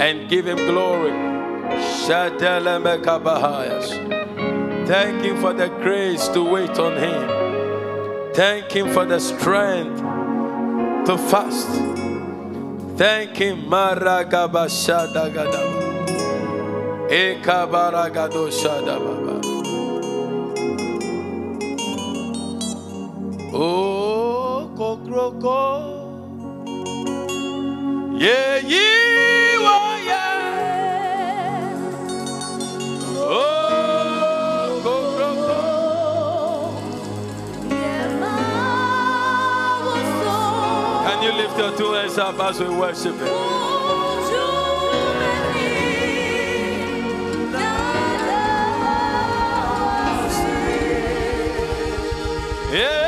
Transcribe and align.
and 0.00 0.28
give 0.28 0.46
him 0.46 0.56
glory. 0.56 1.12
Thank 4.86 5.22
him 5.22 5.40
for 5.40 5.52
the 5.52 5.68
grace 5.82 6.28
to 6.28 6.42
wait 6.42 6.78
on 6.78 6.96
him. 6.96 8.32
Thank 8.32 8.72
him 8.72 8.88
for 8.92 9.04
the 9.04 9.18
strength 9.18 9.98
to 11.06 11.18
fast. 11.18 11.68
Thank 12.96 13.36
him. 13.36 13.68
Oh, 23.52 24.70
kokroko. 24.76 25.98
Yeah, 28.20 28.58
you 28.58 29.47
Can 33.28 33.36
you 41.22 41.32
lift 41.32 41.58
your 41.58 41.76
two 41.76 41.92
hands 41.92 42.16
up 42.16 42.40
as 42.40 42.58
we 42.58 42.68
worship 42.70 43.16
Him? 43.16 43.26
Yeah, 52.72 53.07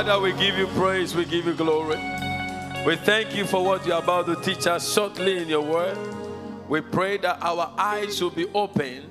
Father, 0.00 0.18
we 0.18 0.32
give 0.32 0.56
you 0.56 0.66
praise, 0.68 1.14
we 1.14 1.26
give 1.26 1.44
you 1.44 1.52
glory. 1.52 1.98
We 2.86 2.96
thank 2.96 3.36
you 3.36 3.44
for 3.44 3.62
what 3.62 3.84
you're 3.84 3.98
about 3.98 4.24
to 4.28 4.36
teach 4.36 4.66
us 4.66 4.94
shortly 4.94 5.36
in 5.36 5.46
your 5.46 5.60
word. 5.60 5.98
We 6.70 6.80
pray 6.80 7.18
that 7.18 7.36
our 7.42 7.70
eyes 7.76 8.22
will 8.22 8.30
be 8.30 8.46
open 8.54 9.10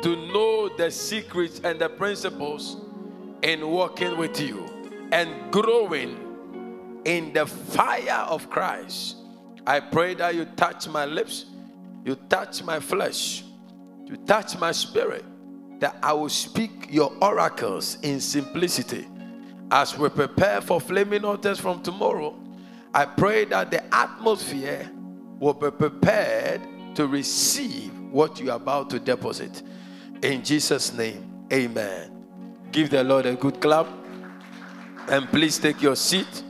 to 0.00 0.16
know 0.32 0.70
the 0.70 0.90
secrets 0.90 1.60
and 1.62 1.78
the 1.78 1.90
principles 1.90 2.78
in 3.42 3.68
walking 3.68 4.16
with 4.16 4.40
you 4.40 4.64
and 5.12 5.52
growing 5.52 7.02
in 7.04 7.34
the 7.34 7.44
fire 7.44 8.24
of 8.26 8.48
Christ. 8.48 9.16
I 9.66 9.78
pray 9.78 10.14
that 10.14 10.34
you 10.34 10.46
touch 10.56 10.88
my 10.88 11.04
lips, 11.04 11.44
you 12.02 12.14
touch 12.30 12.64
my 12.64 12.80
flesh, 12.80 13.44
you 14.06 14.16
touch 14.26 14.58
my 14.58 14.72
spirit, 14.72 15.26
that 15.80 15.98
I 16.02 16.14
will 16.14 16.30
speak 16.30 16.86
your 16.88 17.12
oracles 17.20 17.98
in 18.00 18.20
simplicity. 18.20 19.06
As 19.70 19.96
we 19.96 20.08
prepare 20.08 20.60
for 20.60 20.80
flaming 20.80 21.24
altars 21.24 21.58
from 21.58 21.82
tomorrow, 21.82 22.38
I 22.92 23.06
pray 23.06 23.44
that 23.46 23.70
the 23.70 23.82
atmosphere 23.94 24.90
will 25.38 25.54
be 25.54 25.70
prepared 25.70 26.60
to 26.94 27.06
receive 27.06 27.98
what 27.98 28.38
you 28.38 28.50
are 28.50 28.56
about 28.56 28.90
to 28.90 29.00
deposit. 29.00 29.62
In 30.22 30.44
Jesus' 30.44 30.92
name, 30.92 31.46
amen. 31.52 32.24
Give 32.70 32.88
the 32.88 33.02
Lord 33.02 33.26
a 33.26 33.34
good 33.34 33.60
clap. 33.60 33.86
And 35.08 35.28
please 35.28 35.58
take 35.58 35.82
your 35.82 35.96
seat. 35.96 36.42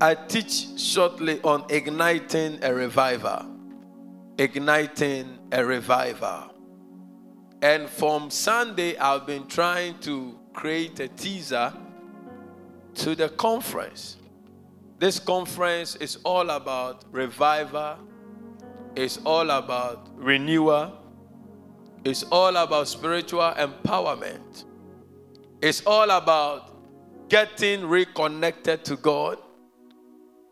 I 0.00 0.14
teach 0.14 0.78
shortly 0.78 1.40
on 1.42 1.64
igniting 1.68 2.60
a 2.62 2.72
revival. 2.72 3.46
Igniting 4.38 5.38
a 5.50 5.64
revival. 5.64 6.54
And 7.60 7.88
from 7.88 8.30
Sunday, 8.30 8.96
I've 8.96 9.26
been 9.26 9.48
trying 9.48 9.98
to 10.00 10.38
create 10.52 11.00
a 11.00 11.08
teaser 11.08 11.72
to 12.98 13.14
the 13.14 13.28
conference. 13.30 14.16
This 14.98 15.20
conference 15.20 15.94
is 15.96 16.18
all 16.24 16.50
about 16.50 17.04
revival, 17.12 17.96
it's 18.96 19.18
all 19.24 19.50
about 19.50 20.08
renewal, 20.16 20.92
it's 22.04 22.24
all 22.24 22.56
about 22.56 22.88
spiritual 22.88 23.52
empowerment, 23.56 24.64
it's 25.62 25.82
all 25.86 26.10
about 26.10 26.74
getting 27.28 27.86
reconnected 27.86 28.84
to 28.86 28.96
God 28.96 29.38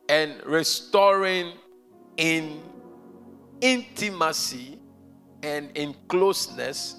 and 0.08 0.40
restoring 0.46 1.54
in 2.16 2.62
intimacy 3.60 4.78
and 5.42 5.76
in 5.76 5.96
closeness 6.06 6.96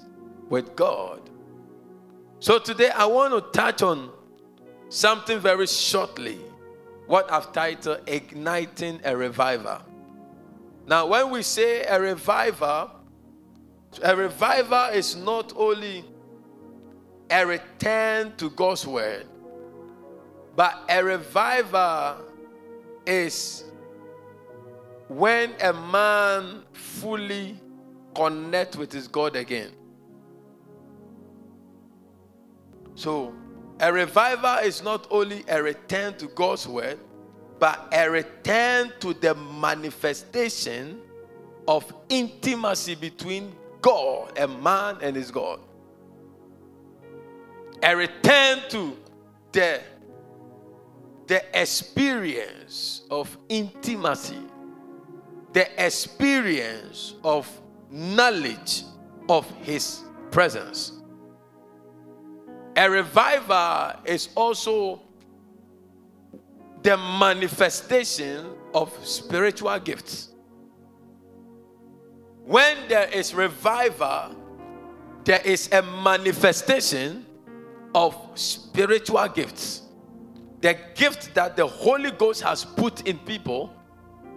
with 0.50 0.76
God. 0.76 1.30
So 2.38 2.58
today 2.58 2.90
I 2.90 3.06
want 3.06 3.32
to 3.32 3.58
touch 3.58 3.80
on 3.82 4.10
something 4.88 5.38
very 5.38 5.66
shortly. 5.66 6.38
What 7.06 7.30
I've 7.32 7.52
titled 7.52 8.00
Igniting 8.06 9.00
a 9.04 9.16
Revival. 9.16 9.80
Now, 10.86 11.06
when 11.06 11.30
we 11.30 11.42
say 11.42 11.84
a 11.84 12.00
revival, 12.00 12.90
a 14.02 14.16
revival 14.16 14.86
is 14.92 15.16
not 15.16 15.52
only 15.56 16.04
a 17.30 17.46
return 17.46 18.34
to 18.36 18.50
God's 18.50 18.86
word, 18.86 19.26
but 20.56 20.82
a 20.88 21.04
revival 21.04 22.24
is 23.06 23.64
when 25.08 25.54
a 25.60 25.72
man 25.72 26.62
fully 26.72 27.58
connect 28.14 28.76
with 28.76 28.92
his 28.92 29.08
God 29.08 29.36
again. 29.36 29.70
So, 32.94 33.32
a 33.80 33.92
revival 33.92 34.58
is 34.64 34.82
not 34.82 35.06
only 35.10 35.44
a 35.48 35.62
return 35.62 36.16
to 36.18 36.26
God's 36.28 36.66
word, 36.66 36.98
but 37.58 37.88
a 37.92 38.08
return 38.08 38.92
to 39.00 39.14
the 39.14 39.34
manifestation 39.34 41.00
of 41.66 41.92
intimacy 42.08 42.94
between 42.94 43.52
God, 43.80 44.36
and 44.36 44.62
man, 44.62 44.96
and 45.02 45.14
his 45.14 45.30
God. 45.30 45.60
A 47.82 47.94
return 47.94 48.60
to 48.70 48.96
the, 49.52 49.80
the 51.26 51.42
experience 51.60 53.02
of 53.10 53.36
intimacy, 53.48 54.40
the 55.52 55.84
experience 55.84 57.14
of 57.22 57.48
knowledge 57.90 58.84
of 59.28 59.48
his 59.62 60.02
presence. 60.30 60.97
A 62.78 62.88
revival 62.88 64.00
is 64.04 64.28
also 64.36 65.00
the 66.82 66.96
manifestation 66.96 68.46
of 68.72 68.96
spiritual 69.04 69.76
gifts. 69.80 70.28
When 72.44 72.76
there 72.86 73.08
is 73.08 73.34
revival, 73.34 74.36
there 75.24 75.40
is 75.44 75.68
a 75.72 75.82
manifestation 75.82 77.26
of 77.96 78.14
spiritual 78.36 79.26
gifts. 79.26 79.82
The 80.60 80.78
gifts 80.94 81.26
that 81.34 81.56
the 81.56 81.66
Holy 81.66 82.12
Ghost 82.12 82.42
has 82.42 82.64
put 82.64 83.08
in 83.08 83.18
people 83.18 83.74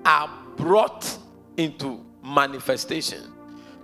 are 0.04 0.28
brought 0.58 1.16
into 1.58 2.04
manifestation. 2.24 3.22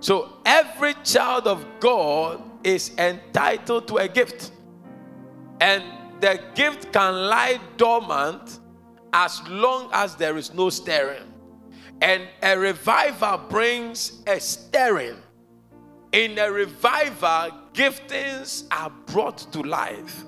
So 0.00 0.32
every 0.44 0.94
child 1.04 1.46
of 1.46 1.64
God 1.78 2.42
is 2.64 2.92
entitled 2.98 3.88
to 3.88 3.96
a 3.96 4.08
gift. 4.08 4.52
And 5.60 5.82
the 6.20 6.40
gift 6.54 6.92
can 6.92 7.14
lie 7.28 7.60
dormant 7.76 8.60
as 9.12 9.40
long 9.48 9.90
as 9.92 10.14
there 10.16 10.36
is 10.36 10.52
no 10.54 10.70
stirring. 10.70 11.32
And 12.00 12.28
a 12.42 12.56
revival 12.56 13.38
brings 13.48 14.22
a 14.26 14.38
stirring. 14.40 15.16
In 16.12 16.38
a 16.38 16.50
revival, 16.50 17.50
giftings 17.74 18.64
are 18.70 18.90
brought 19.06 19.38
to 19.52 19.62
life. 19.62 20.24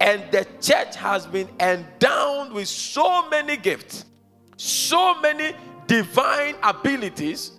And 0.00 0.30
the 0.30 0.46
church 0.60 0.96
has 0.96 1.26
been 1.26 1.48
endowed 1.58 2.52
with 2.52 2.68
so 2.68 3.28
many 3.28 3.56
gifts, 3.56 4.04
so 4.56 5.18
many 5.20 5.54
divine 5.86 6.56
abilities 6.62 7.52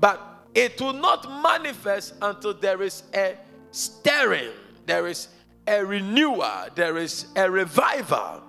but 0.00 0.46
it 0.54 0.78
will 0.80 0.92
not 0.92 1.26
manifest 1.42 2.14
until 2.20 2.52
there 2.52 2.82
is 2.82 3.04
a 3.14 3.36
stirring, 3.74 4.52
there 4.86 5.06
is 5.08 5.28
a 5.66 5.84
renewal, 5.84 6.66
there 6.76 6.96
is 6.96 7.26
a 7.34 7.50
revival. 7.50 8.42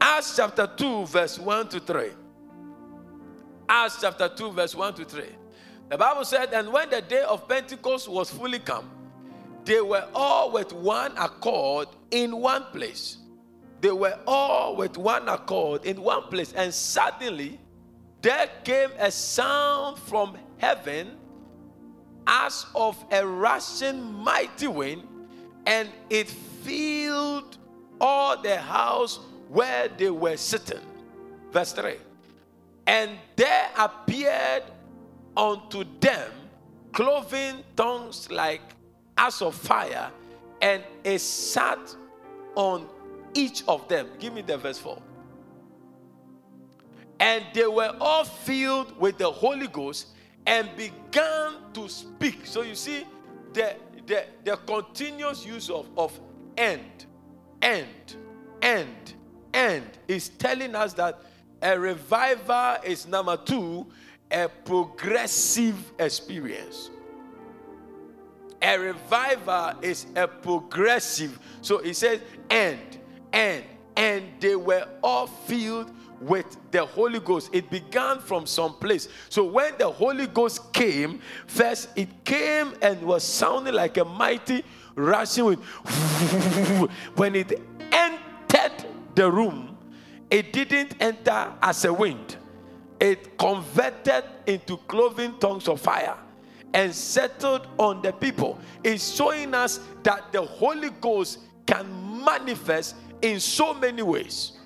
Acts 0.00 0.36
chapter 0.36 0.68
2, 0.76 1.06
verse 1.06 1.38
1 1.38 1.68
to 1.70 1.80
3. 1.80 2.10
Acts 3.68 3.98
chapter 4.00 4.28
2, 4.28 4.52
verse 4.52 4.74
1 4.74 4.94
to 4.94 5.04
3. 5.04 5.24
The 5.88 5.98
Bible 5.98 6.24
said, 6.24 6.52
And 6.52 6.72
when 6.72 6.88
the 6.90 7.02
day 7.02 7.22
of 7.22 7.48
Pentecost 7.48 8.08
was 8.08 8.30
fully 8.30 8.60
come, 8.60 8.88
they 9.64 9.80
were 9.80 10.06
all 10.14 10.52
with 10.52 10.72
one 10.72 11.12
accord 11.18 11.88
in 12.12 12.36
one 12.36 12.64
place. 12.72 13.18
They 13.80 13.90
were 13.90 14.18
all 14.26 14.76
with 14.76 14.96
one 14.96 15.28
accord 15.28 15.84
in 15.84 16.00
one 16.00 16.22
place. 16.24 16.52
And 16.52 16.72
suddenly 16.72 17.58
there 18.22 18.48
came 18.62 18.90
a 18.98 19.10
sound 19.10 19.98
from 19.98 20.36
heaven 20.58 21.16
as 22.30 22.64
of 22.76 23.04
a 23.10 23.26
rushing 23.26 24.00
mighty 24.22 24.68
wind, 24.68 25.02
and 25.66 25.88
it 26.08 26.28
filled 26.28 27.58
all 28.00 28.40
the 28.40 28.56
house 28.56 29.18
where 29.48 29.88
they 29.88 30.10
were 30.10 30.36
sitting. 30.36 30.78
Verse 31.50 31.72
3 31.72 31.96
And 32.86 33.10
there 33.34 33.68
appeared 33.76 34.62
unto 35.36 35.84
them 35.98 36.30
cloven 36.92 37.64
tongues 37.76 38.30
like 38.30 38.62
as 39.18 39.42
of 39.42 39.56
fire, 39.56 40.10
and 40.62 40.84
it 41.02 41.18
sat 41.18 41.78
on 42.54 42.86
each 43.34 43.64
of 43.66 43.88
them. 43.88 44.06
Give 44.20 44.32
me 44.32 44.42
the 44.42 44.56
verse 44.56 44.78
4. 44.78 45.02
And 47.18 47.44
they 47.52 47.66
were 47.66 47.94
all 48.00 48.24
filled 48.24 48.98
with 48.98 49.18
the 49.18 49.30
Holy 49.30 49.66
Ghost 49.66 50.06
and 50.46 50.68
began 50.76 51.54
to 51.74 51.88
speak. 51.88 52.46
So 52.46 52.62
you 52.62 52.74
see, 52.74 53.06
the, 53.52 53.76
the, 54.06 54.24
the 54.44 54.56
continuous 54.56 55.44
use 55.44 55.70
of, 55.70 55.88
of 55.96 56.18
end, 56.56 57.06
end, 57.62 58.16
end, 58.62 59.14
end 59.52 59.86
is 60.08 60.28
telling 60.30 60.74
us 60.74 60.92
that 60.94 61.20
a 61.62 61.78
revival 61.78 62.76
is 62.84 63.06
number 63.06 63.36
two, 63.36 63.86
a 64.30 64.48
progressive 64.48 65.92
experience. 65.98 66.90
A 68.62 68.78
revival 68.78 69.72
is 69.82 70.06
a 70.16 70.28
progressive. 70.28 71.38
So 71.62 71.78
it 71.78 71.94
says, 71.94 72.20
end, 72.50 72.98
end, 73.32 73.64
and 73.96 74.24
they 74.38 74.56
were 74.56 74.86
all 75.02 75.26
filled 75.26 75.90
with 76.20 76.56
the 76.70 76.84
Holy 76.84 77.18
Ghost. 77.18 77.50
It 77.52 77.70
began 77.70 78.18
from 78.18 78.46
some 78.46 78.74
place. 78.74 79.08
So 79.28 79.44
when 79.44 79.74
the 79.78 79.90
Holy 79.90 80.26
Ghost 80.26 80.72
came, 80.72 81.20
first 81.46 81.88
it 81.96 82.24
came 82.24 82.74
and 82.82 83.02
was 83.02 83.24
sounding 83.24 83.74
like 83.74 83.96
a 83.96 84.04
mighty 84.04 84.64
rushing 84.94 85.44
wind. 85.44 85.62
when 87.16 87.34
it 87.34 87.60
entered 87.92 88.84
the 89.14 89.30
room, 89.30 89.76
it 90.30 90.52
didn't 90.52 90.94
enter 91.00 91.52
as 91.62 91.84
a 91.84 91.92
wind, 91.92 92.36
it 93.00 93.36
converted 93.38 94.24
into 94.46 94.76
cloven 94.76 95.38
tongues 95.38 95.66
of 95.68 95.80
fire 95.80 96.16
and 96.72 96.94
settled 96.94 97.66
on 97.78 98.00
the 98.02 98.12
people. 98.12 98.60
It's 98.84 99.16
showing 99.16 99.54
us 99.54 99.80
that 100.02 100.30
the 100.32 100.42
Holy 100.42 100.90
Ghost 101.00 101.40
can 101.66 102.24
manifest 102.24 102.96
in 103.22 103.40
so 103.40 103.74
many 103.74 104.02
ways. 104.02 104.59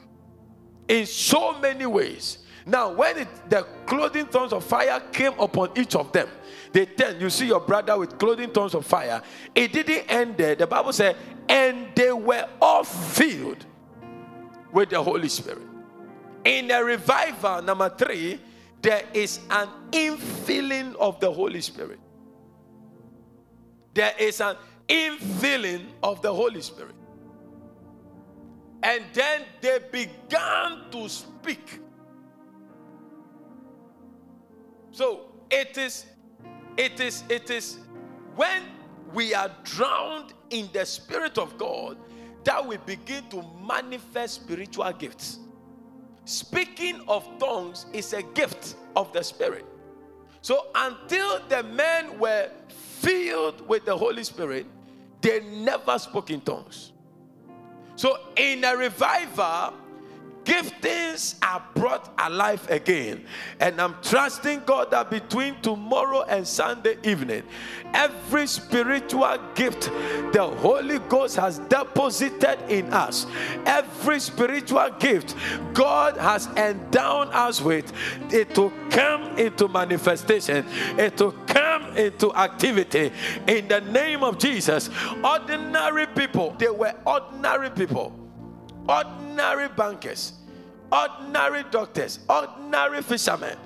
In 0.88 1.06
so 1.06 1.58
many 1.58 1.86
ways. 1.86 2.38
Now, 2.66 2.92
when 2.92 3.18
it, 3.18 3.28
the 3.48 3.66
cloven 3.86 4.26
tongues 4.26 4.52
of 4.52 4.64
fire 4.64 5.00
came 5.12 5.38
upon 5.38 5.70
each 5.76 5.94
of 5.94 6.12
them, 6.12 6.28
they 6.72 6.86
tell 6.86 7.14
you 7.14 7.28
see 7.30 7.46
your 7.46 7.60
brother 7.60 7.98
with 7.98 8.18
cloven 8.18 8.50
tongues 8.50 8.74
of 8.74 8.86
fire. 8.86 9.22
It 9.54 9.72
didn't 9.72 10.10
end 10.10 10.36
there. 10.36 10.54
The 10.54 10.66
Bible 10.66 10.92
said, 10.92 11.16
and 11.48 11.88
they 11.94 12.10
were 12.10 12.48
all 12.60 12.84
filled 12.84 13.64
with 14.72 14.90
the 14.90 15.02
Holy 15.02 15.28
Spirit. 15.28 15.62
In 16.44 16.70
a 16.70 16.82
revival, 16.82 17.62
number 17.62 17.88
three, 17.90 18.40
there 18.82 19.04
is 19.14 19.40
an 19.50 19.68
infilling 19.92 20.94
of 20.96 21.20
the 21.20 21.32
Holy 21.32 21.60
Spirit. 21.60 22.00
There 23.94 24.12
is 24.18 24.40
an 24.40 24.56
infilling 24.88 25.86
of 26.02 26.20
the 26.22 26.34
Holy 26.34 26.60
Spirit. 26.60 26.94
And 28.84 29.02
then 29.14 29.42
they 29.62 29.78
began 29.90 30.90
to 30.92 31.08
speak. 31.08 31.80
So 34.92 35.32
it 35.50 35.78
is, 35.78 36.04
it 36.76 37.00
is, 37.00 37.24
it 37.30 37.48
is 37.50 37.78
when 38.36 38.62
we 39.14 39.32
are 39.32 39.50
drowned 39.64 40.34
in 40.50 40.68
the 40.74 40.84
Spirit 40.84 41.38
of 41.38 41.56
God 41.56 41.96
that 42.44 42.64
we 42.64 42.76
begin 42.76 43.26
to 43.30 43.42
manifest 43.66 44.34
spiritual 44.34 44.92
gifts. 44.92 45.38
Speaking 46.26 47.00
of 47.08 47.26
tongues 47.38 47.86
is 47.94 48.12
a 48.12 48.22
gift 48.22 48.76
of 48.96 49.12
the 49.14 49.22
Spirit. 49.22 49.64
So 50.42 50.66
until 50.74 51.40
the 51.48 51.62
men 51.62 52.18
were 52.18 52.50
filled 52.68 53.66
with 53.66 53.86
the 53.86 53.96
Holy 53.96 54.24
Spirit, 54.24 54.66
they 55.22 55.40
never 55.40 55.98
spoke 55.98 56.30
in 56.30 56.42
tongues. 56.42 56.92
So 57.96 58.18
in 58.36 58.64
a 58.64 58.76
revival, 58.76 59.74
giftings 60.44 61.36
are 61.42 61.62
brought 61.74 62.12
alive 62.18 62.68
again. 62.70 63.24
And 63.60 63.80
I'm 63.80 63.96
trusting 64.02 64.62
God 64.64 64.90
that 64.90 65.10
between 65.10 65.60
tomorrow 65.62 66.22
and 66.22 66.46
Sunday 66.46 66.96
evening, 67.02 67.42
every 67.92 68.46
spiritual 68.46 69.38
gift 69.54 69.84
the 70.32 70.52
Holy 70.58 70.98
Ghost 71.00 71.36
has 71.36 71.58
deposited 71.60 72.58
in 72.68 72.92
us, 72.92 73.26
every 73.66 74.20
spiritual 74.20 74.88
gift 74.98 75.34
God 75.72 76.16
has 76.16 76.46
endowed 76.56 77.28
us 77.28 77.60
with, 77.60 77.92
it 78.32 78.56
will 78.56 78.72
come 78.90 79.38
into 79.38 79.68
manifestation, 79.68 80.64
it 80.98 81.18
will 81.20 81.32
come 81.46 81.96
into 81.96 82.34
activity 82.34 83.12
in 83.46 83.68
the 83.68 83.80
name 83.80 84.22
of 84.22 84.38
Jesus. 84.38 84.90
Ordinary 85.22 86.06
people, 86.06 86.54
they 86.58 86.68
were 86.68 86.94
ordinary 87.06 87.70
people 87.70 88.23
ordinary 88.88 89.68
bankers, 89.68 90.34
ordinary 90.90 91.64
doctors, 91.70 92.20
ordinary 92.28 93.02
fishermen, 93.02 93.56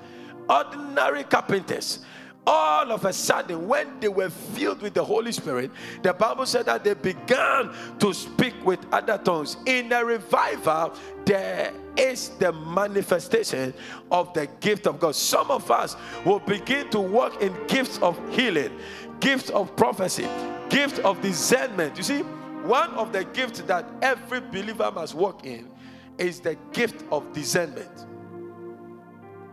ordinary 0.49 1.23
carpenters. 1.23 1.99
All 2.47 2.91
of 2.91 3.05
a 3.05 3.13
sudden, 3.13 3.67
when 3.67 3.99
they 3.99 4.07
were 4.07 4.29
filled 4.29 4.81
with 4.81 4.95
the 4.95 5.03
Holy 5.03 5.31
Spirit, 5.31 5.69
the 6.01 6.13
Bible 6.13 6.47
said 6.47 6.65
that 6.65 6.83
they 6.83 6.95
began 6.95 7.71
to 7.99 8.11
speak 8.11 8.55
with 8.65 8.79
other 8.91 9.19
tongues. 9.19 9.57
In 9.67 9.91
a 9.91 10.03
revival, 10.03 10.95
there 11.25 11.71
is 11.95 12.29
the 12.39 12.51
manifestation 12.51 13.71
of 14.11 14.33
the 14.33 14.47
gift 14.61 14.87
of 14.87 14.99
God. 14.99 15.13
Some 15.13 15.51
of 15.51 15.69
us 15.69 15.95
will 16.25 16.39
begin 16.39 16.89
to 16.89 16.99
walk 16.99 17.39
in 17.39 17.53
gifts 17.67 17.99
of 17.99 18.17
healing, 18.33 18.71
gifts 19.19 19.51
of 19.51 19.75
prophecy, 19.75 20.27
gifts 20.69 20.97
of 20.99 21.21
discernment. 21.21 21.97
You 21.97 22.03
see, 22.03 22.23
one 22.63 22.91
of 22.91 23.13
the 23.13 23.23
gifts 23.23 23.61
that 23.61 23.85
every 24.01 24.41
believer 24.41 24.91
must 24.91 25.15
walk 25.15 25.45
in 25.45 25.69
is 26.17 26.39
the 26.39 26.57
gift 26.73 27.03
of 27.11 27.31
discernment. 27.33 28.05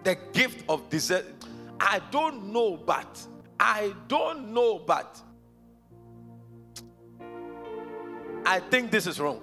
The 0.02 0.16
gift 0.32 0.64
of 0.68 0.88
discernment. 0.88 1.46
I 1.78 2.00
don't 2.10 2.52
know, 2.52 2.76
but 2.76 3.26
I 3.58 3.94
don't 4.08 4.52
know, 4.52 4.78
but 4.78 5.20
I 8.44 8.60
think 8.60 8.90
this 8.90 9.06
is 9.06 9.20
wrong. 9.20 9.40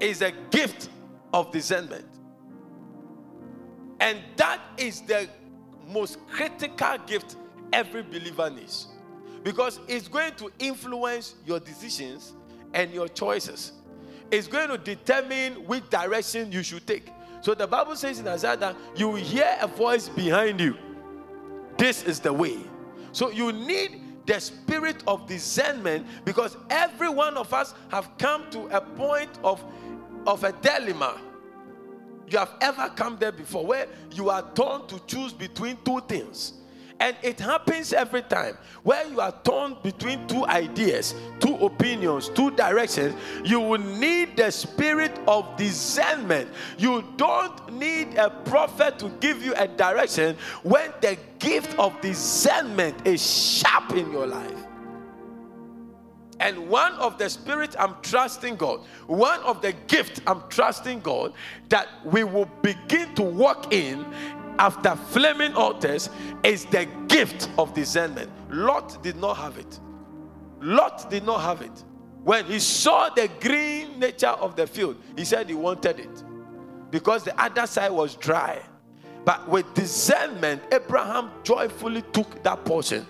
Is 0.00 0.22
a 0.22 0.32
gift 0.50 0.90
of 1.32 1.50
discernment. 1.50 2.06
And 4.00 4.20
that 4.36 4.60
is 4.76 5.00
the 5.00 5.28
most 5.88 6.18
critical 6.28 6.98
gift 7.06 7.36
every 7.72 8.02
believer 8.02 8.48
needs 8.48 8.88
because 9.44 9.80
it's 9.88 10.08
going 10.08 10.34
to 10.36 10.50
influence 10.58 11.34
your 11.46 11.60
decisions 11.60 12.32
and 12.74 12.92
your 12.92 13.08
choices. 13.08 13.72
It's 14.30 14.46
going 14.46 14.68
to 14.68 14.78
determine 14.78 15.54
which 15.66 15.88
direction 15.88 16.52
you 16.52 16.62
should 16.62 16.86
take. 16.86 17.06
So 17.40 17.54
the 17.54 17.66
Bible 17.66 17.96
says 17.96 18.18
in 18.18 18.28
Isaiah 18.28 18.56
that 18.56 18.76
you 18.96 19.14
hear 19.14 19.56
a 19.60 19.66
voice 19.66 20.08
behind 20.08 20.60
you. 20.60 20.76
This 21.76 22.02
is 22.02 22.20
the 22.20 22.32
way. 22.32 22.58
So 23.12 23.30
you 23.30 23.52
need 23.52 24.02
the 24.26 24.40
spirit 24.40 25.02
of 25.06 25.26
discernment 25.26 26.06
because 26.24 26.56
every 26.68 27.08
one 27.08 27.36
of 27.36 27.54
us 27.54 27.74
have 27.88 28.10
come 28.18 28.50
to 28.50 28.66
a 28.66 28.80
point 28.80 29.30
of, 29.42 29.64
of 30.26 30.44
a 30.44 30.52
dilemma. 30.52 31.18
You 32.28 32.38
have 32.38 32.52
ever 32.60 32.92
come 32.94 33.16
there 33.18 33.32
before 33.32 33.64
where 33.64 33.86
you 34.12 34.28
are 34.28 34.42
torn 34.54 34.86
to 34.88 35.00
choose 35.06 35.32
between 35.32 35.78
two 35.84 36.00
things. 36.02 36.54
And 37.00 37.16
it 37.22 37.38
happens 37.38 37.92
every 37.92 38.22
time 38.22 38.58
where 38.82 39.06
you 39.08 39.20
are 39.20 39.32
torn 39.44 39.76
between 39.82 40.26
two 40.26 40.44
ideas, 40.46 41.14
two 41.38 41.54
opinions, 41.54 42.28
two 42.28 42.50
directions. 42.52 43.14
You 43.44 43.60
will 43.60 43.78
need 43.78 44.36
the 44.36 44.50
spirit 44.50 45.16
of 45.28 45.56
discernment. 45.56 46.50
You 46.76 47.04
don't 47.16 47.72
need 47.72 48.16
a 48.16 48.30
prophet 48.30 48.98
to 48.98 49.10
give 49.20 49.44
you 49.44 49.54
a 49.54 49.68
direction 49.68 50.36
when 50.64 50.92
the 51.00 51.16
gift 51.38 51.78
of 51.78 52.00
discernment 52.00 53.06
is 53.06 53.24
sharp 53.24 53.92
in 53.92 54.10
your 54.10 54.26
life. 54.26 54.64
And 56.40 56.68
one 56.68 56.92
of 56.94 57.18
the 57.18 57.28
spirit 57.28 57.74
I'm 57.78 57.96
trusting 58.02 58.56
God, 58.56 58.80
one 59.06 59.40
of 59.40 59.60
the 59.60 59.72
gift 59.88 60.20
I'm 60.26 60.42
trusting 60.48 61.00
God 61.00 61.32
that 61.68 61.88
we 62.04 62.22
will 62.22 62.48
begin 62.62 63.12
to 63.16 63.22
walk 63.22 63.72
in 63.72 64.06
after 64.58 64.96
flaming 64.96 65.54
altars 65.54 66.10
is 66.42 66.64
the 66.66 66.86
gift 67.06 67.48
of 67.58 67.74
discernment. 67.74 68.30
Lot 68.50 69.02
did 69.02 69.16
not 69.16 69.36
have 69.36 69.58
it. 69.58 69.80
Lot 70.60 71.08
did 71.10 71.24
not 71.24 71.40
have 71.40 71.62
it. 71.62 71.84
When 72.24 72.44
he 72.46 72.58
saw 72.58 73.08
the 73.10 73.30
green 73.40 73.98
nature 73.98 74.26
of 74.28 74.56
the 74.56 74.66
field, 74.66 74.96
he 75.16 75.24
said 75.24 75.48
he 75.48 75.54
wanted 75.54 76.00
it 76.00 76.24
because 76.90 77.24
the 77.24 77.40
other 77.40 77.66
side 77.66 77.90
was 77.90 78.16
dry. 78.16 78.60
But 79.24 79.48
with 79.48 79.72
discernment, 79.74 80.62
Abraham 80.72 81.30
joyfully 81.42 82.02
took 82.12 82.42
that 82.42 82.64
portion. 82.64 83.06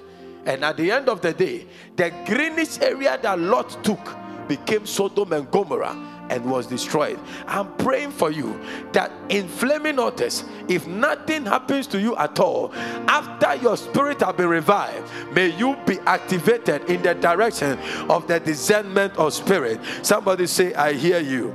And 0.47 0.65
at 0.65 0.77
the 0.77 0.91
end 0.91 1.09
of 1.09 1.21
the 1.21 1.33
day, 1.33 1.67
the 1.97 2.11
greenish 2.27 2.81
area 2.81 3.19
that 3.23 3.39
Lot 3.39 3.83
took 3.85 4.17
became 4.49 4.87
Sodom 4.87 5.33
and 5.33 5.51
Gomorrah 5.51 5.97
and 6.31 6.45
was 6.45 6.67
destroyed. 6.67 7.19
I'm 7.47 7.75
praying 7.77 8.13
for 8.13 8.31
you 8.31 8.61
that 8.93 9.11
in 9.29 9.49
flaming 9.49 9.99
altars, 9.99 10.45
if 10.69 10.87
nothing 10.87 11.45
happens 11.45 11.87
to 11.89 12.01
you 12.01 12.17
at 12.17 12.39
all, 12.39 12.73
after 12.75 13.55
your 13.57 13.77
spirit 13.77 14.21
has 14.21 14.35
been 14.35 14.49
revived, 14.49 15.11
may 15.33 15.57
you 15.57 15.77
be 15.87 15.99
activated 16.01 16.89
in 16.91 17.03
the 17.03 17.15
direction 17.15 17.79
of 18.09 18.27
the 18.27 18.41
discernment 18.41 19.17
of 19.17 19.33
spirit. 19.33 19.81
Somebody 20.03 20.47
say, 20.47 20.75
I 20.75 20.93
hear 20.93 21.21
you. 21.21 21.49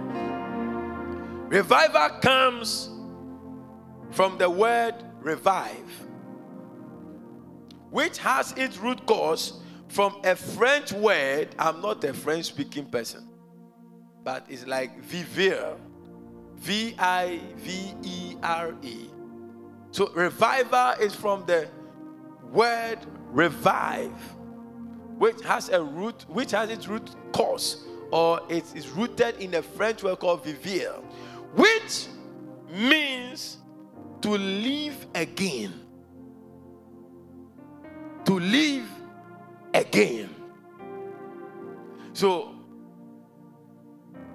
Revival 1.49 2.09
comes 2.21 2.89
from 4.11 4.37
the 4.37 4.49
word 4.49 4.95
revive, 5.21 6.07
which 7.89 8.17
has 8.17 8.53
its 8.53 8.77
root 8.77 9.05
cause 9.05 9.61
from 9.87 10.19
a 10.23 10.35
French 10.35 10.91
word. 10.91 11.49
I'm 11.59 11.81
not 11.81 12.03
a 12.03 12.13
French 12.13 12.45
speaking 12.45 12.85
person 12.85 13.32
but 14.23 14.45
it's 14.49 14.65
like 14.65 14.99
vivere. 15.01 15.75
V 16.55 16.95
I 16.97 17.41
V 17.57 17.93
E 18.03 18.35
R 18.41 18.73
E. 18.81 19.09
So 19.91 20.09
revival 20.13 20.93
is 21.01 21.13
from 21.13 21.45
the 21.45 21.67
word 22.51 22.99
revive, 23.31 24.11
which 25.17 25.41
has 25.41 25.69
a 25.69 25.83
root, 25.83 26.25
which 26.29 26.51
has 26.51 26.69
its 26.69 26.87
root 26.87 27.09
cause, 27.33 27.85
or 28.11 28.41
it 28.49 28.63
is 28.75 28.89
rooted 28.89 29.37
in 29.37 29.55
a 29.55 29.61
French 29.61 30.03
word 30.03 30.19
called 30.19 30.43
vivere, 30.45 30.93
which 31.55 32.07
means 32.69 33.57
to 34.21 34.29
live 34.29 35.05
again. 35.15 35.73
To 38.25 38.39
live 38.39 38.87
again. 39.73 40.33
So 42.13 42.52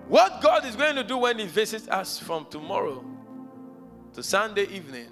What 0.08 0.40
God 0.40 0.64
is 0.64 0.74
going 0.74 0.96
to 0.96 1.04
do 1.04 1.18
when 1.18 1.38
He 1.38 1.46
visits 1.46 1.86
us 1.88 2.18
from 2.18 2.46
tomorrow 2.46 3.04
to 4.14 4.22
Sunday 4.22 4.64
evening 4.64 5.08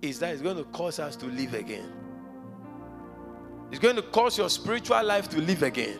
is 0.00 0.18
that 0.20 0.32
He's 0.32 0.42
going 0.42 0.56
to 0.56 0.64
cause 0.64 0.98
us 0.98 1.16
to 1.16 1.26
live 1.26 1.52
again. 1.54 1.92
It's 3.70 3.78
going 3.78 3.96
to 3.96 4.02
cause 4.02 4.38
your 4.38 4.48
spiritual 4.48 5.02
life 5.04 5.28
to 5.30 5.40
live 5.40 5.62
again. 5.62 5.98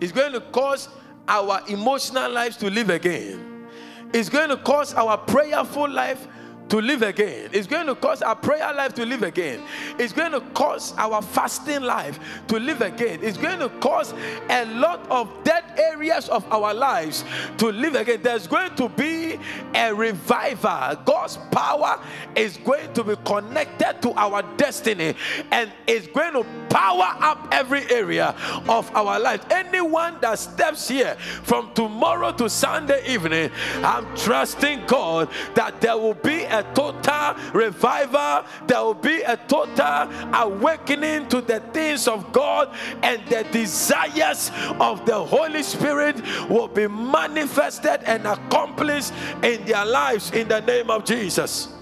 It's 0.00 0.12
going 0.12 0.32
to 0.32 0.40
cause 0.40 0.88
our 1.26 1.62
emotional 1.68 2.30
lives 2.30 2.56
to 2.58 2.70
live 2.70 2.90
again. 2.90 3.66
It's 4.12 4.28
going 4.28 4.50
to 4.50 4.56
cause 4.58 4.94
our 4.94 5.16
prayerful 5.16 5.90
life 5.90 6.28
to 6.68 6.80
live 6.80 7.02
again. 7.02 7.50
It's 7.52 7.66
going 7.66 7.86
to 7.86 7.94
cause 7.94 8.22
our 8.22 8.34
prayer 8.34 8.72
life 8.74 8.94
to 8.94 9.06
live 9.06 9.22
again. 9.22 9.62
It's 9.98 10.12
going 10.12 10.32
to 10.32 10.40
cause 10.40 10.94
our 10.96 11.22
fasting 11.22 11.82
life 11.82 12.18
to 12.48 12.58
live 12.58 12.80
again. 12.80 13.20
It's 13.22 13.38
going 13.38 13.60
to 13.60 13.68
cause 13.80 14.14
a 14.48 14.64
lot 14.66 15.08
of 15.10 15.30
dead 15.44 15.64
areas 15.78 16.28
of 16.28 16.44
our 16.52 16.74
lives 16.74 17.24
to 17.58 17.70
live 17.70 17.94
again. 17.94 18.20
There's 18.22 18.46
going 18.46 18.74
to 18.76 18.88
be 18.88 19.38
a 19.74 19.94
revival. 19.94 20.96
God's 21.04 21.38
power 21.50 22.00
is 22.34 22.56
going 22.58 22.92
to 22.94 23.04
be 23.04 23.16
connected 23.24 24.02
to 24.02 24.12
our 24.12 24.42
destiny 24.56 25.14
and 25.50 25.70
it's 25.86 26.06
going 26.08 26.32
to 26.32 26.44
power 26.68 27.16
up 27.20 27.48
every 27.52 27.90
area 27.90 28.34
of 28.68 28.94
our 28.94 29.18
life. 29.18 29.44
Anyone 29.50 30.18
that 30.20 30.38
steps 30.38 30.88
here 30.88 31.14
from 31.42 31.72
tomorrow 31.74 32.32
to 32.32 32.48
Sunday 32.48 33.06
evening, 33.06 33.50
I'm 33.76 34.04
trusting 34.16 34.86
God 34.86 35.28
that 35.54 35.80
there 35.80 35.96
will 35.96 36.14
be 36.14 36.44
a 36.44 36.55
total 36.74 37.34
revival, 37.52 38.44
there 38.66 38.82
will 38.82 38.94
be 38.94 39.22
a 39.22 39.36
total 39.36 40.08
awakening 40.34 41.28
to 41.28 41.40
the 41.40 41.60
things 41.72 42.08
of 42.08 42.32
God, 42.32 42.74
and 43.02 43.24
the 43.28 43.44
desires 43.52 44.50
of 44.80 45.04
the 45.06 45.18
Holy 45.18 45.62
Spirit 45.62 46.20
will 46.48 46.68
be 46.68 46.86
manifested 46.86 48.02
and 48.04 48.26
accomplished 48.26 49.12
in 49.42 49.64
their 49.64 49.84
lives 49.84 50.30
in 50.32 50.48
the 50.48 50.60
name 50.60 50.90
of 50.90 51.04
Jesus. 51.04 51.74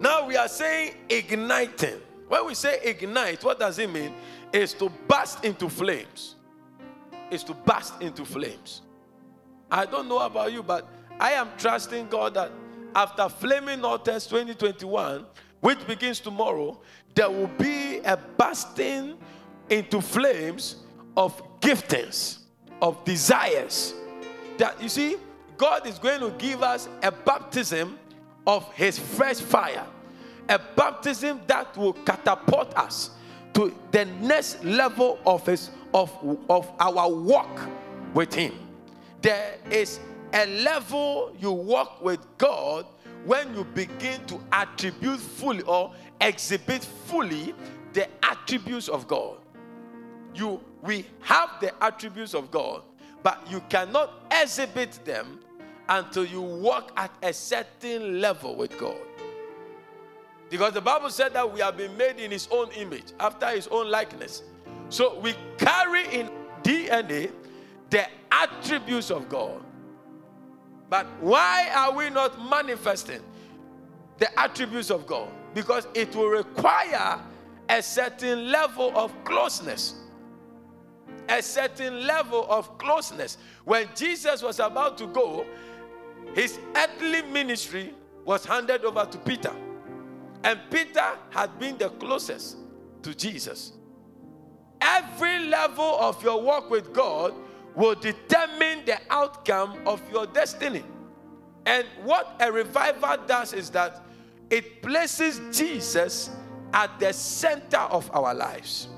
Now 0.00 0.26
we 0.26 0.36
are 0.36 0.48
saying 0.48 0.94
igniting. 1.08 2.00
When 2.28 2.46
we 2.46 2.54
say 2.54 2.80
ignite, 2.82 3.42
what 3.42 3.58
does 3.58 3.78
it 3.78 3.90
mean? 3.90 4.12
Is 4.52 4.74
to 4.74 4.90
burst 5.08 5.44
into 5.44 5.68
flames. 5.68 6.36
Is 7.30 7.42
to 7.44 7.54
burst 7.54 8.00
into 8.00 8.24
flames. 8.24 8.82
I 9.70 9.86
don't 9.86 10.08
know 10.08 10.20
about 10.20 10.52
you, 10.52 10.62
but 10.62 10.88
I 11.20 11.32
am 11.32 11.48
trusting 11.58 12.08
God 12.08 12.34
that 12.34 12.52
after 12.94 13.28
Flaming 13.28 13.84
Altars 13.84 14.26
2021, 14.26 15.24
which 15.60 15.86
begins 15.86 16.20
tomorrow, 16.20 16.78
there 17.14 17.30
will 17.30 17.50
be 17.58 17.98
a 17.98 18.16
bursting 18.16 19.16
into 19.68 20.00
flames 20.00 20.76
of 21.16 21.42
giftings, 21.60 22.38
of 22.80 23.04
desires. 23.04 23.94
That 24.58 24.80
you 24.80 24.88
see, 24.88 25.16
God 25.56 25.86
is 25.86 25.98
going 25.98 26.20
to 26.20 26.30
give 26.38 26.62
us 26.62 26.88
a 27.02 27.10
baptism 27.10 27.98
of 28.46 28.72
His 28.74 28.98
fresh 28.98 29.40
fire, 29.40 29.84
a 30.48 30.60
baptism 30.76 31.40
that 31.48 31.76
will 31.76 31.92
catapult 31.92 32.76
us 32.78 33.10
to 33.54 33.74
the 33.90 34.04
next 34.04 34.64
level 34.64 35.18
of 35.26 35.44
His 35.44 35.70
of, 35.92 36.12
of 36.48 36.70
our 36.78 37.10
walk 37.10 37.68
with 38.14 38.32
Him. 38.32 38.52
There 39.20 39.56
is 39.70 39.98
a 40.32 40.46
level 40.62 41.34
you 41.38 41.52
walk 41.52 42.02
with 42.02 42.20
God 42.38 42.86
when 43.24 43.54
you 43.54 43.64
begin 43.64 44.24
to 44.26 44.40
attribute 44.52 45.18
fully 45.18 45.62
or 45.62 45.92
exhibit 46.20 46.84
fully 46.84 47.54
the 47.92 48.08
attributes 48.24 48.88
of 48.88 49.08
God. 49.08 49.38
You 50.34 50.60
we 50.82 51.06
have 51.20 51.50
the 51.60 51.72
attributes 51.82 52.34
of 52.34 52.50
God, 52.50 52.82
but 53.22 53.44
you 53.50 53.60
cannot 53.68 54.10
exhibit 54.30 55.00
them 55.04 55.40
until 55.88 56.24
you 56.24 56.40
walk 56.40 56.92
at 56.96 57.10
a 57.22 57.32
certain 57.32 58.20
level 58.20 58.54
with 58.54 58.78
God. 58.78 58.96
Because 60.50 60.72
the 60.72 60.80
Bible 60.80 61.10
said 61.10 61.34
that 61.34 61.52
we 61.52 61.60
have 61.60 61.76
been 61.76 61.96
made 61.96 62.18
in 62.18 62.30
his 62.30 62.48
own 62.50 62.70
image, 62.72 63.12
after 63.20 63.48
his 63.48 63.66
own 63.68 63.90
likeness. 63.90 64.42
So 64.88 65.18
we 65.18 65.34
carry 65.58 66.06
in 66.14 66.30
DNA 66.62 67.30
the 67.90 68.06
attributes 68.30 69.10
of 69.10 69.28
God. 69.28 69.62
But 70.88 71.06
why 71.20 71.70
are 71.74 71.92
we 71.92 72.10
not 72.10 72.42
manifesting 72.48 73.20
the 74.18 74.38
attributes 74.38 74.90
of 74.90 75.06
God? 75.06 75.28
Because 75.54 75.86
it 75.94 76.14
will 76.14 76.28
require 76.28 77.20
a 77.68 77.82
certain 77.82 78.50
level 78.50 78.96
of 78.96 79.12
closeness. 79.24 79.94
A 81.28 81.42
certain 81.42 82.06
level 82.06 82.46
of 82.48 82.78
closeness. 82.78 83.36
When 83.64 83.86
Jesus 83.94 84.42
was 84.42 84.60
about 84.60 84.96
to 84.98 85.06
go, 85.08 85.44
his 86.34 86.58
earthly 86.74 87.22
ministry 87.22 87.94
was 88.24 88.44
handed 88.46 88.84
over 88.84 89.04
to 89.04 89.18
Peter. 89.18 89.52
And 90.44 90.58
Peter 90.70 91.18
had 91.30 91.58
been 91.58 91.76
the 91.76 91.90
closest 91.90 92.56
to 93.02 93.14
Jesus. 93.14 93.72
Every 94.80 95.40
level 95.40 95.98
of 95.98 96.22
your 96.22 96.40
walk 96.40 96.70
with 96.70 96.92
God 96.92 97.34
will 97.78 97.94
determine 97.94 98.84
the 98.84 98.98
outcome 99.08 99.78
of 99.86 100.02
your 100.10 100.26
destiny. 100.26 100.82
And 101.64 101.86
what 102.02 102.34
a 102.40 102.50
revival 102.50 103.18
does 103.24 103.52
is 103.52 103.70
that 103.70 104.02
it 104.50 104.82
places 104.82 105.40
Jesus 105.56 106.30
at 106.72 106.98
the 106.98 107.12
center 107.12 107.78
of 107.78 108.10
our 108.12 108.34
lives. 108.34 108.88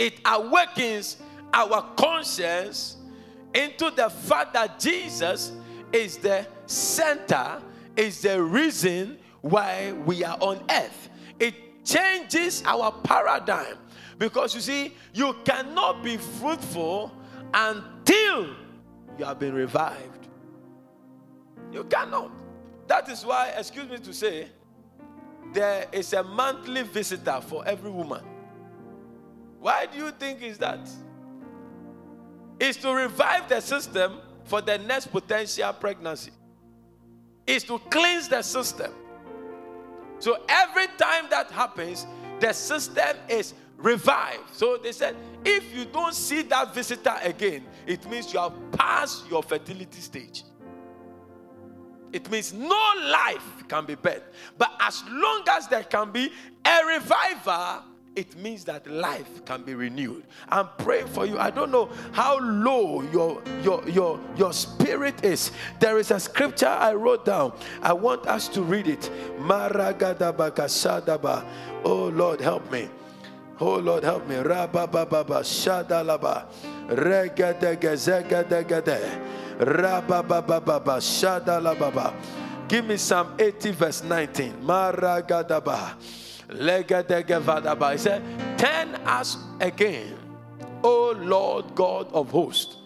It 0.00 0.14
awakens 0.24 1.18
our 1.54 1.94
conscience 1.96 2.96
into 3.54 3.92
the 3.92 4.10
fact 4.10 4.54
that 4.54 4.80
Jesus 4.80 5.52
is 5.92 6.16
the 6.16 6.44
center, 6.66 7.62
is 7.96 8.22
the 8.22 8.42
reason 8.42 9.18
why 9.42 9.92
we 10.06 10.24
are 10.24 10.38
on 10.40 10.60
earth. 10.68 11.08
It 11.38 11.84
changes 11.84 12.64
our 12.66 12.90
paradigm 12.90 13.76
because 14.22 14.54
you 14.54 14.60
see, 14.60 14.94
you 15.12 15.34
cannot 15.44 16.04
be 16.04 16.16
fruitful 16.16 17.10
until 17.52 18.54
you 19.18 19.24
have 19.24 19.40
been 19.40 19.52
revived. 19.52 20.28
You 21.72 21.82
cannot. 21.82 22.30
That 22.86 23.08
is 23.08 23.26
why, 23.26 23.48
excuse 23.56 23.90
me 23.90 23.98
to 23.98 24.12
say, 24.12 24.46
there 25.52 25.88
is 25.90 26.12
a 26.12 26.22
monthly 26.22 26.84
visitor 26.84 27.40
for 27.40 27.66
every 27.66 27.90
woman. 27.90 28.22
Why 29.58 29.86
do 29.86 29.98
you 29.98 30.12
think 30.12 30.40
is 30.40 30.56
that? 30.58 30.88
Is 32.60 32.76
to 32.76 32.94
revive 32.94 33.48
the 33.48 33.58
system 33.58 34.20
for 34.44 34.60
the 34.60 34.78
next 34.78 35.08
potential 35.08 35.72
pregnancy. 35.72 36.30
Is 37.44 37.64
to 37.64 37.76
cleanse 37.90 38.28
the 38.28 38.42
system. 38.42 38.92
So 40.20 40.44
every 40.48 40.86
time 40.96 41.26
that 41.30 41.50
happens, 41.50 42.06
the 42.38 42.52
system 42.52 43.16
is 43.28 43.54
revive. 43.82 44.40
So 44.52 44.76
they 44.76 44.92
said, 44.92 45.16
if 45.44 45.74
you 45.74 45.84
don't 45.84 46.14
see 46.14 46.42
that 46.42 46.74
visitor 46.74 47.16
again, 47.22 47.64
it 47.86 48.08
means 48.08 48.32
you 48.32 48.40
have 48.40 48.54
passed 48.72 49.28
your 49.28 49.42
fertility 49.42 50.00
stage. 50.00 50.44
It 52.12 52.30
means 52.30 52.52
no 52.52 52.92
life 53.04 53.64
can 53.68 53.86
be 53.86 53.96
birthed. 53.96 54.22
But 54.56 54.72
as 54.80 55.02
long 55.08 55.44
as 55.50 55.66
there 55.68 55.82
can 55.82 56.12
be 56.12 56.30
a 56.64 56.84
reviver, 56.86 57.82
it 58.14 58.36
means 58.36 58.64
that 58.64 58.86
life 58.86 59.42
can 59.46 59.62
be 59.62 59.74
renewed. 59.74 60.24
I'm 60.50 60.68
praying 60.76 61.06
for 61.06 61.24
you. 61.24 61.38
I 61.38 61.50
don't 61.50 61.72
know 61.72 61.90
how 62.12 62.38
low 62.40 63.00
your 63.10 63.42
your 63.62 63.88
your 63.88 64.20
your 64.36 64.52
spirit 64.52 65.24
is. 65.24 65.50
There 65.80 65.98
is 65.98 66.10
a 66.10 66.20
scripture 66.20 66.68
I 66.68 66.92
wrote 66.92 67.24
down. 67.24 67.54
I 67.82 67.94
want 67.94 68.26
us 68.26 68.48
to 68.48 68.62
read 68.62 68.86
it. 68.86 69.10
Oh 71.84 72.12
Lord, 72.14 72.40
help 72.42 72.70
me. 72.70 72.90
Oh 73.62 73.78
Lord, 73.78 74.02
help 74.02 74.26
me. 74.26 74.34
Rabba 74.34 74.88
baba 74.88 75.24
shadalaba. 75.46 76.46
Regadege 76.88 77.94
zegadegede. 77.94 78.98
Rabba 79.60 80.20
baba 80.20 80.60
baba 80.60 80.96
shadalababa. 80.98 82.12
Give 82.66 82.84
me 82.84 82.96
Psalm 82.96 83.36
80 83.38 83.70
verse 83.70 84.02
19. 84.02 84.54
Maragadaba. 84.64 85.94
Legadegevadaba. 86.48 87.92
He 87.92 87.98
said, 87.98 88.58
Turn 88.58 88.96
us 89.06 89.38
again, 89.60 90.18
O 90.82 91.14
Lord 91.22 91.76
God 91.76 92.12
of 92.12 92.32
hosts. 92.32 92.78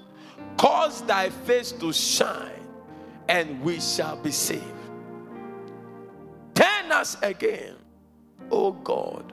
Cause 0.59 1.01
thy 1.07 1.31
face 1.31 1.73
to 1.73 1.91
shine, 1.91 2.69
and 3.31 3.63
we 3.63 3.81
shall 3.81 4.17
be 4.17 4.31
saved. 4.31 4.63
Turn 6.55 6.93
us 6.93 7.17
again, 7.23 7.77
O 8.51 8.73
God 8.73 9.33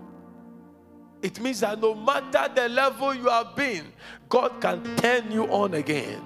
it 1.24 1.40
means 1.40 1.62
that 1.62 1.80
no 1.80 1.96
matter 1.96 2.54
the 2.54 2.68
level 2.68 3.16
you 3.16 3.30
have 3.30 3.56
been, 3.56 3.86
God 4.28 4.60
can 4.60 4.84
turn 4.98 5.32
you 5.32 5.46
on 5.46 5.74
again. 5.74 6.22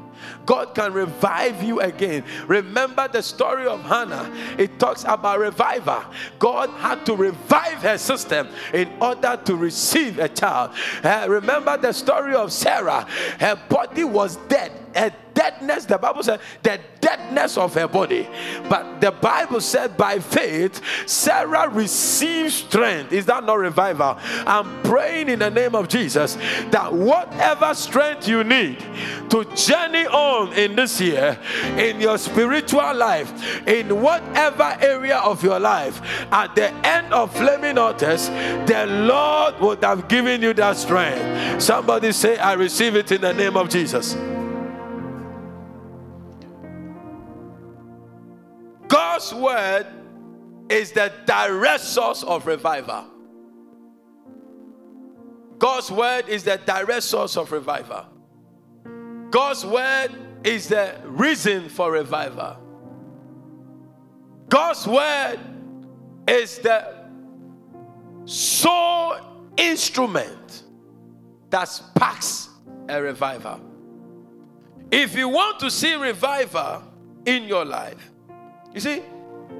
God 0.45 0.73
can 0.73 0.91
revive 0.91 1.62
you 1.62 1.79
again. 1.81 2.23
Remember 2.47 3.07
the 3.07 3.21
story 3.21 3.67
of 3.67 3.83
Hannah. 3.83 4.33
It 4.57 4.79
talks 4.79 5.03
about 5.03 5.39
revival. 5.39 6.03
God 6.39 6.69
had 6.71 7.05
to 7.05 7.15
revive 7.15 7.79
her 7.83 7.99
system 7.99 8.47
in 8.73 8.91
order 8.99 9.39
to 9.45 9.55
receive 9.55 10.17
a 10.17 10.27
child. 10.27 10.71
Uh, 11.03 11.27
remember 11.29 11.77
the 11.77 11.93
story 11.93 12.33
of 12.33 12.51
Sarah. 12.51 13.05
Her 13.39 13.55
body 13.69 14.03
was 14.03 14.38
dead. 14.47 14.71
Her 14.95 15.13
deadness, 15.38 15.86
the 15.86 16.00
Bible 16.00 16.23
said, 16.23 16.39
the 16.63 16.80
deadness 17.00 17.58
of 17.58 17.73
her 17.76 17.88
body. 17.88 18.28
But 18.67 19.00
the 19.00 19.12
Bible 19.12 19.62
said, 19.62 19.95
by 19.95 20.17
faith, 20.17 20.82
Sarah 21.06 21.69
received 21.69 22.54
strength. 22.54 23.13
Is 23.13 23.28
that 23.28 23.43
not 23.43 23.60
revival? 23.60 24.17
I'm 24.47 24.82
praying 24.82 25.30
in 25.30 25.39
the 25.39 25.52
name 25.52 25.76
of 25.76 25.88
Jesus 25.88 26.36
that 26.71 26.91
whatever 26.91 27.73
strength 27.76 28.28
you 28.28 28.43
need 28.43 28.80
to 29.30 29.45
journey 29.56 30.08
on 30.08 30.54
in 30.54 30.76
this 30.76 31.00
year, 31.00 31.38
in 31.78 32.02
your 32.02 32.17
spiritual 32.17 32.95
life, 32.95 33.32
in 33.67 34.02
whatever 34.02 34.76
area 34.82 35.17
of 35.17 35.43
your 35.43 35.60
life, 35.60 36.02
at 36.32 36.56
the 36.56 36.71
end 36.86 37.13
of 37.13 37.32
flaming 37.36 37.78
altars, 37.78 38.28
the 38.65 38.86
Lord 38.88 39.60
would 39.60 39.84
have 39.84 40.08
given 40.08 40.41
you 40.41 40.54
that 40.56 40.78
strength. 40.78 41.62
Somebody 41.62 42.12
say, 42.12 42.38
I 42.38 42.54
receive 42.54 42.95
it 42.95 43.12
in 43.12 43.21
the 43.21 43.34
name 43.34 43.56
of 43.56 43.69
Jesus. 43.69 44.15
God's 48.88 49.34
word 49.34 49.88
is 50.69 50.91
the 50.91 51.12
direct 51.26 51.82
source 51.82 52.23
of 52.23 52.45
revival. 52.45 53.06
God's 55.60 55.91
word 55.91 56.30
is 56.30 56.43
the 56.43 56.58
direct 56.65 57.04
source 57.04 57.36
of 57.36 57.52
revival. 57.52 58.06
God's 59.32 59.65
word 59.65 60.10
is 60.43 60.67
the 60.67 60.95
reason 61.04 61.67
for 61.69 61.91
revival. 61.91 62.58
God's 64.50 64.88
word 64.88 65.39
is 66.28 66.60
the 66.60 66.95
sole 68.26 69.17
instrument 69.58 70.63
that 71.50 71.65
sparks 71.65 72.50
a 72.88 73.02
revival. 73.02 73.60
If 74.91 75.15
you 75.17 75.28
want 75.28 75.60
to 75.62 75.71
see 75.71 75.95
revival 75.95 76.84
in 77.26 77.43
your 77.43 77.65
life, 77.65 78.12
you 78.77 78.81
see, 78.81 79.01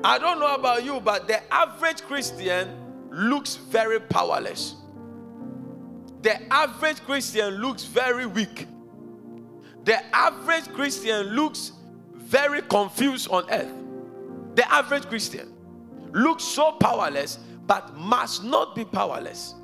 I 0.04 0.20
don't 0.20 0.40
know 0.40 0.54
about 0.54 0.86
you, 0.86 1.00
but 1.00 1.28
the 1.28 1.42
average 1.52 2.04
Christian 2.04 2.70
looks 3.10 3.56
very 3.56 4.00
powerless. 4.00 4.76
The 6.22 6.54
average 6.54 6.98
Christian 6.98 7.56
looks 7.56 7.84
very 7.84 8.28
weak. 8.28 8.68
The 9.86 9.98
average 10.16 10.72
Christian 10.72 11.36
looks 11.36 11.72
very 12.14 12.62
confused 12.62 13.32
on 13.32 13.50
earth. 13.50 13.74
The 14.54 14.72
average 14.72 15.08
Christian 15.08 15.52
looks 16.12 16.44
so 16.44 16.74
powerless, 16.74 17.40
but 17.66 17.98
must 17.98 18.44
not 18.44 18.76
be 18.76 18.86
powerless. 18.86 19.56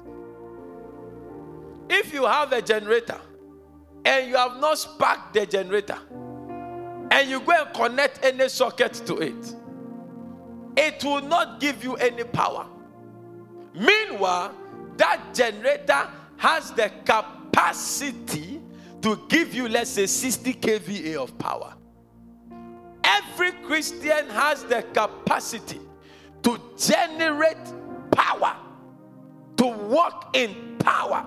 If 1.91 2.11
you 2.11 2.25
have 2.25 2.51
a 2.53 2.61
generator 2.63 3.21
and 4.03 4.27
you 4.27 4.35
have 4.35 4.59
not 4.59 4.79
sparked 4.79 5.35
the 5.35 5.45
generator, 5.45 5.99
and 7.13 7.29
you 7.29 7.39
go 7.41 7.51
and 7.51 7.71
connect 7.75 8.25
any 8.25 8.49
socket 8.49 8.93
to 9.05 9.17
it, 9.19 9.55
it 10.75 11.03
will 11.03 11.21
not 11.21 11.59
give 11.59 11.83
you 11.83 11.93
any 11.97 12.23
power. 12.23 12.65
Meanwhile, 13.75 14.55
that 14.97 15.21
generator 15.31 16.09
has 16.37 16.71
the 16.71 16.91
capacity 17.05 18.59
to 19.03 19.21
give 19.29 19.53
you, 19.53 19.69
let's 19.69 19.91
say, 19.91 20.07
60 20.07 20.55
kVA 20.55 21.15
of 21.17 21.37
power. 21.37 21.75
Every 23.03 23.51
Christian 23.67 24.27
has 24.29 24.63
the 24.63 24.81
capacity 24.81 25.81
to 26.41 26.59
generate 26.79 27.57
power, 28.09 28.55
to 29.57 29.67
walk 29.67 30.35
in 30.35 30.77
power. 30.79 31.23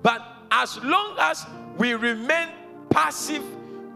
But 0.00 0.22
as 0.52 0.80
long 0.84 1.16
as 1.18 1.44
we 1.76 1.94
remain 1.94 2.50
passive 2.88 3.42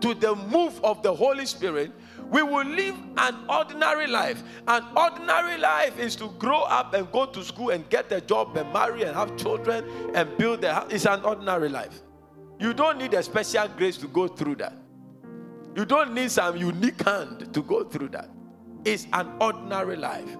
to 0.00 0.14
the 0.14 0.34
move 0.34 0.82
of 0.84 1.02
the 1.02 1.14
Holy 1.14 1.46
Spirit, 1.46 1.92
we 2.30 2.42
will 2.42 2.64
live 2.64 2.94
an 3.16 3.36
ordinary 3.48 4.06
life. 4.06 4.42
An 4.68 4.84
ordinary 4.96 5.58
life 5.58 5.98
is 5.98 6.14
to 6.16 6.28
grow 6.38 6.62
up 6.62 6.94
and 6.94 7.10
go 7.10 7.26
to 7.26 7.42
school 7.42 7.70
and 7.70 7.88
get 7.90 8.10
a 8.12 8.20
job 8.20 8.56
and 8.56 8.72
marry 8.72 9.02
and 9.02 9.16
have 9.16 9.36
children 9.36 9.84
and 10.14 10.36
build 10.38 10.62
a 10.64 10.74
house. 10.74 10.86
It's 10.90 11.06
an 11.06 11.22
ordinary 11.24 11.68
life. 11.68 12.00
You 12.58 12.72
don't 12.74 12.98
need 12.98 13.14
a 13.14 13.22
special 13.22 13.68
grace 13.68 13.96
to 13.98 14.06
go 14.06 14.28
through 14.28 14.56
that. 14.56 14.76
You 15.74 15.84
don't 15.84 16.14
need 16.14 16.30
some 16.30 16.56
unique 16.56 17.02
hand 17.02 17.52
to 17.54 17.62
go 17.62 17.84
through 17.84 18.08
that. 18.10 18.28
It's 18.84 19.06
an 19.12 19.32
ordinary 19.40 19.96
life. 19.96 20.36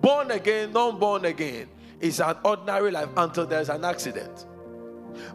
Born 0.00 0.30
again, 0.30 0.72
non 0.72 0.98
born 0.98 1.24
again, 1.24 1.68
it's 2.00 2.20
an 2.20 2.36
ordinary 2.44 2.90
life 2.90 3.08
until 3.16 3.46
there's 3.46 3.70
an 3.70 3.84
accident. 3.84 4.46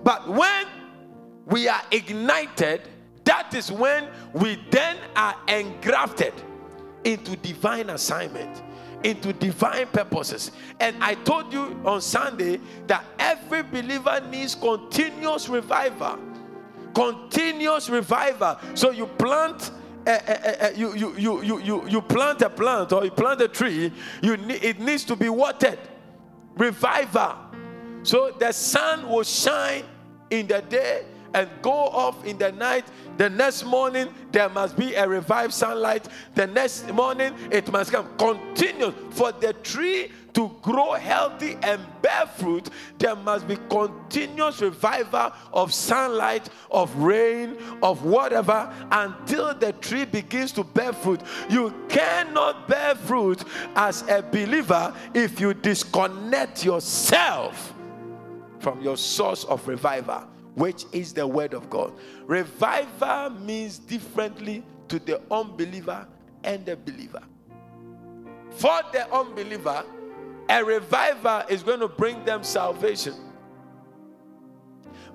But 0.03 0.27
when 0.27 0.67
we 1.47 1.67
are 1.67 1.81
ignited, 1.91 2.81
that 3.29 3.53
is 3.53 3.71
when 3.71 4.07
we 4.33 4.57
then 4.71 4.97
are 5.15 5.35
engrafted 5.47 6.33
into 7.03 7.35
divine 7.35 7.91
assignment, 7.91 8.63
into 9.03 9.31
divine 9.33 9.85
purposes. 9.85 10.49
And 10.79 10.95
I 11.03 11.13
told 11.13 11.53
you 11.53 11.79
on 11.85 12.01
Sunday 12.01 12.59
that 12.87 13.05
every 13.19 13.61
believer 13.61 14.19
needs 14.31 14.55
continuous 14.55 15.47
revival. 15.47 16.17
Continuous 16.95 17.87
revival. 17.87 18.57
So 18.73 18.89
you 18.89 19.05
plant 19.05 19.73
uh, 20.07 20.09
uh, 20.09 20.33
uh, 20.61 20.69
you, 20.75 20.95
you, 20.95 21.15
you, 21.15 21.43
you, 21.43 21.59
you, 21.59 21.87
you 21.87 22.01
plant 22.01 22.41
a 22.41 22.49
plant 22.49 22.93
or 22.93 23.05
you 23.05 23.11
plant 23.11 23.41
a 23.41 23.47
tree, 23.47 23.93
you 24.23 24.37
ne- 24.37 24.55
it 24.55 24.79
needs 24.79 25.03
to 25.03 25.15
be 25.15 25.29
watered. 25.29 25.77
Revival. 26.55 27.35
So 28.01 28.31
the 28.39 28.51
sun 28.53 29.07
will 29.07 29.21
shine 29.21 29.83
in 30.31 30.47
the 30.47 30.61
day 30.61 31.05
and 31.33 31.49
go 31.61 31.71
off 31.71 32.25
in 32.25 32.37
the 32.37 32.51
night. 32.51 32.85
The 33.17 33.29
next 33.29 33.65
morning, 33.65 34.13
there 34.31 34.49
must 34.49 34.77
be 34.77 34.95
a 34.95 35.07
revived 35.07 35.53
sunlight. 35.53 36.07
The 36.35 36.47
next 36.47 36.89
morning, 36.91 37.33
it 37.51 37.71
must 37.71 37.91
come. 37.91 38.07
Continue 38.17 38.91
for 39.11 39.31
the 39.31 39.53
tree 39.53 40.11
to 40.33 40.55
grow 40.61 40.93
healthy 40.93 41.57
and 41.63 41.81
bear 42.01 42.27
fruit. 42.27 42.69
There 42.97 43.15
must 43.15 43.47
be 43.47 43.57
continuous 43.69 44.61
revival 44.61 45.33
of 45.51 45.73
sunlight, 45.73 46.49
of 46.71 46.95
rain, 46.95 47.57
of 47.81 48.03
whatever 48.03 48.73
until 48.91 49.53
the 49.53 49.73
tree 49.73 50.05
begins 50.05 50.51
to 50.53 50.63
bear 50.63 50.93
fruit. 50.93 51.21
You 51.49 51.73
cannot 51.89 52.67
bear 52.67 52.95
fruit 52.95 53.43
as 53.75 54.03
a 54.07 54.21
believer 54.21 54.93
if 55.13 55.39
you 55.39 55.53
disconnect 55.53 56.63
yourself 56.63 57.73
from 58.59 58.81
your 58.81 58.97
source 58.97 59.43
of 59.45 59.67
revival 59.67 60.27
which 60.55 60.85
is 60.91 61.13
the 61.13 61.25
word 61.25 61.53
of 61.53 61.69
God. 61.69 61.93
Revival 62.25 63.31
means 63.31 63.79
differently 63.79 64.63
to 64.87 64.99
the 64.99 65.21
unbeliever 65.31 66.07
and 66.43 66.65
the 66.65 66.75
believer. 66.75 67.21
For 68.51 68.81
the 68.91 69.11
unbeliever, 69.13 69.83
a 70.49 70.63
revival 70.63 71.43
is 71.47 71.63
going 71.63 71.79
to 71.79 71.87
bring 71.87 72.25
them 72.25 72.43
salvation. 72.43 73.13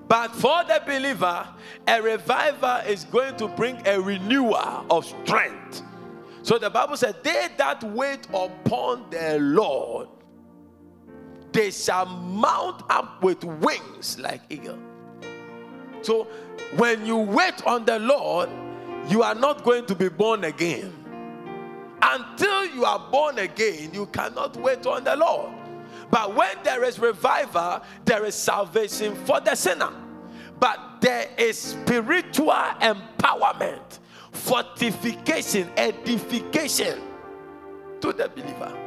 But 0.06 0.34
for 0.34 0.64
the 0.64 0.82
believer, 0.86 1.48
a 1.88 2.00
revival 2.00 2.76
is 2.88 3.04
going 3.04 3.36
to 3.36 3.48
bring 3.48 3.80
a 3.86 4.00
renewal 4.00 4.86
of 4.90 5.04
strength. 5.04 5.82
So 6.42 6.58
the 6.58 6.70
Bible 6.70 6.96
said, 6.96 7.16
They 7.24 7.48
that 7.56 7.82
wait 7.82 8.26
upon 8.32 9.08
the 9.10 9.38
Lord, 9.40 10.08
they 11.52 11.70
shall 11.70 12.06
mount 12.06 12.82
up 12.90 13.22
with 13.22 13.42
wings 13.44 14.18
like 14.18 14.42
eagle. 14.50 14.78
So 16.04 16.24
when 16.76 17.06
you 17.06 17.16
wait 17.16 17.66
on 17.66 17.84
the 17.84 17.98
Lord, 17.98 18.50
you 19.08 19.22
are 19.22 19.34
not 19.34 19.64
going 19.64 19.86
to 19.86 19.94
be 19.94 20.08
born 20.08 20.44
again. 20.44 20.92
Until 22.02 22.66
you 22.66 22.84
are 22.84 22.98
born 23.10 23.38
again, 23.38 23.94
you 23.94 24.06
cannot 24.06 24.56
wait 24.56 24.86
on 24.86 25.04
the 25.04 25.16
Lord. 25.16 25.52
But 26.10 26.34
when 26.34 26.56
there 26.62 26.84
is 26.84 26.98
revival, 26.98 27.82
there 28.04 28.24
is 28.24 28.34
salvation 28.34 29.14
for 29.24 29.40
the 29.40 29.54
sinner. 29.54 29.90
But 30.60 31.00
there 31.00 31.28
is 31.38 31.58
spiritual 31.58 32.52
empowerment, 32.52 33.98
fortification, 34.30 35.70
edification 35.76 37.00
to 38.00 38.12
the 38.12 38.28
believer. 38.28 38.84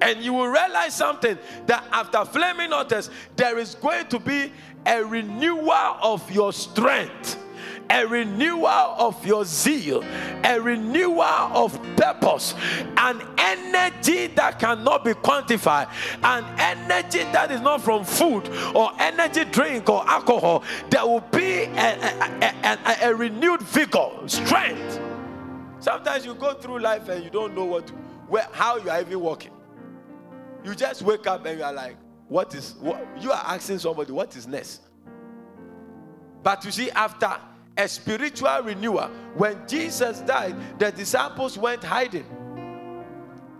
And 0.00 0.22
you 0.22 0.32
will 0.32 0.48
realize 0.48 0.94
something 0.94 1.36
that 1.66 1.84
after 1.90 2.24
flaming 2.24 2.72
altars, 2.72 3.10
there 3.36 3.58
is 3.58 3.74
going 3.74 4.06
to 4.06 4.18
be 4.18 4.52
a 4.86 5.04
renewal 5.04 5.96
of 6.02 6.30
your 6.30 6.52
strength 6.52 7.38
a 7.90 8.06
renewal 8.06 8.66
of 8.66 9.24
your 9.26 9.44
zeal, 9.44 10.02
a 10.44 10.60
renewal 10.60 11.22
of 11.22 11.80
purpose, 11.96 12.54
an 12.96 13.22
energy 13.38 14.26
that 14.28 14.58
cannot 14.58 15.04
be 15.04 15.12
quantified, 15.12 15.88
an 16.22 16.44
energy 16.58 17.20
that 17.32 17.50
is 17.50 17.60
not 17.60 17.80
from 17.80 18.04
food 18.04 18.48
or 18.74 18.90
energy 18.98 19.44
drink 19.46 19.88
or 19.88 20.08
alcohol. 20.08 20.62
There 20.90 21.06
will 21.06 21.20
be 21.20 21.62
a, 21.62 21.96
a, 22.42 22.78
a, 22.84 23.10
a 23.10 23.14
renewed 23.14 23.62
vigor, 23.62 24.10
strength. 24.26 25.00
Sometimes 25.80 26.26
you 26.26 26.34
go 26.34 26.54
through 26.54 26.80
life 26.80 27.08
and 27.08 27.24
you 27.24 27.30
don't 27.30 27.54
know 27.54 27.64
what, 27.64 27.88
where, 28.28 28.48
how 28.52 28.76
you 28.76 28.90
are 28.90 29.00
even 29.00 29.20
walking. 29.20 29.52
You 30.64 30.74
just 30.74 31.02
wake 31.02 31.26
up 31.26 31.46
and 31.46 31.58
you 31.58 31.64
are 31.64 31.72
like, 31.72 31.96
what 32.28 32.54
is 32.54 32.74
what 32.80 33.06
you 33.20 33.32
are 33.32 33.42
asking 33.46 33.78
somebody 33.78 34.12
what 34.12 34.36
is 34.36 34.46
next? 34.46 34.82
But 36.42 36.64
you 36.64 36.70
see 36.70 36.90
after 36.90 37.32
a 37.76 37.88
spiritual 37.88 38.62
renewal 38.62 39.08
when 39.34 39.56
jesus 39.68 40.20
died 40.20 40.56
the 40.80 40.90
disciples 40.90 41.56
went 41.56 41.82
hiding 41.84 42.26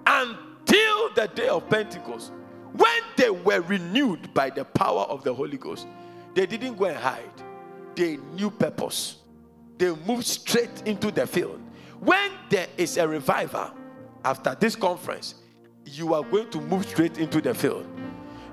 until 0.06 1.14
the 1.14 1.30
day 1.34 1.48
of 1.48 1.68
pentecost 1.70 2.32
when 2.72 3.02
they 3.16 3.30
were 3.30 3.60
renewed 3.62 4.32
by 4.34 4.50
the 4.50 4.64
power 4.64 5.02
of 5.02 5.24
the 5.24 5.32
holy 5.32 5.56
ghost. 5.56 5.86
They 6.34 6.46
didn't 6.46 6.76
go 6.76 6.84
and 6.84 6.96
hide. 6.96 7.42
They 7.94 8.18
knew 8.34 8.50
purpose. 8.50 9.16
They 9.78 9.92
moved 9.94 10.26
straight 10.26 10.82
into 10.84 11.10
the 11.10 11.26
field. 11.26 11.60
When 12.00 12.30
there 12.48 12.68
is 12.76 12.96
a 12.96 13.08
revival 13.08 13.72
after 14.24 14.54
this 14.54 14.76
conference 14.76 15.34
you 15.84 16.14
are 16.14 16.22
going 16.22 16.50
to 16.50 16.60
move 16.60 16.86
straight 16.86 17.18
into 17.18 17.40
the 17.40 17.54
field 17.54 17.86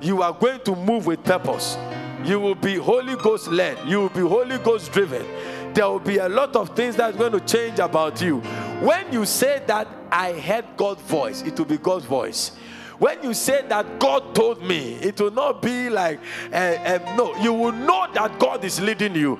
you 0.06 0.22
are 0.22 0.34
going 0.34 0.60
to 0.62 0.76
move 0.76 1.06
with 1.06 1.24
purpose. 1.24 1.78
You 2.24 2.40
will 2.40 2.56
be 2.56 2.76
Holy 2.76 3.16
Ghost 3.16 3.48
led. 3.48 3.78
You 3.88 4.02
will 4.02 4.10
be 4.10 4.22
Holy 4.22 4.58
Ghost 4.60 4.92
driven. 4.92 5.26
There 5.74 5.88
will 5.88 6.00
be 6.00 6.18
a 6.18 6.30
lot 6.30 6.56
of 6.56 6.76
things 6.76 6.96
that's 6.96 7.18
going 7.18 7.34
to 7.34 7.40
change 7.40 7.80
about 7.80 8.22
you. 8.22 8.40
When 8.82 9.12
you 9.12 9.26
say 9.26 9.62
that 9.68 9.88
I 10.12 10.34
heard 10.34 10.66
God's 10.78 11.02
voice, 11.02 11.42
it 11.42 11.58
will 11.58 11.66
be 11.66 11.78
God's 11.78 12.06
voice. 12.06 12.52
When 13.00 13.24
you 13.24 13.34
say 13.34 13.64
that 13.68 14.00
God 14.00 14.34
told 14.34 14.64
me, 14.64 14.94
it 14.96 15.20
will 15.20 15.32
not 15.32 15.62
be 15.62 15.90
like, 15.90 16.20
uh, 16.52 16.56
uh, 16.56 17.16
no, 17.18 17.36
you 17.38 17.54
will 17.54 17.72
know 17.72 18.08
that 18.14 18.40
God 18.40 18.64
is 18.64 18.80
leading 18.80 19.16
you. 19.16 19.38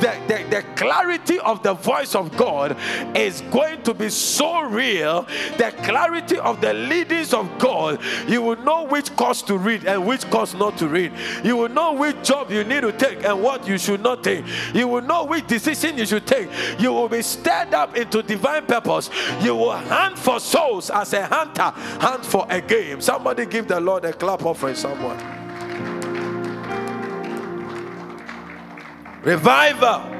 The, 0.00 0.16
the, 0.28 0.56
the 0.56 0.62
clarity 0.76 1.38
of 1.38 1.62
the 1.62 1.74
voice 1.74 2.14
of 2.14 2.36
God 2.36 2.76
is 3.16 3.40
going 3.50 3.82
to 3.82 3.94
be 3.94 4.08
so 4.08 4.62
real. 4.62 5.22
The 5.56 5.74
clarity 5.82 6.38
of 6.38 6.60
the 6.60 6.74
leadings 6.74 7.32
of 7.32 7.58
God, 7.58 8.00
you 8.28 8.42
will 8.42 8.56
know 8.56 8.84
which 8.84 9.14
course 9.16 9.42
to 9.42 9.56
read 9.56 9.84
and 9.84 10.06
which 10.06 10.28
course 10.30 10.54
not 10.54 10.76
to 10.78 10.88
read. 10.88 11.12
You 11.44 11.56
will 11.56 11.68
know 11.68 11.92
which 11.94 12.22
job 12.22 12.50
you 12.50 12.64
need 12.64 12.82
to 12.82 12.92
take 12.92 13.24
and 13.24 13.42
what 13.42 13.66
you 13.66 13.78
should 13.78 14.02
not 14.02 14.22
take. 14.22 14.44
You 14.74 14.88
will 14.88 15.02
know 15.02 15.24
which 15.24 15.46
decision 15.46 15.96
you 15.98 16.06
should 16.06 16.26
take. 16.26 16.48
You 16.78 16.92
will 16.92 17.08
be 17.08 17.22
stirred 17.22 17.74
up 17.74 17.96
into 17.96 18.22
divine 18.22 18.66
purpose. 18.66 19.10
You 19.40 19.56
will 19.56 19.76
hunt 19.76 20.18
for 20.18 20.40
souls 20.40 20.90
as 20.90 21.12
a 21.12 21.26
hunter 21.26 21.72
hunt 22.00 22.24
for 22.24 22.46
a 22.48 22.60
game. 22.60 22.97
Somebody 22.98 23.46
give 23.46 23.68
the 23.68 23.80
Lord 23.80 24.04
a 24.04 24.12
clap 24.12 24.44
offering, 24.44 24.74
someone. 24.74 25.16
Revival 29.22 30.14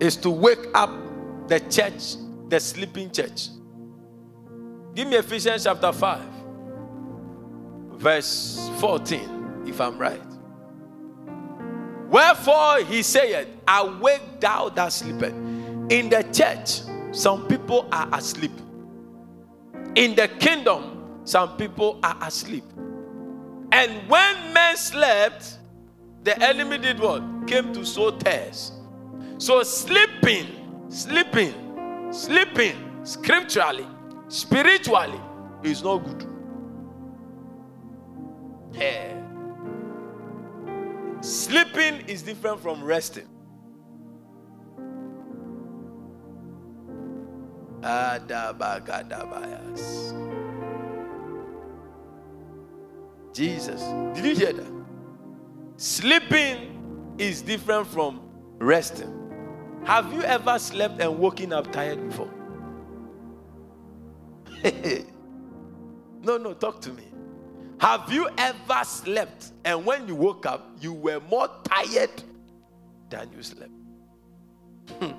is 0.00 0.16
to 0.16 0.30
wake 0.30 0.66
up 0.74 0.90
the 1.48 1.60
church, 1.60 2.16
the 2.48 2.60
sleeping 2.60 3.10
church. 3.10 3.48
Give 4.94 5.08
me 5.08 5.16
Ephesians 5.16 5.64
chapter 5.64 5.92
5, 5.92 6.22
verse 7.92 8.70
14, 8.78 9.64
if 9.66 9.80
I'm 9.80 9.98
right. 9.98 10.20
Wherefore 12.08 12.78
he 12.78 13.02
said, 13.02 13.48
Awake 13.66 14.40
thou 14.40 14.70
that 14.70 14.92
sleepeth. 14.92 15.34
In 15.90 16.08
the 16.08 16.22
church, 16.32 16.82
some 17.14 17.46
people 17.46 17.88
are 17.92 18.08
asleep. 18.12 18.52
In 19.94 20.14
the 20.14 20.28
kingdom, 20.38 20.97
some 21.28 21.56
people 21.58 22.00
are 22.02 22.16
asleep. 22.22 22.64
And 23.70 24.08
when 24.08 24.54
men 24.54 24.78
slept, 24.78 25.58
the 26.24 26.42
enemy 26.42 26.78
did 26.78 26.98
what? 26.98 27.22
Came 27.46 27.74
to 27.74 27.84
sow 27.84 28.12
tares. 28.12 28.72
So 29.36 29.62
sleeping, 29.62 30.46
sleeping, 30.88 31.52
sleeping 32.10 33.04
scripturally, 33.04 33.86
spiritually 34.28 35.20
is 35.62 35.82
not 35.82 35.98
good. 35.98 36.26
Yeah. 38.72 39.12
Sleeping 41.20 42.06
is 42.08 42.22
different 42.22 42.60
from 42.60 42.82
resting. 42.82 43.28
Adabagadabayas. 47.82 50.47
Jesus. 53.38 53.80
Did 54.16 54.24
you 54.24 54.34
hear 54.34 54.52
that? 54.52 54.72
Sleeping 55.76 57.14
is 57.18 57.40
different 57.40 57.86
from 57.86 58.20
resting. 58.58 59.14
Have 59.84 60.12
you 60.12 60.22
ever 60.22 60.58
slept 60.58 61.00
and 61.00 61.16
woken 61.20 61.52
up 61.52 61.70
tired 61.70 62.04
before? 62.04 62.30
no, 66.20 66.36
no, 66.36 66.52
talk 66.52 66.80
to 66.80 66.92
me. 66.92 67.04
Have 67.80 68.12
you 68.12 68.28
ever 68.36 68.82
slept 68.82 69.52
and 69.64 69.86
when 69.86 70.08
you 70.08 70.16
woke 70.16 70.44
up, 70.44 70.72
you 70.80 70.92
were 70.92 71.20
more 71.30 71.48
tired 71.62 72.10
than 73.08 73.30
you 73.36 73.42
slept? 73.44 73.70
Hmm. 74.98 75.12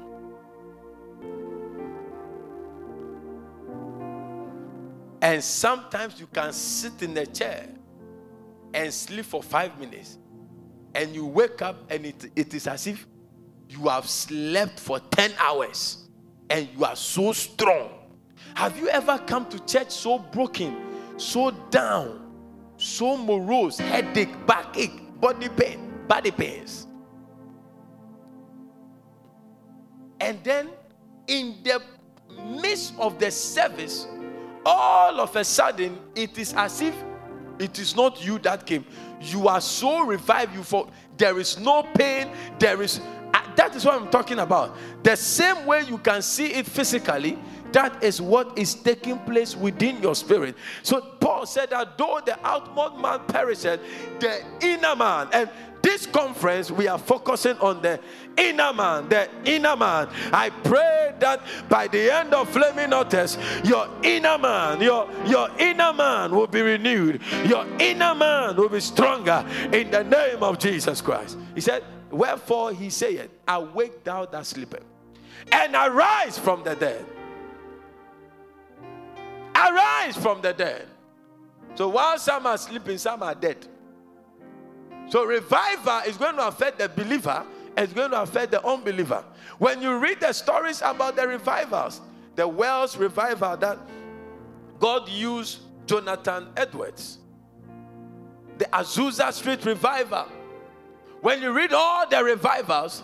and 5.22 5.44
sometimes 5.44 6.20
you 6.20 6.28
can 6.28 6.52
sit 6.54 7.02
in 7.02 7.16
a 7.18 7.26
chair 7.26 7.68
and 8.74 8.94
sleep 8.94 9.26
for 9.26 9.42
five 9.42 9.80
minutes, 9.80 10.18
and 10.96 11.14
you 11.14 11.26
wake 11.26 11.62
up 11.62 11.90
and 11.92 12.06
it, 12.06 12.32
it 12.36 12.54
is 12.54 12.68
as 12.68 12.88
if 12.88 13.06
you 13.70 13.88
have 13.88 14.08
slept 14.08 14.80
for 14.80 15.00
10 15.00 15.32
hours 15.40 16.10
and 16.50 16.68
you 16.76 16.84
are 16.84 16.96
so 16.96 17.32
strong. 17.32 17.92
Have 18.56 18.78
you 18.78 18.90
ever 18.90 19.18
come 19.20 19.46
to 19.50 19.60
church 19.66 19.92
so 19.92 20.18
broken, 20.18 20.76
so 21.18 21.52
down, 21.70 22.32
so 22.78 23.16
morose, 23.16 23.78
headache, 23.78 24.46
backache, 24.48 25.20
body 25.20 25.50
pain, 25.50 25.92
body 26.08 26.32
pains? 26.32 26.88
And 30.20 30.44
then 30.44 30.70
in 31.28 31.58
the 31.64 31.82
midst 32.62 32.94
of 32.98 33.20
the 33.20 33.32
service, 33.32 34.08
all 34.66 35.20
of 35.22 35.36
a 35.36 35.44
sudden, 35.44 35.98
it 36.16 36.38
is 36.38 36.54
as 36.54 36.82
if 36.82 36.96
it 37.60 37.78
is 37.78 37.96
not 37.96 38.24
you 38.24 38.40
that 38.40 38.66
came. 38.66 38.86
You 39.22 39.48
are 39.48 39.62
so 39.62 40.06
revived. 40.06 40.56
You 40.56 40.64
for 40.64 40.88
there 41.18 41.38
is 41.40 41.60
no 41.60 41.84
pain. 41.84 42.30
There 42.58 42.82
is 42.82 43.00
uh, 43.34 43.42
that 43.56 43.76
is 43.76 43.86
what 43.86 44.02
I'm 44.02 44.10
talking 44.10 44.40
about. 44.40 44.76
The 45.04 45.16
same 45.16 45.66
way 45.66 45.84
you 45.84 45.98
can 45.98 46.22
see 46.22 46.48
it 46.48 46.66
physically, 46.66 47.38
that 47.72 48.04
is 48.04 48.22
what 48.22 48.58
is 48.58 48.74
taking 48.74 49.20
place 49.20 49.56
within 49.56 50.02
your 50.02 50.16
spirit. 50.16 50.56
So 50.82 51.02
Paul 51.20 51.46
said 51.46 51.70
that 51.70 51.98
though 51.98 52.22
the 52.26 52.40
outward 52.46 53.02
man 53.02 53.20
perishes, 53.28 53.80
the 54.20 54.44
inner 54.62 54.96
man 54.96 55.30
and 55.34 55.50
this 55.82 56.06
conference, 56.06 56.72
we 56.72 56.88
are 56.88 56.98
focusing 56.98 57.58
on 57.58 57.82
the 57.82 58.00
inner 58.38 58.74
man, 58.74 59.10
the 59.10 59.30
inner 59.46 59.76
man. 59.76 60.10
I 60.32 60.50
pray 60.50 61.14
that 61.20 61.42
by 61.70 61.88
the 61.88 62.14
end 62.14 62.34
of 62.34 62.50
Flaming 62.50 62.94
Altars, 62.94 63.38
your 63.64 63.88
inner 64.04 64.38
man, 64.38 64.82
your, 64.82 65.10
your 65.26 65.50
inner 65.58 65.94
man 65.94 66.32
will 66.32 66.48
be 66.48 66.62
renewed. 66.62 67.22
Your 67.46 67.66
inner 67.80 68.16
man 68.16 68.56
will 68.56 68.70
be 68.70 68.80
stronger 68.80 69.46
in 69.72 69.92
the 69.92 70.04
name 70.04 70.44
of 70.44 70.60
Jesus 70.60 71.02
Christ. 71.02 71.38
He 71.56 71.62
said, 71.62 71.84
Wherefore 72.12 72.74
he 72.74 72.90
said, 72.90 73.30
Awake 73.48 74.04
thou 74.04 74.26
that 74.26 74.46
sleepeth, 74.46 74.84
and 75.52 75.76
arise 75.76 76.38
from 76.38 76.64
the 76.64 76.76
dead. 76.76 77.06
Arise 79.56 80.16
from 80.16 80.42
the 80.42 80.54
dead. 80.54 80.88
So 81.76 81.90
while 81.90 82.18
some 82.18 82.46
are 82.46 82.58
sleeping, 82.58 82.98
some 82.98 83.22
are 83.22 83.36
dead. 83.36 83.68
So 85.10 85.26
revival 85.26 86.02
is 86.08 86.18
going 86.18 86.36
to 86.36 86.48
affect 86.48 86.78
the 86.78 86.88
believer, 86.88 87.46
it's 87.76 87.94
going 87.94 88.12
to 88.12 88.22
affect 88.22 88.52
the 88.52 88.66
unbeliever. 88.66 89.24
When 89.58 89.82
you 89.82 89.98
read 89.98 90.20
the 90.20 90.32
stories 90.34 90.82
about 90.84 91.16
the 91.16 91.28
revivals, 91.28 92.02
the 92.36 92.48
Welsh 92.48 92.96
revival 92.96 93.58
that 93.58 93.80
God 94.80 95.10
used 95.10 95.60
Jonathan 95.88 96.50
Edwards, 96.56 97.18
the 98.58 98.66
Azusa 98.66 99.34
Street 99.34 99.66
revival. 99.66 100.28
When 101.22 101.42
you 101.42 101.52
read 101.52 101.74
all 101.74 102.08
the 102.08 102.24
revivals, 102.24 103.04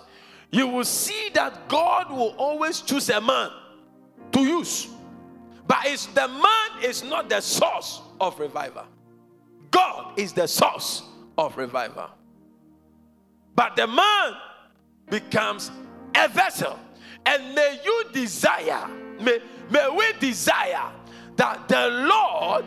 you 0.51 0.67
will 0.67 0.85
see 0.85 1.29
that 1.33 1.67
God 1.67 2.11
will 2.11 2.35
always 2.37 2.81
choose 2.81 3.09
a 3.09 3.19
man 3.19 3.49
to 4.31 4.41
use. 4.41 4.87
But 5.67 5.79
it's 5.85 6.05
the 6.05 6.27
man 6.27 6.83
is 6.83 7.03
not 7.03 7.29
the 7.29 7.41
source 7.41 8.01
of 8.21 8.39
revival. 8.39 8.85
God 9.71 10.17
is 10.19 10.31
the 10.31 10.47
source 10.47 11.01
of 11.37 11.57
revival. 11.57 12.09
But 13.55 13.75
the 13.75 13.87
man 13.87 14.33
becomes 15.09 15.71
a 16.15 16.27
vessel. 16.27 16.79
And 17.25 17.55
may 17.55 17.79
you 17.83 18.05
desire, 18.13 18.87
may, 19.19 19.39
may 19.69 19.89
we 19.89 20.13
desire 20.19 20.91
that 21.37 21.67
the 21.67 21.87
Lord 21.89 22.65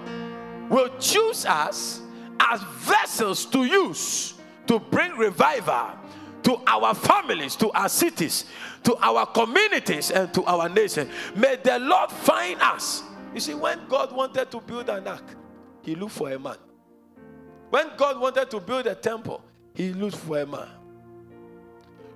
will 0.68 0.90
choose 0.98 1.46
us 1.46 2.00
as 2.40 2.62
vessels 2.62 3.46
to 3.46 3.64
use 3.64 4.34
to 4.66 4.78
bring 4.78 5.16
revival 5.16 5.90
to 6.42 6.60
our 6.66 6.94
families, 6.94 7.56
to 7.56 7.70
our 7.72 7.88
cities, 7.88 8.44
to 8.84 8.96
our 8.96 9.26
communities, 9.26 10.10
and 10.10 10.32
to 10.32 10.44
our 10.44 10.68
nation. 10.68 11.10
May 11.34 11.56
the 11.56 11.78
Lord 11.78 12.10
find 12.10 12.60
us. 12.60 13.02
You 13.34 13.40
see, 13.40 13.54
when 13.54 13.86
God 13.88 14.14
wanted 14.14 14.50
to 14.50 14.60
build 14.60 14.88
an 14.88 15.08
ark, 15.08 15.24
He 15.82 15.94
looked 15.94 16.12
for 16.12 16.30
a 16.30 16.38
man. 16.38 16.56
When 17.70 17.90
God 17.96 18.20
wanted 18.20 18.50
to 18.50 18.60
build 18.60 18.86
a 18.86 18.94
temple, 18.94 19.42
He 19.74 19.92
looked 19.92 20.16
for 20.16 20.40
a 20.40 20.46
man. 20.46 20.68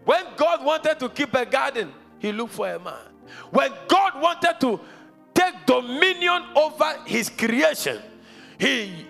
When 0.05 0.25
God 0.37 0.65
wanted 0.65 0.99
to 0.99 1.09
keep 1.09 1.35
a 1.35 1.45
garden, 1.45 1.93
He 2.19 2.33
looked 2.33 2.53
for 2.55 2.69
a 2.69 2.79
man. 2.79 3.05
When 3.51 3.71
God 3.89 4.21
wanted 4.21 4.61
to 4.61 4.81
take 5.35 5.67
dominion 5.67 6.45
over 6.57 6.97
His 7.07 7.29
creation, 7.29 8.01
He 8.59 9.07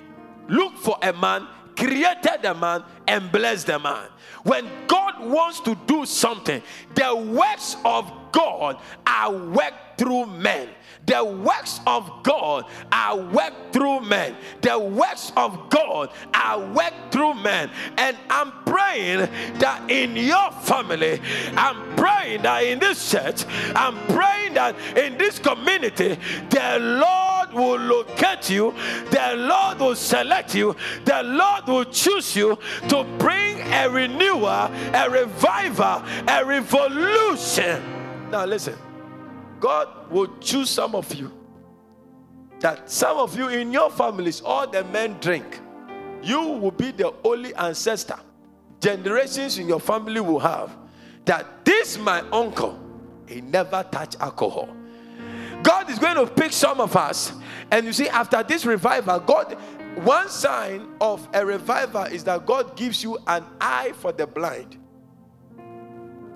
looked 0.49 0.79
for 0.79 0.99
a 1.03 1.13
man, 1.13 1.47
created 1.77 2.45
a 2.45 2.55
man, 2.55 2.85
and 3.07 3.31
blessed 3.31 3.69
a 3.69 3.79
man. 3.79 4.09
When 4.43 4.69
God 4.87 5.25
wants 5.25 5.61
to 5.61 5.77
do 5.87 6.05
something, 6.05 6.63
the 6.95 7.15
works 7.17 7.77
of 7.85 8.11
God 8.33 8.79
are 9.07 9.33
worked 9.33 9.99
through 9.99 10.27
men. 10.27 10.69
The 11.07 11.25
works 11.25 11.81
of 11.87 12.23
God 12.23 12.67
are 12.93 13.17
worked 13.17 13.73
through 13.73 14.01
men. 14.03 14.37
The 14.61 14.79
works 14.79 15.33
of 15.37 15.69
God 15.69 16.11
are 16.33 16.61
worked 16.73 17.13
through 17.13 17.35
men. 17.35 17.71
And 17.99 18.17
I'm 18.31 18.53
praying 18.65 19.29
that 19.59 19.91
in 19.91 20.17
your 20.17 20.51
family, 20.53 21.21
I'm 21.57 21.97
praying 21.97 22.43
that 22.43 22.65
in 22.65 22.79
this 22.79 23.11
church, 23.11 23.45
I'm 23.75 23.97
praying 24.15 24.55
that 24.55 24.77
in 24.97 25.19
this 25.19 25.39
community, 25.39 26.19
the 26.51 26.79
Lord 26.81 27.53
will 27.53 27.81
locate 27.81 28.49
you, 28.49 28.73
the 29.11 29.35
Lord 29.37 29.81
will 29.81 29.97
select 29.97 30.55
you, 30.55 30.77
the 31.05 31.23
Lord 31.23 31.67
will 31.67 31.85
choose 31.85 32.37
you 32.37 32.59
to 32.89 33.05
bring 33.19 33.61
a 33.73 33.89
renewal, 33.89 34.47
a 34.47 35.09
revival, 35.11 36.03
a 36.29 36.45
revolution. 36.45 38.02
Now, 38.33 38.47
listen. 38.47 38.77
God 39.61 40.11
will 40.11 40.39
choose 40.41 40.71
some 40.71 40.97
of 40.97 41.15
you. 41.15 41.31
That 42.61 42.91
some 42.91 43.19
of 43.19 43.37
you 43.37 43.49
in 43.49 43.73
your 43.73 43.91
families, 43.91 44.41
all 44.41 44.67
the 44.67 44.83
men 44.85 45.19
drink. 45.21 45.61
You 46.23 46.41
will 46.41 46.71
be 46.71 46.91
the 46.91 47.13
only 47.23 47.55
ancestor. 47.55 48.19
Generations 48.81 49.59
in 49.59 49.69
your 49.69 49.79
family 49.79 50.21
will 50.21 50.41
have 50.41 50.77
that 51.25 51.65
this 51.65 51.99
my 51.99 52.21
uncle, 52.33 52.81
he 53.29 53.41
never 53.41 53.87
touched 53.93 54.17
alcohol. 54.19 54.69
God 55.63 55.89
is 55.91 55.99
going 56.01 56.17
to 56.17 56.27
pick 56.27 56.53
some 56.53 56.81
of 56.81 56.97
us, 56.97 57.33
and 57.71 57.87
you 57.87 57.93
see, 57.93 58.09
after 58.09 58.43
this 58.43 58.67
revival, 58.67 59.21
God, 59.21 59.57
one 60.03 60.29
sign 60.29 60.89
of 61.01 61.29
a 61.33 61.47
revival 61.47 62.05
is 62.05 62.25
that 62.25 62.45
God 62.47 62.77
gives 62.77 63.05
you 63.05 63.19
an 63.29 63.45
eye 63.61 63.93
for 63.95 64.11
the 64.11 64.27
blind. 64.27 64.77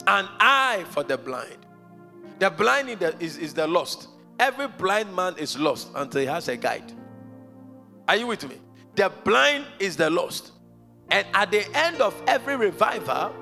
An 0.07 0.29
eye 0.39 0.85
for 0.91 1.03
the 1.03 1.19
blind. 1.19 1.66
The 2.39 2.51
blind 2.51 2.91
is, 3.21 3.37
is 3.39 3.55
the 3.55 3.67
lost. 3.67 4.09
Every 4.39 4.69
blind 4.69 5.15
man 5.15 5.35
is 5.39 5.59
lost 5.59 5.89
until 5.95 6.21
he 6.21 6.27
has 6.27 6.49
a 6.49 6.57
guide. 6.57 6.93
Are 8.07 8.17
you 8.17 8.27
with 8.27 8.49
me? 8.49 8.57
The 8.95 9.11
blind 9.25 9.67
is 9.79 9.97
the 9.97 10.11
lost. 10.11 10.53
And 11.11 11.27
at 11.33 11.51
the 11.51 11.65
end 11.77 12.01
of 12.01 12.21
every 12.27 12.57
revival, 12.57 13.35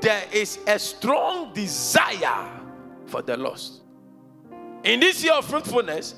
there 0.00 0.24
is 0.32 0.58
a 0.66 0.78
strong 0.78 1.52
desire 1.52 2.50
for 3.06 3.22
the 3.22 3.36
lost. 3.36 3.82
In 4.84 5.00
this 5.00 5.22
year 5.22 5.34
of 5.34 5.44
fruitfulness, 5.44 6.16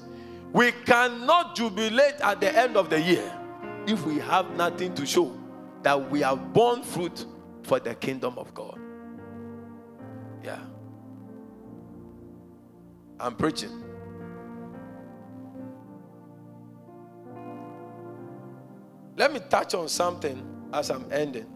we 0.52 0.72
cannot 0.72 1.56
jubilate 1.56 2.14
at 2.22 2.40
the 2.40 2.56
end 2.56 2.76
of 2.76 2.88
the 2.88 3.00
year 3.00 3.30
if 3.86 4.06
we 4.06 4.18
have 4.20 4.50
nothing 4.56 4.94
to 4.94 5.04
show 5.04 5.36
that 5.82 6.10
we 6.10 6.20
have 6.20 6.52
borne 6.52 6.82
fruit 6.82 7.26
for 7.62 7.78
the 7.78 7.94
kingdom 7.94 8.34
of 8.38 8.54
God. 8.54 8.78
Yeah. 10.42 10.60
I'm 13.20 13.34
preaching. 13.36 13.82
Let 19.16 19.32
me 19.32 19.40
touch 19.48 19.74
on 19.74 19.88
something 19.88 20.44
as 20.72 20.90
I'm 20.90 21.10
ending. 21.12 21.46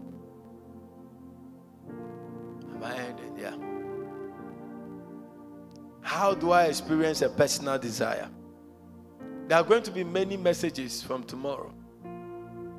Am 2.73 2.83
I 2.83 2.95
ending? 2.95 3.37
Yeah. 3.37 3.55
How 6.01 6.33
do 6.33 6.51
I 6.51 6.65
experience 6.65 7.21
a 7.21 7.29
personal 7.29 7.77
desire? 7.77 8.29
There 9.47 9.57
are 9.57 9.63
going 9.63 9.83
to 9.83 9.91
be 9.91 10.03
many 10.03 10.37
messages 10.37 11.03
from 11.03 11.23
tomorrow. 11.23 11.73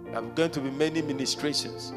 There 0.07 0.17
are 0.17 0.23
going 0.23 0.51
to 0.53 0.61
be 0.61 0.71
many 0.71 1.03
ministrations. 1.03 1.93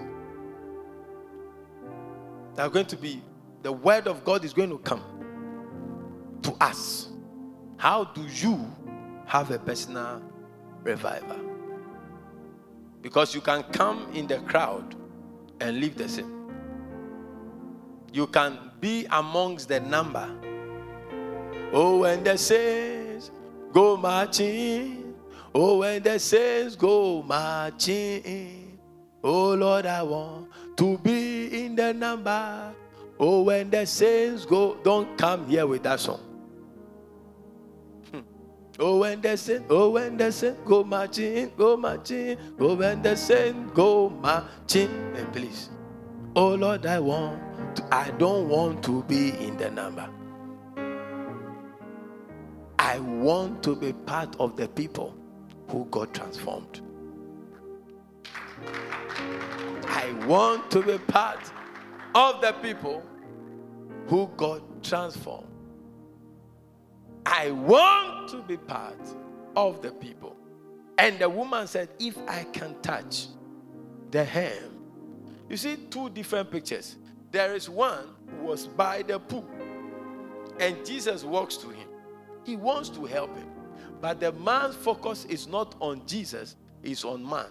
There 2.55 2.65
are 2.65 2.69
going 2.69 2.87
to 2.87 2.97
be, 2.97 3.21
the 3.61 3.71
word 3.71 4.07
of 4.07 4.23
God 4.23 4.43
is 4.43 4.53
going 4.53 4.69
to 4.69 4.77
come 4.79 5.01
to 6.43 6.53
us. 6.61 7.09
How 7.77 8.05
do 8.05 8.21
you 8.27 8.65
have 9.25 9.51
a 9.51 9.59
personal 9.59 10.21
revival? 10.83 11.39
Because 13.01 13.35
you 13.35 13.41
can 13.41 13.63
come 13.63 14.07
in 14.13 14.27
the 14.27 14.39
crowd 14.39 14.95
and 15.59 15.79
leave 15.79 15.97
the 15.97 16.07
same. 16.07 16.49
You 18.13 18.27
can 18.27 18.71
be 18.79 19.05
amongst 19.09 19.67
the 19.67 19.79
number. 19.79 20.29
Oh, 21.73 21.99
when 21.99 22.23
the 22.23 22.37
saints 22.37 23.31
go 23.73 23.97
marching. 23.97 25.15
Oh, 25.53 25.79
when 25.79 26.03
the 26.03 26.19
saints 26.19 26.75
go 26.75 27.23
marching. 27.23 28.79
Oh, 29.23 29.53
Lord, 29.53 29.85
I 29.85 30.03
want 30.03 30.49
to 30.77 30.97
be 30.99 31.65
in 31.65 31.75
the 31.75 31.93
number. 31.93 32.73
Oh, 33.19 33.43
when 33.43 33.69
the 33.69 33.85
saints 33.85 34.45
go, 34.45 34.75
don't 34.83 35.17
come 35.17 35.47
here 35.47 35.65
with 35.65 35.83
that 35.83 35.99
song. 35.99 36.32
The 38.83 39.37
saint, 39.37 39.65
oh, 39.69 39.91
when 39.91 40.17
the 40.17 40.29
saint, 40.29 40.65
go 40.65 40.83
marching, 40.83 41.53
go 41.55 41.77
marching, 41.77 42.37
go 42.57 42.75
the 42.75 43.15
saint, 43.15 43.73
go 43.73 44.09
marching. 44.09 44.89
And 45.15 45.31
please, 45.31 45.69
oh 46.35 46.55
Lord, 46.55 46.85
I 46.85 46.99
want, 46.99 47.77
to, 47.77 47.95
I 47.95 48.11
don't 48.17 48.49
want 48.49 48.83
to 48.83 49.03
be 49.03 49.29
in 49.29 49.55
the 49.55 49.71
number. 49.71 50.09
I 52.77 52.99
want 52.99 53.63
to 53.63 53.73
be 53.73 53.93
part 53.93 54.35
of 54.37 54.57
the 54.57 54.67
people 54.67 55.15
who 55.69 55.85
got 55.85 56.13
transformed. 56.13 56.81
I 59.87 60.11
want 60.27 60.69
to 60.71 60.81
be 60.81 60.97
part 60.97 61.39
of 62.13 62.41
the 62.41 62.51
people 62.61 63.01
who 64.07 64.29
got 64.35 64.83
transformed. 64.83 65.52
I 67.25 67.51
want 67.51 68.29
to 68.29 68.41
be 68.41 68.57
part 68.57 68.99
of 69.55 69.81
the 69.81 69.91
people. 69.91 70.35
And 70.97 71.19
the 71.19 71.29
woman 71.29 71.67
said, 71.67 71.89
If 71.99 72.17
I 72.27 72.43
can 72.45 72.79
touch 72.81 73.27
the 74.13 74.23
hem. 74.23 74.79
You 75.49 75.57
see 75.57 75.75
two 75.89 76.09
different 76.11 76.51
pictures. 76.51 76.97
There 77.31 77.55
is 77.55 77.67
one 77.67 78.09
who 78.29 78.45
was 78.45 78.67
by 78.67 79.01
the 79.01 79.19
pool, 79.19 79.45
and 80.59 80.85
Jesus 80.85 81.23
walks 81.23 81.57
to 81.57 81.69
him. 81.69 81.87
He 82.43 82.55
wants 82.55 82.89
to 82.89 83.05
help 83.05 83.35
him. 83.35 83.47
But 83.99 84.19
the 84.19 84.31
man's 84.33 84.75
focus 84.75 85.25
is 85.25 85.47
not 85.47 85.75
on 85.79 86.05
Jesus, 86.05 86.55
it's 86.83 87.03
on 87.03 87.27
man. 87.27 87.47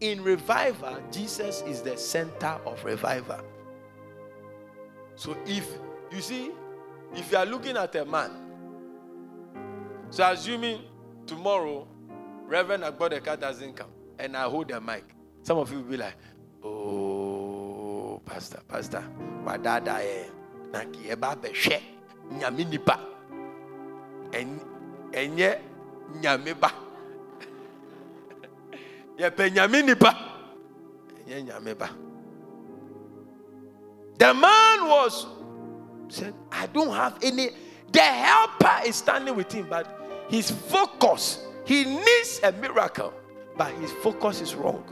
In 0.00 0.22
revival, 0.22 0.98
Jesus 1.12 1.62
is 1.62 1.82
the 1.82 1.96
center 1.96 2.58
of 2.64 2.82
revival. 2.82 3.40
So 5.16 5.36
if 5.46 5.68
you 6.10 6.20
see, 6.20 6.50
if 7.14 7.30
you 7.30 7.38
are 7.38 7.46
looking 7.46 7.76
at 7.76 7.94
a 7.94 8.04
man 8.04 8.30
so 10.14 10.22
assuming 10.30 10.78
tomorrow 11.26 11.88
Reverend 12.46 12.84
Agbodeka 12.84 13.34
doesn't 13.34 13.74
come 13.74 13.90
and 14.16 14.36
I 14.36 14.44
hold 14.44 14.68
the 14.68 14.80
mic, 14.80 15.02
some 15.42 15.58
of 15.58 15.72
you 15.72 15.78
will 15.78 15.90
be 15.90 15.96
like, 15.96 16.14
oh, 16.62 18.22
Pastor, 18.24 18.60
Pastor, 18.68 19.02
wadada 19.44 19.98
eh, 19.98 20.30
naki 20.70 21.10
eba 21.10 21.34
behwe 21.34 21.82
nyame 22.38 22.64
nipa 22.64 23.00
enye 25.12 25.58
nyame 26.22 26.60
ba. 26.60 26.70
Yɛpɛ 29.18 29.50
nyame 29.50 29.82
nipa 29.84 30.14
enye 31.28 31.90
the 34.16 34.32
man 34.32 34.88
was 34.88 35.26
said 36.08 36.32
i 36.52 36.68
don't 36.68 36.94
have 36.94 37.18
any 37.20 37.50
the 37.90 38.00
helper 38.00 38.86
is 38.86 38.94
standing 38.94 39.34
with 39.34 39.50
him 39.50 39.66
but 39.68 40.03
his 40.28 40.50
focus, 40.50 41.46
he 41.64 41.84
needs 41.84 42.40
a 42.42 42.52
miracle, 42.52 43.12
but 43.56 43.72
his 43.74 43.92
focus 43.92 44.40
is 44.40 44.54
wrong. 44.54 44.84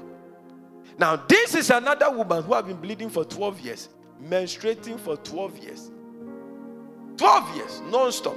Now, 0.98 1.16
this 1.16 1.54
is 1.54 1.70
another 1.70 2.10
woman 2.10 2.42
who 2.42 2.54
have 2.54 2.66
been 2.66 2.76
bleeding 2.76 3.10
for 3.10 3.24
12 3.24 3.60
years, 3.60 3.88
menstruating 4.22 4.98
for 5.00 5.16
12 5.16 5.58
years. 5.58 5.90
12 7.16 7.56
years, 7.56 7.80
non 7.90 8.12
stop. 8.12 8.36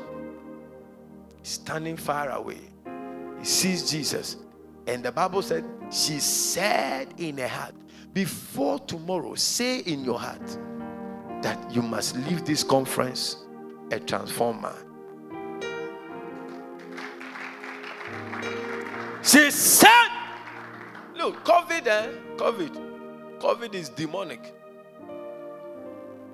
Standing 1.43 1.97
far 1.97 2.29
away. 2.31 2.59
He 3.39 3.45
sees 3.45 3.89
Jesus. 3.89 4.37
And 4.87 5.03
the 5.03 5.11
Bible 5.11 5.41
said, 5.41 5.65
She 5.91 6.19
said 6.19 7.13
in 7.17 7.37
her 7.37 7.47
heart, 7.47 7.75
Before 8.13 8.79
tomorrow, 8.79 9.35
say 9.35 9.79
in 9.79 10.03
your 10.03 10.19
heart 10.19 10.45
that 11.41 11.71
you 11.71 11.81
must 11.81 12.15
leave 12.15 12.45
this 12.45 12.63
conference 12.63 13.37
a 13.91 13.99
transformed 13.99 14.61
She 19.25 19.49
said, 19.49 20.09
Look, 21.15 21.43
COVID, 21.43 21.87
eh? 21.87 22.07
COVID. 22.37 23.39
COVID 23.39 23.73
is 23.73 23.89
demonic. 23.89 24.53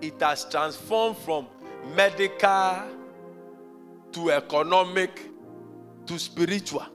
It 0.01 0.19
has 0.19 0.43
transformed 0.49 1.15
from 1.19 1.47
medical 1.95 2.83
to 4.11 4.31
economic 4.31 5.21
to 6.05 6.19
spiritual 6.19 6.85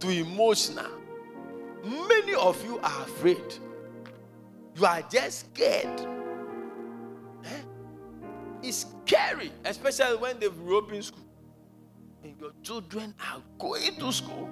to 0.00 0.08
emotional. 0.08 0.90
Many 1.84 2.34
of 2.34 2.62
you 2.64 2.78
are 2.80 3.02
afraid. 3.02 3.54
You 4.74 4.84
are 4.84 5.02
just 5.02 5.52
scared. 5.54 6.00
Eh? 7.44 7.60
It's 8.62 8.86
scary, 9.04 9.52
especially 9.64 10.16
when 10.16 10.40
they've 10.40 10.58
reopened 10.58 11.04
school. 11.04 11.24
And 12.24 12.34
your 12.40 12.52
children 12.64 13.14
are 13.32 13.40
going 13.58 13.94
to 13.96 14.12
school. 14.12 14.48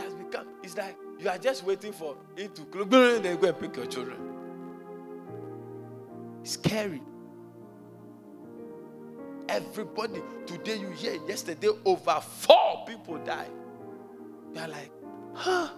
Has 0.00 0.14
become, 0.14 0.46
it's 0.62 0.76
like 0.76 0.96
you 1.18 1.28
are 1.28 1.38
just 1.38 1.64
waiting 1.64 1.92
for 1.92 2.16
it 2.36 2.54
to 2.54 2.62
close. 2.62 2.86
Then 2.88 3.38
go 3.38 3.48
and 3.48 3.58
pick 3.58 3.76
your 3.76 3.86
children. 3.86 4.18
It's 6.42 6.52
scary. 6.52 7.02
Everybody, 9.48 10.22
today 10.46 10.76
you 10.76 10.90
hear, 10.90 11.18
yesterday 11.26 11.68
over 11.84 12.20
four 12.20 12.84
people 12.86 13.18
died. 13.18 13.50
They 14.52 14.60
are 14.60 14.68
like, 14.68 14.92
huh? 15.34 15.68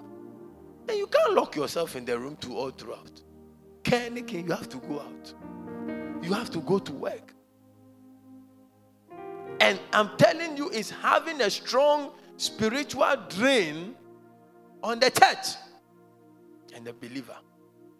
And 0.88 0.98
you 0.98 1.06
can't 1.06 1.34
lock 1.34 1.56
yourself 1.56 1.96
in 1.96 2.04
the 2.04 2.18
room 2.18 2.36
to 2.36 2.56
all 2.56 2.70
throughout. 2.70 3.22
Kenny, 3.82 4.22
you 4.28 4.52
have 4.52 4.68
to 4.68 4.76
go 4.78 5.00
out. 5.00 5.34
You 6.22 6.32
have 6.34 6.50
to 6.50 6.60
go 6.60 6.78
to 6.78 6.92
work. 6.92 7.34
And 9.60 9.80
I'm 9.92 10.16
telling 10.16 10.56
you, 10.56 10.70
it's 10.70 10.90
having 10.90 11.40
a 11.40 11.50
strong 11.50 12.10
spiritual 12.36 13.16
drain 13.28 13.94
on 14.83 14.99
the 15.01 15.11
church 15.11 15.57
and 16.74 16.87
the 16.87 16.93
believer. 16.93 17.37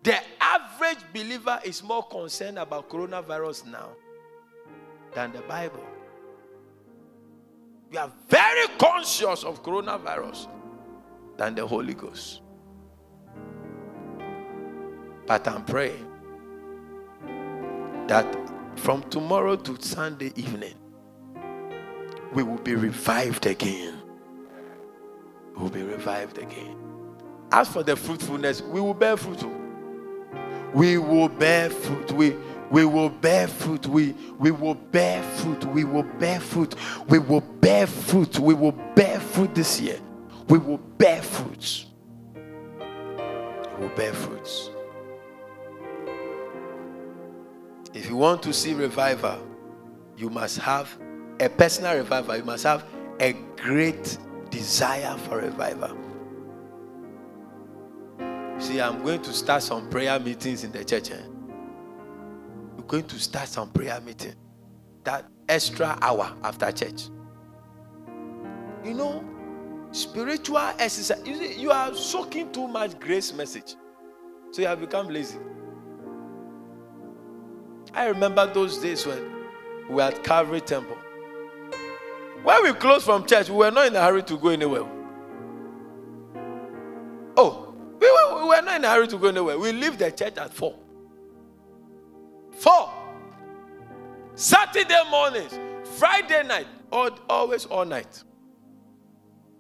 The 0.03 0.17
average 0.41 0.99
believer 1.13 1.61
is 1.65 1.83
more 1.83 2.03
concerned 2.03 2.59
about 2.59 2.89
coronavirus 2.89 3.67
now 3.67 3.91
than 5.15 5.33
the 5.33 5.43
Bible. 5.43 5.85
We 7.91 7.99
are 7.99 8.11
very 8.29 8.67
conscious 8.79 9.45
of 9.45 9.63
coronavirus 9.63 10.49
than 11.37 11.55
the 11.55 11.67
Holy 11.67 11.95
Ghost. 11.95 12.41
But 15.27 15.47
I'm 15.47 15.65
praying 15.65 16.09
that 18.09 18.27
from 18.77 19.03
tomorrow 19.05 19.57
to 19.57 19.81
Sunday 19.81 20.33
evening, 20.35 20.75
we 22.33 22.43
will 22.43 22.59
be 22.59 22.75
revived 22.75 23.47
again. 23.47 24.02
Will 25.57 25.71
be 25.71 25.83
revived 25.83 26.39
again. 26.39 26.77
As 27.51 27.69
for 27.69 27.83
the 27.83 27.95
fruitfulness, 27.95 28.63
we 28.63 28.81
will 28.81 28.95
bear 28.95 29.17
fruit. 29.17 29.43
Oh. 29.43 29.59
We 30.75 30.99
will 30.99 31.29
bear 31.29 31.69
fruit. 31.69 32.11
We 32.13 32.35
we 32.73 32.87
will 32.87 33.11
bear 33.11 33.49
fruit. 33.49 33.87
We, 33.87 34.15
we 34.39 34.51
will 34.51 34.75
bear 34.75 35.23
fruit. 35.23 35.63
We 35.67 35.85
will 35.85 36.05
bear 36.05 36.41
fruit. 36.41 36.75
We 37.07 37.19
will 37.19 37.43
bear 37.43 37.87
fruit. 37.87 38.39
We 38.39 38.55
will 38.55 38.73
bear 38.73 39.21
fruit 39.21 39.55
this 39.55 39.79
year. 39.79 40.01
We 40.49 40.57
will 40.57 40.79
bear 40.79 41.21
fruits. 41.21 41.85
We 42.35 43.87
will 43.87 43.95
bear 43.95 44.15
fruits. 44.15 44.71
If 47.93 48.09
you 48.09 48.17
want 48.17 48.43
to 48.45 48.55
see 48.55 48.73
revival, 48.73 49.47
you 50.17 50.31
must 50.31 50.57
have 50.61 50.97
a 51.41 51.51
personal 51.51 51.95
revival. 51.95 52.39
You 52.39 52.45
must 52.45 52.65
have 52.65 52.87
a 53.21 53.35
great 53.57 54.17
desire 54.53 55.17
for 55.19 55.39
revival. 55.39 55.97
See, 58.61 58.81
I'm 58.81 59.03
going 59.03 59.23
to 59.23 59.33
start 59.33 59.65
some 59.65 59.91
prayer 59.91 60.21
meetings 60.21 60.63
in 60.63 60.71
the 60.71 60.85
church. 60.85 61.11
Eh? 61.11 61.17
We're 62.77 62.85
going 62.85 63.05
to 63.05 63.19
start 63.19 63.49
some 63.49 63.71
prayer 63.71 64.01
meeting. 64.01 64.35
That 65.03 65.25
extra 65.49 65.99
hour 66.01 66.33
after 66.45 66.71
church. 66.71 67.09
You 68.85 68.95
know, 68.95 69.25
spiritual 69.91 70.59
exercise. 70.59 71.21
You, 71.27 71.35
see, 71.37 71.61
you 71.61 71.73
are 71.73 71.93
soaking 71.95 72.53
too 72.53 72.69
much 72.69 73.01
grace 73.01 73.33
message. 73.33 73.75
So 74.53 74.63
you 74.63 74.69
have 74.69 74.81
become 74.81 75.09
lazy. 75.09 75.39
I 77.95 78.07
remember 78.07 78.47
those 78.53 78.79
days 78.79 79.07
when 79.07 79.19
we 79.89 79.97
were 79.97 80.03
at 80.03 80.23
Calvary 80.23 80.61
Temple. 80.61 80.99
When 82.43 82.63
we 82.65 82.73
closed 82.73 83.05
from 83.05 83.25
church, 83.27 83.49
we 83.49 83.57
were 83.57 83.71
not 83.71 83.87
in 83.87 83.97
a 83.97 84.03
hurry 84.03 84.23
to 84.25 84.37
go 84.37 84.49
anywhere. 84.49 84.85
Oh, 87.37 87.75
we 88.01 88.11
were, 88.11 88.43
we 88.43 88.49
were 88.49 88.63
not 88.63 88.77
in 88.77 88.85
a 88.85 88.91
hurry 88.91 89.07
to 89.09 89.17
go 89.17 89.29
anywhere. 89.29 89.59
We 89.59 89.73
leave 89.73 89.97
the 89.97 90.11
church 90.11 90.37
at 90.37 90.53
4. 90.53 90.75
Four. 92.53 92.91
Saturday 94.35 95.03
mornings, 95.11 95.59
Friday 95.99 96.43
night, 96.43 96.67
all, 96.91 97.11
always 97.29 97.65
all 97.67 97.85
night. 97.85 98.25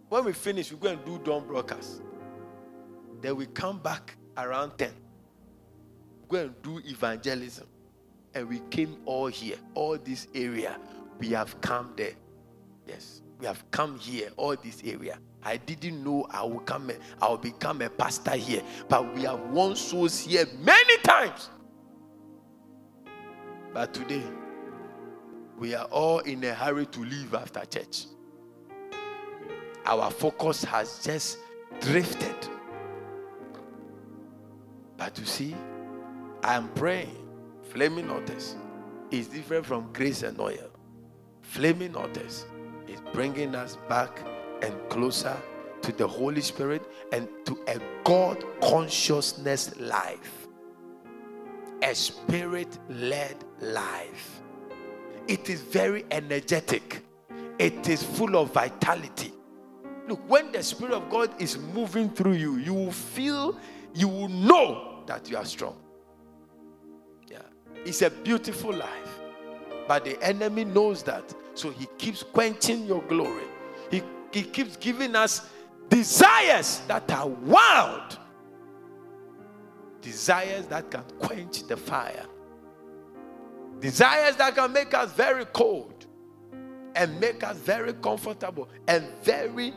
When 0.08 0.24
we 0.24 0.32
finish, 0.32 0.72
we 0.72 0.78
go 0.78 0.88
and 0.88 1.04
do 1.04 1.18
dawn 1.18 1.46
broadcast. 1.46 2.02
Then 3.20 3.36
we 3.36 3.46
come 3.46 3.78
back 3.78 4.16
around 4.36 4.76
10. 4.76 4.90
Go 6.28 6.36
and 6.38 6.62
do 6.62 6.80
evangelism. 6.84 7.66
And 8.34 8.48
we 8.48 8.60
came 8.70 8.96
all 9.04 9.28
here, 9.28 9.56
all 9.74 9.96
this 9.96 10.26
area. 10.34 10.78
We 11.18 11.28
have 11.28 11.60
come 11.60 11.92
there. 11.96 12.12
Yes, 12.86 13.22
we 13.38 13.46
have 13.46 13.68
come 13.70 13.98
here, 13.98 14.30
all 14.36 14.56
this 14.56 14.82
area. 14.84 15.18
I 15.42 15.56
didn't 15.56 16.02
know 16.02 16.26
I 16.30 16.42
will 16.44 16.60
come, 16.60 16.90
I 17.20 17.28
will 17.28 17.38
become 17.38 17.82
a 17.82 17.90
pastor 17.90 18.32
here, 18.32 18.62
but 18.88 19.14
we 19.14 19.22
have 19.22 19.40
won 19.50 19.76
souls 19.76 20.20
here 20.20 20.46
many 20.60 20.98
times. 20.98 21.50
But 23.72 23.94
today, 23.94 24.22
we 25.58 25.74
are 25.74 25.86
all 25.86 26.18
in 26.20 26.44
a 26.44 26.54
hurry 26.54 26.86
to 26.86 27.00
leave 27.00 27.34
after 27.34 27.64
church. 27.64 28.06
Our 29.84 30.10
focus 30.10 30.62
has 30.64 31.00
just 31.02 31.38
drifted. 31.80 32.36
But 34.96 35.18
you 35.18 35.24
see, 35.24 35.56
I 36.42 36.54
am 36.54 36.68
praying. 36.74 37.16
Flaming 37.62 38.10
altars 38.10 38.56
is 39.10 39.26
different 39.28 39.66
from 39.66 39.92
grace 39.92 40.22
and 40.22 40.38
oil. 40.38 40.70
Flaming 41.40 41.96
altars 41.96 42.44
is 42.88 43.00
bringing 43.12 43.54
us 43.54 43.76
back 43.88 44.20
and 44.62 44.74
closer 44.88 45.36
to 45.82 45.92
the 45.92 46.06
Holy 46.06 46.40
Spirit 46.40 46.82
and 47.12 47.28
to 47.44 47.58
a 47.66 47.80
God 48.04 48.44
consciousness 48.60 49.78
life 49.78 50.42
a 51.82 51.94
spirit 51.94 52.78
led 52.88 53.36
life. 53.60 54.40
It 55.28 55.50
is 55.50 55.60
very 55.60 56.04
energetic, 56.10 57.04
it 57.58 57.88
is 57.88 58.02
full 58.02 58.36
of 58.36 58.52
vitality. 58.52 59.32
Look, 60.08 60.20
when 60.28 60.50
the 60.50 60.62
Spirit 60.62 60.94
of 60.94 61.08
God 61.10 61.30
is 61.40 61.58
moving 61.58 62.10
through 62.10 62.32
you, 62.32 62.56
you 62.56 62.74
will 62.74 62.92
feel, 62.92 63.58
you 63.94 64.08
will 64.08 64.28
know 64.28 65.04
that 65.06 65.30
you 65.30 65.36
are 65.36 65.44
strong. 65.44 65.76
Yeah, 67.28 67.38
it's 67.84 68.02
a 68.02 68.10
beautiful 68.10 68.72
life, 68.72 69.20
but 69.86 70.04
the 70.04 70.20
enemy 70.22 70.64
knows 70.64 71.02
that, 71.04 71.34
so 71.54 71.70
he 71.70 71.86
keeps 71.98 72.22
quenching 72.22 72.86
your 72.86 73.02
glory. 73.02 73.44
He, 73.90 74.02
he 74.32 74.42
keeps 74.42 74.76
giving 74.76 75.14
us 75.16 75.48
desires 75.88 76.80
that 76.88 77.10
are 77.12 77.28
wild 77.28 78.18
Desires 80.02 80.66
that 80.66 80.90
can 80.90 81.04
quench 81.20 81.62
the 81.68 81.76
fire. 81.76 82.26
Desires 83.78 84.36
that 84.36 84.54
can 84.54 84.72
make 84.72 84.92
us 84.94 85.12
very 85.12 85.44
cold 85.46 86.06
and 86.96 87.18
make 87.20 87.42
us 87.44 87.56
very 87.58 87.92
comfortable 87.94 88.68
and 88.88 89.06
very 89.22 89.72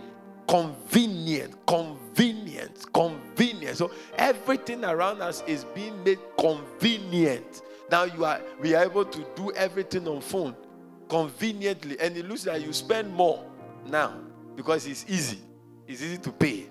convenient, 0.47 1.55
convenient, 1.67 2.91
convenient. 2.91 3.77
So 3.77 3.91
everything 4.17 4.83
around 4.83 5.21
us 5.21 5.43
is 5.45 5.63
being 5.75 6.03
made 6.03 6.19
convenient. 6.39 7.61
Now 7.91 8.03
you 8.05 8.25
are 8.25 8.41
we 8.59 8.73
are 8.73 8.83
able 8.83 9.05
to 9.05 9.25
do 9.35 9.51
everything 9.51 10.07
on 10.07 10.21
phone 10.21 10.55
conveniently, 11.09 11.99
and 11.99 12.15
it 12.17 12.27
looks 12.27 12.45
like 12.45 12.65
you 12.65 12.73
spend 12.73 13.13
more 13.13 13.45
now 13.87 14.19
because 14.55 14.85
it's 14.87 15.05
easy. 15.07 15.39
It's 15.87 16.01
easy 16.01 16.17
to 16.17 16.31
pay. 16.31 16.67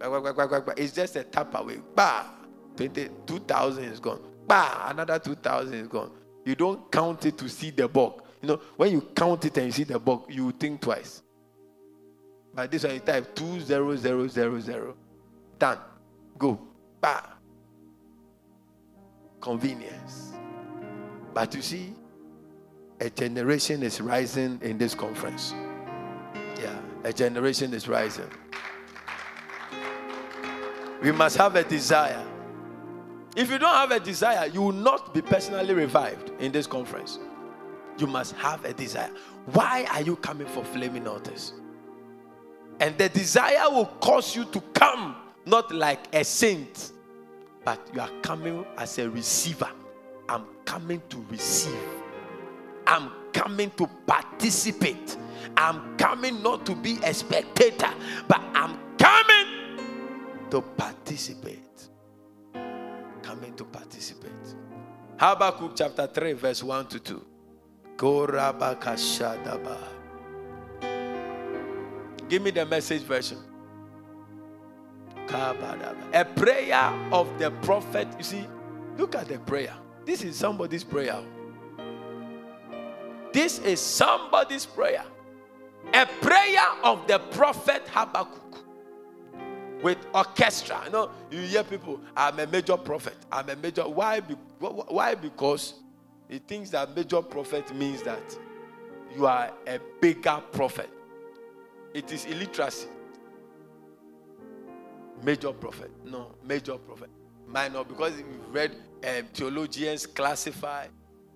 It's 0.00 0.92
just 0.92 1.16
a 1.16 1.24
tap 1.24 1.54
away. 1.54 1.80
Bah. 1.94 2.24
2,000 2.76 3.84
is 3.84 4.00
gone. 4.00 4.20
Bah, 4.46 4.88
another 4.90 5.18
2,000 5.18 5.74
is 5.74 5.88
gone. 5.88 6.10
You 6.44 6.54
don't 6.54 6.90
count 6.92 7.24
it 7.26 7.38
to 7.38 7.48
see 7.48 7.70
the 7.70 7.88
bulk. 7.88 8.26
You 8.42 8.48
know, 8.48 8.60
when 8.76 8.92
you 8.92 9.00
count 9.00 9.44
it 9.44 9.56
and 9.56 9.66
you 9.66 9.72
see 9.72 9.84
the 9.84 9.98
book, 9.98 10.26
you 10.28 10.52
think 10.52 10.80
twice. 10.80 11.22
But 12.54 12.70
this 12.70 12.84
one 12.84 12.94
you 12.94 13.00
type 13.00 13.34
two 13.34 13.60
zero 13.60 13.96
zero 13.96 14.28
zero 14.28 14.60
zero. 14.60 14.94
Done. 15.58 15.78
Go. 16.38 16.60
Bah. 17.00 17.22
Convenience. 19.40 20.32
But 21.34 21.54
you 21.54 21.62
see, 21.62 21.92
a 23.00 23.10
generation 23.10 23.82
is 23.82 24.00
rising 24.00 24.58
in 24.62 24.78
this 24.78 24.94
conference. 24.94 25.54
Yeah, 26.60 26.78
a 27.04 27.12
generation 27.12 27.74
is 27.74 27.88
rising. 27.88 28.30
We 31.02 31.12
must 31.12 31.36
have 31.36 31.56
a 31.56 31.64
desire. 31.64 32.24
If 33.36 33.50
you 33.50 33.58
don't 33.58 33.74
have 33.74 33.90
a 33.90 34.00
desire, 34.00 34.46
you 34.46 34.62
will 34.62 34.72
not 34.72 35.12
be 35.12 35.20
personally 35.20 35.74
revived 35.74 36.30
in 36.40 36.52
this 36.52 36.66
conference. 36.66 37.18
You 37.98 38.06
must 38.06 38.34
have 38.36 38.64
a 38.64 38.72
desire. 38.72 39.10
Why 39.52 39.86
are 39.92 40.00
you 40.00 40.16
coming 40.16 40.46
for 40.46 40.64
flaming 40.64 41.06
altars? 41.06 41.52
And 42.80 42.96
the 42.96 43.08
desire 43.08 43.70
will 43.70 43.86
cause 43.86 44.34
you 44.34 44.46
to 44.46 44.60
come 44.72 45.16
not 45.44 45.72
like 45.72 46.14
a 46.14 46.24
saint, 46.24 46.92
but 47.64 47.80
you 47.94 48.00
are 48.00 48.10
coming 48.22 48.64
as 48.76 48.98
a 48.98 49.08
receiver. 49.08 49.70
I'm 50.28 50.44
coming 50.64 51.02
to 51.10 51.24
receive. 51.30 51.95
I'm 52.86 53.10
coming 53.32 53.70
to 53.72 53.86
participate. 54.06 55.16
I'm 55.56 55.96
coming 55.96 56.42
not 56.42 56.66
to 56.66 56.74
be 56.74 56.98
a 57.02 57.12
spectator, 57.14 57.90
but 58.28 58.40
I'm 58.54 58.78
coming 58.98 59.80
to 60.50 60.60
participate. 60.60 61.88
Coming 63.22 63.54
to 63.56 63.64
participate. 63.64 64.32
Habakkuk 65.18 65.72
chapter 65.74 66.06
3, 66.06 66.32
verse 66.34 66.62
1 66.62 66.86
to 66.88 67.00
2. 67.00 67.26
Give 72.28 72.42
me 72.42 72.50
the 72.50 72.66
message 72.66 73.02
version. 73.02 73.38
A 76.12 76.24
prayer 76.24 76.92
of 77.12 77.38
the 77.38 77.50
prophet. 77.62 78.08
You 78.18 78.24
see, 78.24 78.46
look 78.96 79.14
at 79.14 79.28
the 79.28 79.38
prayer. 79.38 79.74
This 80.04 80.22
is 80.22 80.36
somebody's 80.36 80.84
prayer. 80.84 81.20
This 83.36 83.58
is 83.58 83.82
somebody's 83.82 84.64
prayer. 84.64 85.04
A 85.92 86.06
prayer 86.22 86.68
of 86.82 87.06
the 87.06 87.18
prophet 87.18 87.86
Habakkuk 87.88 88.64
with 89.82 89.98
orchestra. 90.14 90.80
You 90.86 90.90
know, 90.90 91.10
you 91.30 91.40
hear 91.40 91.62
people, 91.62 92.00
I'm 92.16 92.38
a 92.38 92.46
major 92.46 92.78
prophet. 92.78 93.12
I'm 93.30 93.50
a 93.50 93.56
major. 93.56 93.82
Why? 93.82 94.20
Why? 94.20 95.14
Because 95.16 95.74
he 96.30 96.38
thinks 96.38 96.70
that 96.70 96.96
major 96.96 97.20
prophet 97.20 97.74
means 97.74 98.00
that 98.04 98.38
you 99.14 99.26
are 99.26 99.52
a 99.66 99.80
bigger 100.00 100.40
prophet. 100.50 100.88
It 101.92 102.10
is 102.12 102.24
illiteracy. 102.24 102.88
Major 105.22 105.52
prophet. 105.52 105.90
No, 106.06 106.36
major 106.42 106.78
prophet. 106.78 107.10
Minor, 107.46 107.84
because 107.84 108.14
we've 108.14 108.48
read 108.50 108.76
um, 109.06 109.26
theologians 109.34 110.06
classify 110.06 110.86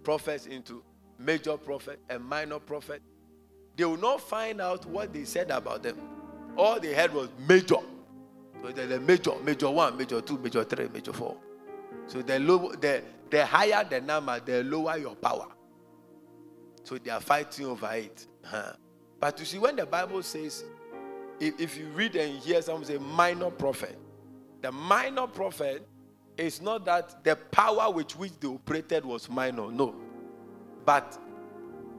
prophets 0.02 0.46
into 0.46 0.82
major 1.20 1.56
prophet 1.56 2.00
and 2.08 2.24
minor 2.24 2.58
prophet. 2.58 3.02
They 3.76 3.84
will 3.84 3.96
not 3.96 4.20
find 4.20 4.60
out 4.60 4.84
what 4.86 5.12
they 5.12 5.24
said 5.24 5.50
about 5.50 5.82
them. 5.82 5.96
All 6.56 6.80
they 6.80 6.92
had 6.92 7.12
was 7.14 7.28
major. 7.48 7.76
So 8.62 8.72
the 8.72 9.00
major, 9.00 9.32
major 9.42 9.70
one, 9.70 9.96
major 9.96 10.20
two, 10.20 10.38
major 10.38 10.64
three, 10.64 10.88
major 10.88 11.12
four. 11.12 11.36
So 12.06 12.22
the 12.22 12.38
low, 12.38 12.72
the, 12.72 13.02
the 13.30 13.46
higher 13.46 13.84
the 13.88 14.00
number, 14.00 14.40
the 14.40 14.64
lower 14.64 14.96
your 14.98 15.14
power. 15.14 15.46
So 16.84 16.98
they 16.98 17.10
are 17.10 17.20
fighting 17.20 17.66
over 17.66 17.90
it. 17.92 18.26
Huh. 18.44 18.72
But 19.18 19.38
you 19.38 19.44
see, 19.44 19.58
when 19.58 19.76
the 19.76 19.86
Bible 19.86 20.22
says, 20.22 20.64
if, 21.38 21.60
if 21.60 21.78
you 21.78 21.86
read 21.88 22.16
and 22.16 22.38
hear 22.40 22.60
someone 22.60 22.84
say 22.84 22.98
minor 22.98 23.50
prophet, 23.50 23.96
the 24.60 24.72
minor 24.72 25.26
prophet 25.26 25.86
is 26.36 26.60
not 26.60 26.84
that 26.86 27.22
the 27.24 27.36
power 27.36 27.90
with 27.90 28.12
which 28.18 28.38
they 28.40 28.48
operated 28.48 29.04
was 29.04 29.28
minor, 29.28 29.70
no. 29.70 29.94
But 30.90 31.16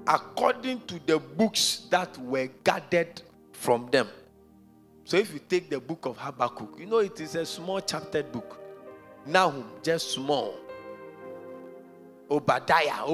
according 0.06 0.82
to 0.82 1.00
the 1.06 1.18
books 1.18 1.88
that 1.92 2.18
were 2.18 2.50
gathered 2.62 3.22
from 3.54 3.90
them. 3.90 4.10
So 5.06 5.16
if 5.16 5.32
you 5.32 5.40
take 5.40 5.70
the 5.70 5.80
book 5.80 6.08
of 6.08 6.18
Habakkuk, 6.18 6.76
you 6.78 6.88
know 6.88 6.98
it 6.98 7.18
is 7.22 7.36
a 7.36 7.46
small 7.46 7.80
chapter 7.80 8.22
book. 8.22 8.60
Nahum, 9.26 9.64
just 9.82 10.12
small. 10.12 10.56
Obadiah, 12.30 13.06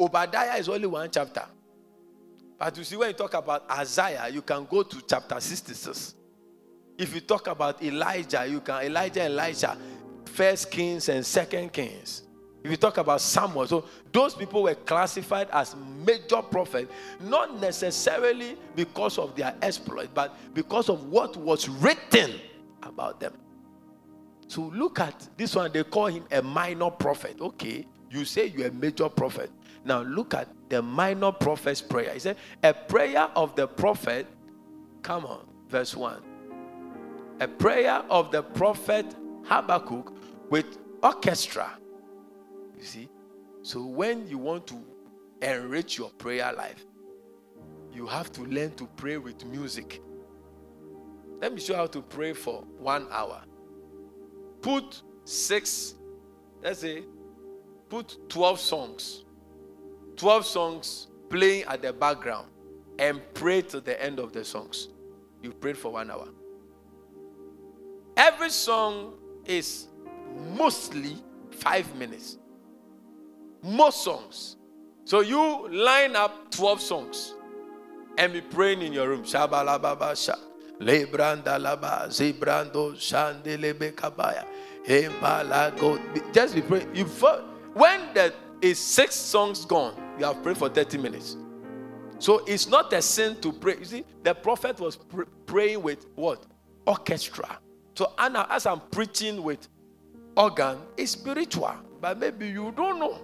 Obadiah 0.00 0.56
is 0.58 0.68
only 0.68 0.88
one 0.88 1.08
chapter. 1.08 1.44
But 2.58 2.76
you 2.76 2.82
see, 2.82 2.96
when 2.96 3.10
you 3.10 3.14
talk 3.14 3.34
about 3.34 3.70
Isaiah, 3.70 4.28
you 4.30 4.42
can 4.42 4.66
go 4.68 4.82
to 4.82 5.00
chapter 5.06 5.38
66. 5.38 6.12
If 6.98 7.14
you 7.14 7.20
talk 7.20 7.46
about 7.46 7.80
Elijah, 7.84 8.48
you 8.48 8.60
can 8.62 8.82
Elijah, 8.82 9.26
Elijah, 9.26 9.78
First 10.24 10.72
Kings 10.72 11.08
and 11.08 11.24
Second 11.24 11.72
Kings. 11.72 12.24
If 12.62 12.70
you 12.70 12.76
talk 12.76 12.98
about 12.98 13.20
Samuel, 13.20 13.66
so 13.66 13.84
those 14.12 14.34
people 14.34 14.64
were 14.64 14.74
classified 14.74 15.48
as 15.52 15.74
major 16.04 16.42
prophets, 16.42 16.92
not 17.20 17.58
necessarily 17.58 18.56
because 18.76 19.18
of 19.18 19.34
their 19.34 19.54
exploit, 19.62 20.10
but 20.12 20.36
because 20.54 20.88
of 20.90 21.06
what 21.06 21.36
was 21.36 21.68
written 21.68 22.32
about 22.82 23.18
them. 23.18 23.32
So 24.46 24.62
look 24.74 25.00
at 25.00 25.28
this 25.36 25.54
one, 25.54 25.72
they 25.72 25.84
call 25.84 26.06
him 26.06 26.24
a 26.30 26.42
minor 26.42 26.90
prophet. 26.90 27.40
Okay, 27.40 27.86
you 28.10 28.24
say 28.24 28.48
you're 28.48 28.68
a 28.68 28.72
major 28.72 29.08
prophet. 29.08 29.50
Now 29.84 30.02
look 30.02 30.34
at 30.34 30.48
the 30.68 30.82
minor 30.82 31.32
prophet's 31.32 31.80
prayer. 31.80 32.12
He 32.12 32.18
said, 32.18 32.36
A 32.62 32.74
prayer 32.74 33.28
of 33.36 33.56
the 33.56 33.66
prophet, 33.66 34.26
come 35.02 35.24
on, 35.24 35.46
verse 35.68 35.96
1. 35.96 36.20
A 37.40 37.48
prayer 37.48 38.02
of 38.10 38.30
the 38.30 38.42
prophet 38.42 39.06
Habakkuk 39.44 40.12
with 40.50 40.78
orchestra. 41.02 41.79
You 42.80 42.86
see? 42.86 43.08
So 43.62 43.84
when 43.84 44.26
you 44.26 44.38
want 44.38 44.66
to 44.68 44.82
enrich 45.42 45.98
your 45.98 46.10
prayer 46.10 46.52
life, 46.52 46.84
you 47.92 48.06
have 48.06 48.32
to 48.32 48.42
learn 48.42 48.72
to 48.72 48.86
pray 48.96 49.18
with 49.18 49.44
music. 49.44 50.02
Let 51.40 51.54
me 51.54 51.60
show 51.60 51.74
you 51.74 51.78
how 51.78 51.86
to 51.86 52.02
pray 52.02 52.32
for 52.32 52.62
one 52.78 53.06
hour. 53.10 53.42
Put 54.62 55.02
six, 55.24 55.94
let's 56.62 56.80
say, 56.80 57.04
put 57.88 58.28
12 58.28 58.60
songs 58.60 59.24
12 60.20 60.44
songs 60.44 61.06
playing 61.30 61.64
at 61.64 61.80
the 61.80 61.94
background 61.94 62.46
and 62.98 63.22
pray 63.32 63.62
to 63.62 63.80
the 63.80 64.00
end 64.02 64.18
of 64.18 64.34
the 64.34 64.44
songs. 64.44 64.88
You 65.42 65.50
prayed 65.50 65.78
for 65.78 65.92
one 65.92 66.10
hour. 66.10 66.28
Every 68.18 68.50
song 68.50 69.14
is 69.46 69.88
mostly 70.54 71.16
five 71.50 71.96
minutes. 71.96 72.36
Most 73.62 74.04
songs. 74.04 74.56
So 75.04 75.20
you 75.20 75.68
line 75.68 76.16
up 76.16 76.50
12 76.50 76.80
songs 76.80 77.34
and 78.18 78.32
be 78.32 78.40
praying 78.40 78.82
in 78.82 78.92
your 78.92 79.08
room. 79.08 79.24
Shabalababa 79.24 80.16
sha. 80.16 80.34
Lebranda 80.80 81.58
laba 81.58 82.08
zibrando 82.08 82.94
shandelebe 82.94 83.92
kabaya. 83.92 84.44
Just 86.32 86.54
be 86.54 86.62
praying. 86.62 86.94
You 86.94 87.04
when 87.74 88.00
the 88.14 88.32
is 88.62 88.78
six 88.78 89.14
songs 89.14 89.64
gone, 89.64 89.94
you 90.18 90.24
have 90.24 90.42
prayed 90.42 90.56
for 90.56 90.68
30 90.68 90.98
minutes. 90.98 91.36
So 92.18 92.44
it's 92.46 92.68
not 92.68 92.92
a 92.92 93.00
sin 93.00 93.40
to 93.40 93.52
pray. 93.52 93.78
You 93.78 93.84
see, 93.84 94.04
the 94.22 94.34
prophet 94.34 94.78
was 94.78 94.96
pr- 94.96 95.22
praying 95.46 95.82
with 95.82 96.06
what? 96.14 96.44
Orchestra. 96.86 97.58
So 97.94 98.12
Anna, 98.18 98.46
as 98.50 98.66
I'm 98.66 98.80
preaching 98.90 99.42
with 99.42 99.68
organ, 100.36 100.78
it's 100.96 101.12
spiritual. 101.12 101.74
But 102.00 102.18
maybe 102.18 102.48
you 102.48 102.72
don't 102.76 102.98
know. 102.98 103.18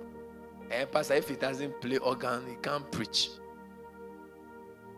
And 0.70 0.82
eh, 0.82 0.84
Pastor, 0.86 1.14
if 1.14 1.28
he 1.28 1.36
doesn't 1.36 1.80
play 1.80 1.98
organ, 1.98 2.44
he 2.48 2.56
can't 2.56 2.90
preach. 2.90 3.30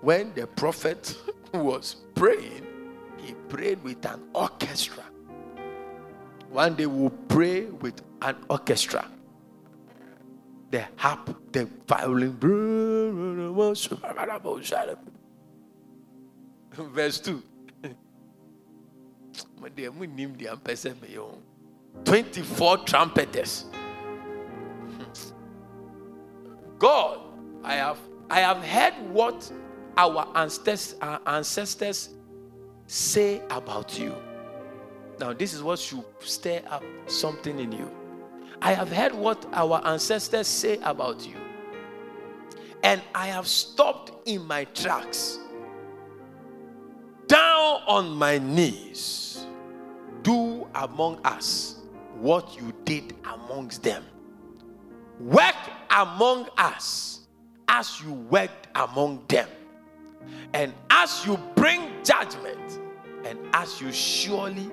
When 0.00 0.32
the 0.34 0.46
prophet 0.46 1.16
was 1.54 1.96
praying, 2.14 2.66
he 3.18 3.34
prayed 3.48 3.82
with 3.82 4.04
an 4.06 4.22
orchestra. 4.34 5.04
One 6.50 6.74
day 6.76 6.86
we'll 6.86 7.10
pray 7.10 7.66
with 7.66 8.00
an 8.22 8.36
orchestra 8.48 9.08
the 10.70 10.84
harp, 10.96 11.52
the 11.52 11.68
violin. 11.86 12.36
Verse 16.72 17.20
2. 17.20 17.42
24 22.04 22.78
trumpeters. 22.78 23.64
God, 26.78 27.20
I 27.64 27.74
have 27.74 27.98
I 28.30 28.40
have 28.40 28.64
heard 28.64 28.94
what 29.10 29.50
our 29.96 30.28
ancestors, 30.36 30.94
our 31.00 31.20
ancestors 31.26 32.10
say 32.86 33.42
about 33.50 33.98
you. 33.98 34.14
Now, 35.18 35.32
this 35.32 35.54
is 35.54 35.62
what 35.62 35.78
should 35.78 36.04
stir 36.20 36.62
up 36.70 36.84
something 37.06 37.58
in 37.58 37.72
you. 37.72 37.90
I 38.62 38.72
have 38.74 38.90
heard 38.90 39.14
what 39.14 39.46
our 39.52 39.80
ancestors 39.86 40.46
say 40.46 40.78
about 40.82 41.26
you. 41.26 41.36
and 42.82 43.02
I 43.14 43.26
have 43.28 43.46
stopped 43.46 44.12
in 44.28 44.46
my 44.46 44.64
tracks, 44.66 45.38
down 47.26 47.82
on 47.86 48.10
my 48.10 48.38
knees, 48.38 49.46
do 50.22 50.66
among 50.74 51.20
us 51.24 51.76
what 52.20 52.56
you 52.60 52.72
did 52.84 53.14
amongst 53.24 53.82
them. 53.82 54.04
Work 55.20 55.56
among 55.90 56.48
us 56.56 57.20
as 57.68 58.00
you 58.00 58.12
worked 58.12 58.68
among 58.74 59.24
them. 59.28 59.48
And 60.52 60.72
as 60.90 61.24
you 61.26 61.36
bring 61.54 61.90
judgment, 62.02 62.78
and 63.24 63.38
as 63.52 63.80
you 63.80 63.92
surely, 63.92 64.70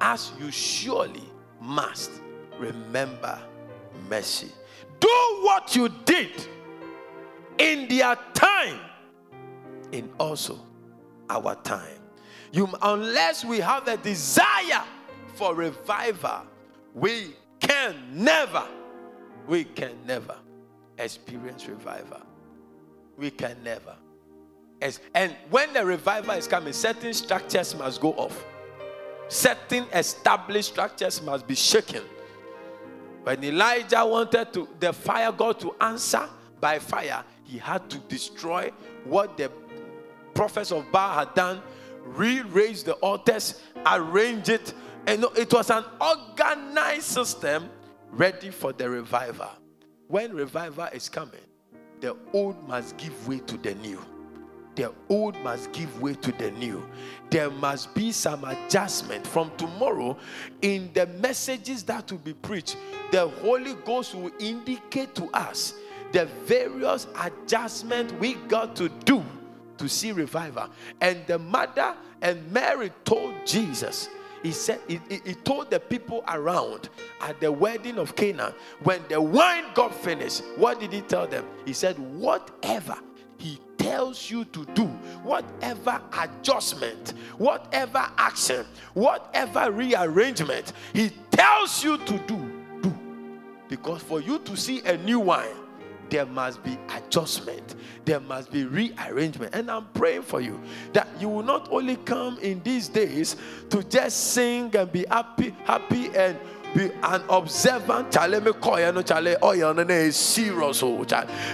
as 0.00 0.32
you 0.40 0.50
surely 0.50 1.22
must 1.60 2.10
remember 2.58 3.40
mercy. 4.08 4.50
Do 5.00 5.08
what 5.42 5.76
you 5.76 5.88
did 6.04 6.46
in 7.58 7.88
their 7.88 8.16
time, 8.34 8.80
in 9.92 10.10
also 10.18 10.58
our 11.30 11.54
time. 11.56 12.00
You, 12.52 12.68
unless 12.82 13.44
we 13.44 13.58
have 13.60 13.86
a 13.88 13.96
desire 13.96 14.84
for 15.34 15.54
revival, 15.54 16.42
we 16.94 17.36
can 17.60 17.96
never, 18.12 18.64
we 19.48 19.64
can 19.64 19.92
never 20.06 20.36
experience 20.98 21.66
revival. 21.66 22.20
We 23.16 23.30
can 23.30 23.56
never. 23.64 23.96
And 25.14 25.34
when 25.50 25.72
the 25.72 25.84
revival 25.84 26.34
is 26.34 26.46
coming, 26.46 26.72
certain 26.72 27.12
structures 27.12 27.74
must 27.74 28.00
go 28.00 28.12
off. 28.12 28.44
Certain 29.28 29.86
established 29.92 30.68
structures 30.68 31.20
must 31.22 31.46
be 31.46 31.54
shaken. 31.54 32.02
When 33.24 33.42
Elijah 33.42 34.06
wanted 34.06 34.52
to 34.52 34.68
the 34.78 34.92
fire 34.92 35.32
God 35.32 35.58
to 35.60 35.74
answer 35.80 36.28
by 36.60 36.78
fire, 36.78 37.24
he 37.44 37.58
had 37.58 37.90
to 37.90 37.98
destroy 37.98 38.70
what 39.04 39.36
the 39.36 39.50
prophets 40.34 40.70
of 40.70 40.90
Baal 40.92 41.18
had 41.18 41.34
done, 41.34 41.60
re-raise 42.04 42.84
the 42.84 42.92
altars, 42.94 43.62
arrange 43.86 44.48
it, 44.48 44.72
and 45.06 45.24
it 45.36 45.52
was 45.52 45.70
an 45.70 45.84
organized 46.00 47.02
system 47.02 47.68
ready 48.10 48.50
for 48.50 48.72
the 48.72 48.88
revival. 48.88 49.50
When 50.08 50.34
revival 50.34 50.86
is 50.92 51.08
coming, 51.08 51.40
the 52.00 52.16
old 52.32 52.66
must 52.68 52.96
give 52.96 53.28
way 53.28 53.40
to 53.40 53.56
the 53.58 53.74
new 53.74 54.04
the 54.78 54.94
old 55.08 55.36
must 55.42 55.72
give 55.72 56.00
way 56.00 56.14
to 56.14 56.30
the 56.30 56.52
new. 56.52 56.88
There 57.30 57.50
must 57.50 57.92
be 57.94 58.12
some 58.12 58.44
adjustment 58.44 59.26
from 59.26 59.50
tomorrow 59.56 60.16
in 60.62 60.92
the 60.94 61.06
messages 61.06 61.82
that 61.84 62.12
will 62.12 62.20
be 62.20 62.32
preached. 62.32 62.76
The 63.10 63.26
Holy 63.26 63.74
Ghost 63.84 64.14
will 64.14 64.30
indicate 64.38 65.16
to 65.16 65.28
us 65.34 65.74
the 66.12 66.26
various 66.44 67.08
adjustments 67.20 68.12
we 68.20 68.34
got 68.34 68.76
to 68.76 68.88
do 69.04 69.24
to 69.78 69.88
see 69.88 70.12
revival. 70.12 70.70
And 71.00 71.26
the 71.26 71.40
mother 71.40 71.96
and 72.22 72.48
Mary 72.52 72.92
told 73.04 73.34
Jesus, 73.44 74.08
he 74.42 74.52
said, 74.52 74.80
he, 74.86 75.00
he, 75.08 75.34
told 75.34 75.70
the 75.70 75.80
people 75.80 76.24
around 76.28 76.88
at 77.20 77.40
the 77.40 77.50
wedding 77.50 77.98
of 77.98 78.14
Cana, 78.14 78.54
when 78.82 79.02
the 79.08 79.20
wine 79.20 79.64
got 79.74 79.94
finished, 79.94 80.42
what 80.56 80.80
did 80.80 80.92
he 80.92 81.00
tell 81.00 81.26
them? 81.26 81.44
He 81.64 81.72
said, 81.72 81.98
Whatever 81.98 82.98
he 83.38 83.58
tells 83.78 84.30
you 84.30 84.44
to 84.46 84.64
do, 84.66 84.86
whatever 85.22 86.00
adjustment, 86.18 87.14
whatever 87.38 88.06
action, 88.18 88.66
whatever 88.94 89.70
rearrangement 89.70 90.72
he 90.92 91.10
tells 91.30 91.82
you 91.82 91.98
to 91.98 92.18
do, 92.26 92.62
do. 92.82 92.98
Because 93.68 94.02
for 94.02 94.20
you 94.20 94.38
to 94.40 94.56
see 94.56 94.80
a 94.80 94.96
new 94.98 95.20
wine, 95.20 95.56
there 96.10 96.26
must 96.26 96.62
be 96.62 96.78
adjustment, 96.94 97.74
there 98.04 98.20
must 98.20 98.50
be 98.50 98.64
rearrangement. 98.64 99.54
And 99.54 99.70
I'm 99.70 99.86
praying 99.94 100.22
for 100.22 100.40
you 100.40 100.60
that 100.92 101.08
you 101.20 101.28
will 101.28 101.42
not 101.42 101.68
only 101.70 101.96
come 101.96 102.38
in 102.38 102.62
these 102.62 102.88
days 102.88 103.36
to 103.70 103.82
just 103.82 104.32
sing 104.32 104.74
and 104.76 104.90
be 104.90 105.04
happy, 105.08 105.54
happy 105.64 106.10
and 106.16 106.38
be 106.74 106.90
an 107.02 107.22
observant. 107.28 108.12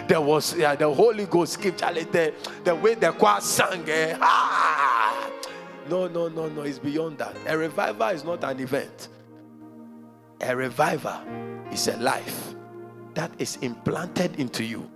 There 0.08 0.20
was 0.20 0.56
yeah, 0.56 0.74
the 0.74 0.92
Holy 0.92 1.26
Ghost 1.26 1.60
give 1.60 1.76
chale 1.76 1.94
the, 1.94 2.34
the 2.64 2.74
way 2.74 2.94
the 2.94 3.12
choir 3.12 3.40
sang. 3.40 3.88
Eh, 3.88 4.16
ah. 4.20 5.30
No, 5.88 6.08
no, 6.08 6.28
no, 6.28 6.48
no. 6.48 6.62
It's 6.62 6.78
beyond 6.78 7.18
that. 7.18 7.36
A 7.46 7.56
revival 7.56 8.08
is 8.08 8.24
not 8.24 8.42
an 8.44 8.58
event. 8.60 9.08
A 10.40 10.56
revival 10.56 11.20
is 11.70 11.88
a 11.88 11.96
life 11.98 12.53
that 13.14 13.32
is 13.38 13.56
implanted 13.56 14.36
into 14.36 14.64
you. 14.64 14.90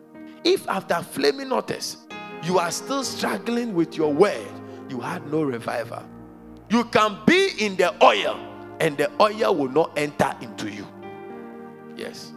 If 0.45 0.69
after 0.69 1.03
flaming 1.03 1.49
notice 1.49 1.99
you 2.43 2.59
are 2.59 2.71
still 2.71 3.05
struggling 3.05 3.75
with 3.75 3.97
your 3.97 4.13
word, 4.13 4.47
you 4.89 5.01
had 5.01 5.31
no 5.31 5.43
revival. 5.43 6.05
You 6.71 6.85
can 6.85 7.19
be 7.27 7.51
in 7.59 7.77
the 7.77 7.95
oil 8.05 8.39
and 8.81 8.97
the 8.97 9.11
oil 9.21 9.55
will 9.55 9.71
not 9.71 9.99
enter 9.99 10.35
into 10.41 10.71
you. 10.71 10.87
Yes. 11.97 12.33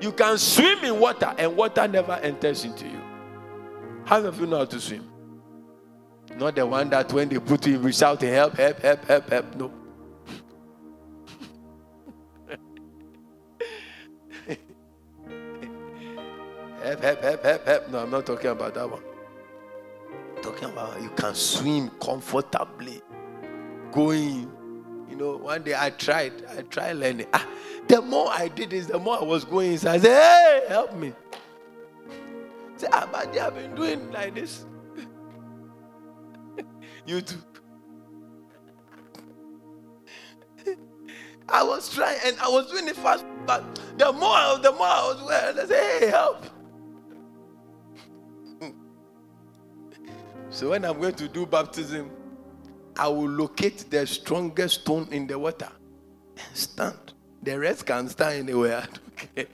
You 0.00 0.12
can 0.12 0.38
swim 0.38 0.84
in 0.84 0.98
water 1.00 1.34
and 1.38 1.56
water 1.56 1.86
never 1.88 2.12
enters 2.14 2.64
into 2.64 2.86
you. 2.86 3.00
How 4.04 4.16
many 4.16 4.28
of 4.28 4.40
you 4.40 4.46
know 4.46 4.58
how 4.58 4.64
to 4.64 4.80
swim? 4.80 5.08
Not 6.36 6.56
the 6.56 6.66
one 6.66 6.88
that 6.90 7.12
when 7.12 7.28
they 7.28 7.38
put 7.38 7.66
you 7.66 7.76
in, 7.76 7.82
we 7.82 7.92
shout, 7.92 8.20
help, 8.22 8.56
help, 8.56 8.78
help, 8.80 9.04
help, 9.04 9.30
help. 9.30 9.56
No. 9.56 9.70
Help, 16.82 17.02
help, 17.02 17.22
help, 17.22 17.44
help, 17.44 17.66
help. 17.66 17.88
No, 17.90 17.98
I'm 18.00 18.10
not 18.10 18.26
talking 18.26 18.50
about 18.50 18.74
that 18.74 18.90
one. 18.90 19.02
I'm 20.36 20.42
talking 20.42 20.68
about 20.68 21.00
you 21.00 21.10
can 21.10 21.34
swim 21.34 21.90
comfortably, 22.00 23.02
going 23.90 24.50
you 25.12 25.18
know, 25.18 25.36
one 25.36 25.62
day 25.62 25.74
I 25.76 25.90
tried, 25.90 26.32
I 26.56 26.62
tried 26.62 26.92
learning. 26.92 27.26
Ah, 27.34 27.46
the 27.86 28.00
more 28.00 28.30
I 28.30 28.48
did 28.48 28.70
this, 28.70 28.86
the 28.86 28.98
more 28.98 29.20
I 29.20 29.22
was 29.22 29.44
going 29.44 29.72
inside. 29.72 29.96
I 29.96 29.98
said, 29.98 30.62
hey, 30.62 30.64
help 30.70 30.94
me. 30.96 31.12
I 32.08 32.78
said, 32.78 32.88
ah, 32.94 33.06
but 33.12 33.30
they 33.30 33.38
have 33.38 33.54
been 33.54 33.74
doing 33.74 34.10
like 34.10 34.34
this. 34.34 34.64
you 37.06 37.20
too. 37.20 37.36
I 41.46 41.62
was 41.62 41.94
trying 41.94 42.18
and 42.24 42.38
I 42.38 42.48
was 42.48 42.70
doing 42.70 42.88
it 42.88 42.96
fast, 42.96 43.26
but 43.44 43.62
the 43.98 44.10
more, 44.14 44.58
the 44.62 44.72
more 44.72 44.86
I 44.86 45.12
was 45.12 45.22
well, 45.26 45.60
I 45.60 45.66
said, 45.66 46.00
hey, 46.00 46.08
help. 46.08 46.46
So 50.52 50.70
when 50.70 50.84
I'm 50.84 51.00
going 51.00 51.14
to 51.14 51.26
do 51.28 51.46
baptism, 51.46 52.10
I 52.96 53.08
will 53.08 53.28
locate 53.28 53.90
the 53.90 54.06
strongest 54.06 54.82
stone 54.82 55.08
in 55.10 55.26
the 55.26 55.38
water 55.38 55.70
and 56.36 56.56
stand. 56.56 57.14
The 57.42 57.58
rest 57.58 57.86
can 57.86 58.08
stand 58.08 58.48
anywhere. 58.48 58.86
Okay. 59.36 59.46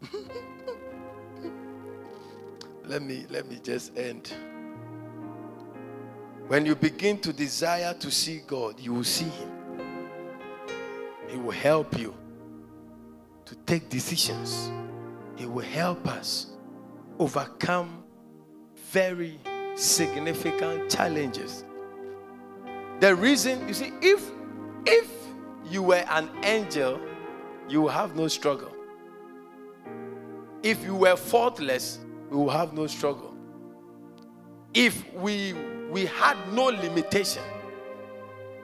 let 2.84 3.02
me 3.02 3.26
let 3.28 3.46
me 3.48 3.58
just 3.62 3.96
end. 3.98 4.32
When 6.46 6.64
you 6.64 6.74
begin 6.74 7.18
to 7.18 7.32
desire 7.32 7.92
to 7.94 8.10
see 8.10 8.40
God, 8.46 8.80
you 8.80 8.94
will 8.94 9.04
see 9.04 9.26
Him. 9.26 9.50
He 11.28 11.36
will 11.36 11.50
help 11.50 11.98
you 11.98 12.14
to 13.44 13.54
take 13.66 13.90
decisions. 13.90 14.70
He 15.36 15.44
will 15.44 15.64
help 15.64 16.08
us 16.08 16.46
overcome 17.18 18.04
very 18.90 19.38
significant 19.76 20.90
challenges 20.90 21.64
the 23.00 23.14
reason, 23.14 23.66
you 23.68 23.74
see, 23.74 23.92
if 24.02 24.28
if 24.84 25.08
you 25.70 25.82
were 25.82 26.04
an 26.10 26.28
angel, 26.42 27.00
you 27.68 27.82
will 27.82 27.90
have 27.90 28.16
no 28.16 28.26
struggle. 28.26 28.74
If 30.62 30.82
you 30.82 30.96
were 30.96 31.16
faultless, 31.16 32.00
we 32.28 32.36
will 32.36 32.50
have 32.50 32.72
no 32.72 32.88
struggle. 32.88 33.36
If 34.74 35.12
we 35.14 35.52
we 35.90 36.06
had 36.06 36.36
no 36.52 36.66
limitation, 36.66 37.42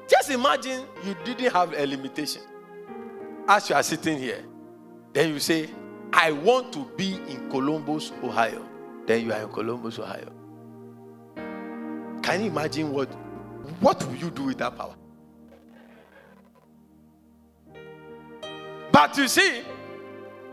just 0.08 0.30
imagine 0.30 0.84
you 1.04 1.14
didn't 1.24 1.52
have 1.52 1.72
a 1.72 1.86
limitation. 1.86 2.42
As 3.46 3.68
you 3.70 3.76
are 3.76 3.82
sitting 3.84 4.18
here, 4.18 4.42
then 5.12 5.28
you 5.28 5.38
say, 5.38 5.68
I 6.12 6.32
want 6.32 6.72
to 6.72 6.90
be 6.96 7.14
in 7.28 7.48
Columbus, 7.50 8.10
Ohio. 8.22 8.66
Then 9.06 9.24
you 9.24 9.32
are 9.32 9.42
in 9.42 9.48
Columbus, 9.48 9.98
Ohio. 9.98 10.30
Can 12.22 12.40
you 12.40 12.46
imagine 12.50 12.92
what 12.92 13.08
what 13.80 14.04
will 14.06 14.16
you 14.16 14.30
do 14.30 14.44
with 14.44 14.58
that 14.58 14.76
power? 14.76 14.94
But 18.92 19.16
you 19.16 19.28
see, 19.28 19.62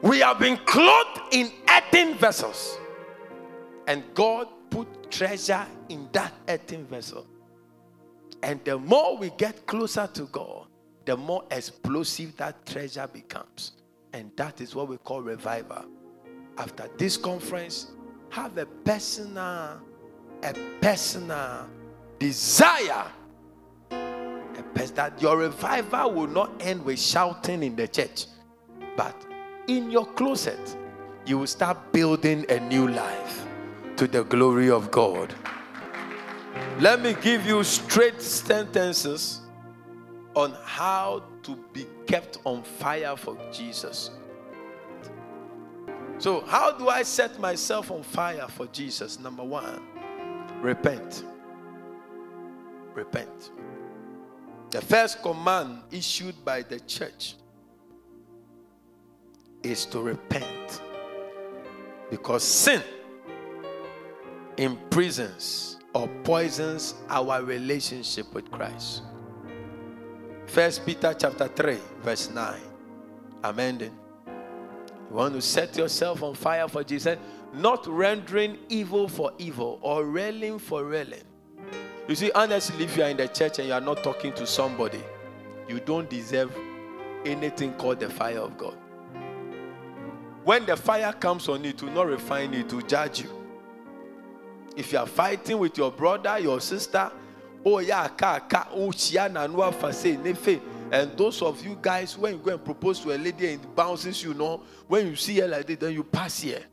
we 0.02 0.20
have 0.20 0.40
been 0.40 0.58
clothed 0.66 1.22
in 1.32 1.52
earthen 1.70 2.16
vessels, 2.16 2.78
and 3.88 4.04
God 4.14 4.48
put 4.70 5.12
treasure 5.12 5.66
in 5.90 6.10
that 6.14 6.34
earthen 6.48 6.86
vessel. 6.86 7.28
And 8.44 8.64
the 8.66 8.78
more 8.78 9.18
we 9.18 9.30
get 9.38 9.66
closer 9.68 10.10
to 10.14 10.24
God, 10.24 10.68
the 11.06 11.16
more 11.16 11.44
explosive 11.52 12.36
that 12.38 12.66
treasure 12.66 13.08
becomes. 13.08 13.74
And 14.14 14.32
that 14.36 14.62
is 14.62 14.74
what 14.74 14.88
we 14.88 14.98
call 14.98 15.22
revival. 15.22 15.86
after 16.58 16.88
this 16.98 17.18
conference, 17.18 17.92
have 18.32 18.58
a 18.58 18.66
personal, 18.66 19.80
a 20.44 20.54
personal 20.82 21.68
desire 22.18 23.06
a 23.92 24.64
pers- 24.74 24.92
that 24.92 25.22
your 25.22 25.38
revival 25.38 26.12
will 26.14 26.28
not 26.28 26.52
end 26.60 26.84
with 26.84 27.00
shouting 27.00 27.64
in 27.64 27.76
the 27.76 27.88
church, 27.88 28.26
but 28.96 29.16
in 29.68 29.92
your 29.92 30.06
closet, 30.06 30.78
you 31.26 31.38
will 31.38 31.48
start 31.48 31.92
building 31.92 32.46
a 32.50 32.60
new 32.60 32.88
life 32.88 33.46
to 33.98 34.08
the 34.08 34.24
glory 34.24 34.70
of 34.70 34.92
God. 34.92 35.34
Let 36.80 37.02
me 37.02 37.16
give 37.22 37.46
you 37.46 37.64
straight 37.64 38.22
sentences 38.22 39.42
on 40.36 40.56
how 40.64 41.24
to 41.44 41.56
be 41.74 41.86
kept 42.08 42.40
on 42.44 42.64
fire 42.64 43.16
for 43.16 43.38
Jesus. 43.52 44.12
So, 46.22 46.42
how 46.42 46.72
do 46.72 46.88
I 46.88 47.02
set 47.02 47.40
myself 47.40 47.90
on 47.90 48.04
fire 48.04 48.46
for 48.48 48.68
Jesus? 48.68 49.20
Number 49.20 49.44
one, 49.44 49.82
repent. 50.62 51.24
Repent. 52.94 53.50
The 54.70 54.82
first 54.82 55.24
command 55.24 55.80
issued 55.90 56.36
by 56.46 56.62
the 56.62 56.80
church 56.82 57.38
is 59.64 59.88
to 59.88 60.00
repent 60.00 60.84
because 62.12 62.44
sin 62.44 62.84
imprisons 64.58 65.80
or 65.96 66.08
poisons 66.24 66.94
our 67.10 67.42
relationship 67.44 68.32
with 68.32 68.52
Christ. 68.52 69.02
First 70.46 70.86
Peter 70.86 71.16
chapter 71.18 71.48
3 71.48 71.80
verse 72.04 72.30
9. 72.30 72.62
Amending. 73.44 73.98
You 75.12 75.18
want 75.18 75.34
to 75.34 75.42
set 75.42 75.76
yourself 75.76 76.24
on 76.24 76.36
fire 76.36 76.70
for 76.70 76.86
Jesus, 76.86 77.18
not 77.54 77.86
rendering 77.86 78.58
evil 78.70 79.10
for 79.10 79.34
evil 79.38 79.78
or 79.82 80.06
railing 80.06 80.58
for 80.58 80.86
railing. 80.86 81.24
You 82.08 82.16
see, 82.16 82.32
honestly, 82.32 82.86
if 82.86 82.96
you 82.96 83.04
are 83.04 83.10
in 83.10 83.18
the 83.18 83.28
church 83.28 83.60
and 83.60 83.68
you 83.68 83.74
are 83.74 83.82
not 83.82 84.04
talking 84.04 84.32
to 84.32 84.48
somebody, 84.48 85.04
you 85.68 85.82
don't 85.82 86.10
deserve 86.10 86.58
anything 87.26 87.74
called 87.74 88.00
the 88.00 88.10
fire 88.10 88.40
of 88.40 88.58
God. 88.58 88.78
When 90.46 90.66
the 90.66 90.78
fire 90.78 91.12
comes 91.12 91.50
on 91.50 91.66
you, 91.66 91.74
to 91.74 91.88
not 91.92 92.08
refine 92.08 92.54
you, 92.54 92.64
to 92.64 92.82
judge 92.84 93.24
you. 93.24 93.30
If 94.78 94.94
you 94.94 95.00
are 95.00 95.08
fighting 95.08 95.60
with 95.60 95.78
your 95.78 95.92
brother, 95.92 96.40
your 96.40 96.62
sister, 96.62 97.12
oh 97.66 97.80
yeah, 97.80 98.08
ka 98.08 98.40
ka 98.40 98.70
oh. 98.72 98.92
And 100.92 101.18
those 101.18 101.42
of 101.42 101.64
you 101.64 101.78
guys, 101.82 102.18
when 102.18 102.34
you 102.34 102.40
go 102.40 102.52
and 102.52 102.64
propose 102.64 103.00
to 103.00 103.16
a 103.16 103.18
lady 103.18 103.54
and 103.54 103.64
it 103.64 103.76
bounces, 103.76 104.22
you 104.22 104.34
know, 104.34 104.62
when 104.90 105.08
you 105.08 105.16
see 105.16 105.40
her 105.40 105.48
like 105.48 105.66
this, 105.66 105.78
then 105.78 105.94
you 105.94 106.04
pass 106.04 106.42
here. 106.42 106.64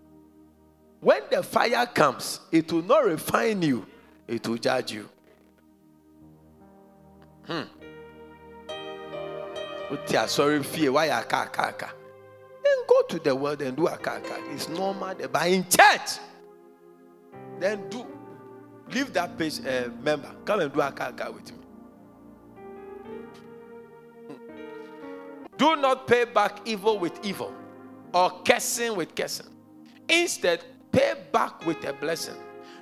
When 1.00 1.22
the 1.30 1.44
fire 1.44 1.86
comes, 1.86 2.40
it 2.50 2.72
will 2.72 2.82
not 2.82 3.04
refine 3.04 3.62
you, 3.62 3.86
it 4.26 4.46
will 4.48 4.56
judge 4.56 4.90
you. 4.90 5.08
Hmm. 7.46 7.62
Sorry, 10.26 10.62
fear. 10.64 10.92
Why 10.92 11.06
a? 11.06 11.24
Then 11.24 12.76
go 12.86 13.02
to 13.08 13.18
the 13.20 13.34
world 13.34 13.62
and 13.62 13.76
do 13.76 13.86
a 13.86 13.96
car. 13.96 14.20
It's 14.50 14.68
normal. 14.68 15.14
But 15.32 15.48
in 15.48 15.64
church, 15.64 16.18
then 17.60 17.88
do 17.88 18.04
leave 18.90 19.12
that 19.12 19.38
page 19.38 19.60
uh, 19.64 19.88
member. 20.02 20.30
Come 20.44 20.60
and 20.60 20.72
do 20.72 20.80
a 20.80 20.90
car 20.92 21.12
with 21.30 21.52
me. 21.52 21.58
Do 25.58 25.76
not 25.76 26.06
pay 26.06 26.24
back 26.24 26.60
evil 26.64 26.98
with 26.98 27.24
evil 27.24 27.52
or 28.14 28.30
cursing 28.44 28.96
with 28.96 29.14
cursing. 29.14 29.46
Instead, 30.08 30.64
pay 30.92 31.14
back 31.32 31.66
with 31.66 31.84
a 31.84 31.92
blessing 31.92 32.36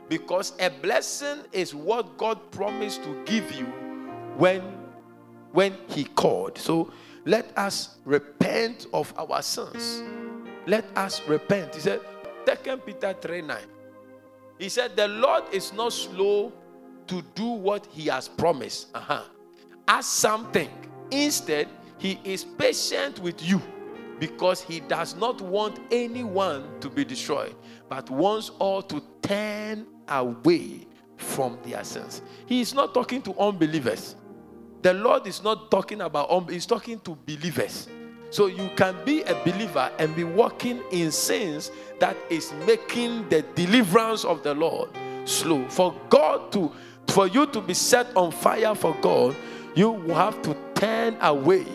because 0.08 0.52
a 0.60 0.70
blessing 0.70 1.38
is 1.52 1.74
what 1.74 2.16
God 2.16 2.50
promised 2.52 3.02
to 3.02 3.22
give 3.24 3.50
you 3.52 3.66
when 4.36 4.62
when 5.52 5.74
he 5.88 6.04
called. 6.04 6.58
So 6.58 6.92
let 7.24 7.56
us 7.58 7.96
repent 8.04 8.86
of 8.92 9.12
our 9.18 9.42
sins. 9.42 10.02
Let 10.66 10.84
us 10.96 11.22
repent. 11.26 11.74
He 11.74 11.80
said, 11.80 12.00
2 12.44 12.76
Peter 12.78 13.14
3 13.20 13.42
9. 13.42 13.58
He 14.58 14.68
said, 14.68 14.96
The 14.96 15.08
Lord 15.08 15.44
is 15.52 15.72
not 15.72 15.92
slow 15.92 16.52
to 17.06 17.22
do 17.34 17.46
what 17.46 17.86
he 17.86 18.06
has 18.06 18.28
promised. 18.28 18.88
Uh-huh. 18.94 19.22
As 19.88 20.06
something. 20.06 20.68
Instead, 21.10 21.68
he 21.98 22.20
is 22.24 22.44
patient 22.44 23.18
with 23.20 23.42
you 23.42 23.60
because 24.18 24.60
he 24.60 24.80
does 24.80 25.16
not 25.16 25.40
want 25.40 25.78
anyone 25.90 26.68
to 26.80 26.88
be 26.88 27.04
destroyed, 27.04 27.54
but 27.88 28.10
wants 28.10 28.50
all 28.58 28.82
to 28.82 29.02
turn 29.22 29.86
away 30.08 30.86
from 31.16 31.58
their 31.64 31.84
sins. 31.84 32.22
He 32.46 32.60
is 32.60 32.74
not 32.74 32.94
talking 32.94 33.22
to 33.22 33.38
unbelievers. 33.38 34.16
The 34.82 34.94
Lord 34.94 35.26
is 35.26 35.42
not 35.42 35.70
talking 35.70 36.00
about, 36.00 36.30
um, 36.30 36.46
He's 36.48 36.66
talking 36.66 37.00
to 37.00 37.16
believers. 37.26 37.88
So 38.30 38.46
you 38.46 38.70
can 38.76 38.96
be 39.04 39.22
a 39.22 39.34
believer 39.44 39.90
and 39.98 40.14
be 40.14 40.24
walking 40.24 40.82
in 40.90 41.10
sins 41.10 41.70
that 42.00 42.16
is 42.28 42.52
making 42.66 43.28
the 43.28 43.42
deliverance 43.54 44.24
of 44.24 44.42
the 44.42 44.52
Lord 44.52 44.90
slow. 45.24 45.66
For 45.68 45.94
God 46.08 46.52
to, 46.52 46.72
for 47.08 47.28
you 47.28 47.46
to 47.46 47.60
be 47.60 47.72
set 47.72 48.14
on 48.16 48.32
fire 48.32 48.74
for 48.74 48.94
God, 49.00 49.34
you 49.74 50.00
have 50.08 50.42
to 50.42 50.56
turn 50.74 51.16
away 51.20 51.66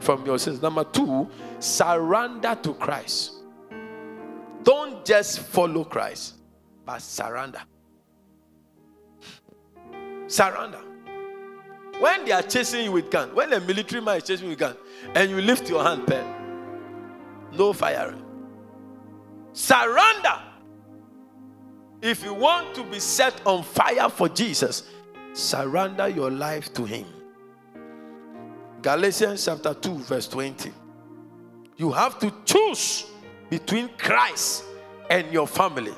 from 0.00 0.24
your 0.26 0.38
sins. 0.38 0.60
Number 0.60 0.84
two, 0.84 1.28
surrender 1.58 2.58
to 2.62 2.74
Christ. 2.74 3.34
Don't 4.62 5.04
just 5.04 5.40
follow 5.40 5.84
Christ, 5.84 6.34
but 6.84 7.00
surrender. 7.00 7.62
Surrender. 10.26 10.80
When 11.98 12.24
they 12.24 12.32
are 12.32 12.42
chasing 12.42 12.84
you 12.84 12.92
with 12.92 13.10
gun, 13.10 13.34
when 13.34 13.52
a 13.52 13.60
military 13.60 14.00
man 14.00 14.18
is 14.18 14.24
chasing 14.24 14.46
you 14.46 14.50
with 14.50 14.58
gun, 14.58 14.76
and 15.14 15.30
you 15.30 15.40
lift 15.40 15.68
your 15.68 15.82
hand, 15.82 16.06
pen, 16.06 16.24
no 17.52 17.72
firing. 17.72 18.24
Surrender. 19.52 20.40
If 22.00 22.24
you 22.24 22.32
want 22.32 22.74
to 22.76 22.84
be 22.84 22.98
set 22.98 23.46
on 23.46 23.62
fire 23.62 24.08
for 24.08 24.28
Jesus, 24.28 24.84
surrender 25.34 26.08
your 26.08 26.30
life 26.30 26.72
to 26.74 26.84
Him. 26.84 27.06
Galatians 28.82 29.44
chapter 29.44 29.74
2, 29.74 29.98
verse 29.98 30.28
20. 30.28 30.72
You 31.76 31.92
have 31.92 32.18
to 32.20 32.32
choose 32.44 33.06
between 33.48 33.90
Christ 33.98 34.64
and 35.10 35.30
your 35.32 35.46
family. 35.46 35.92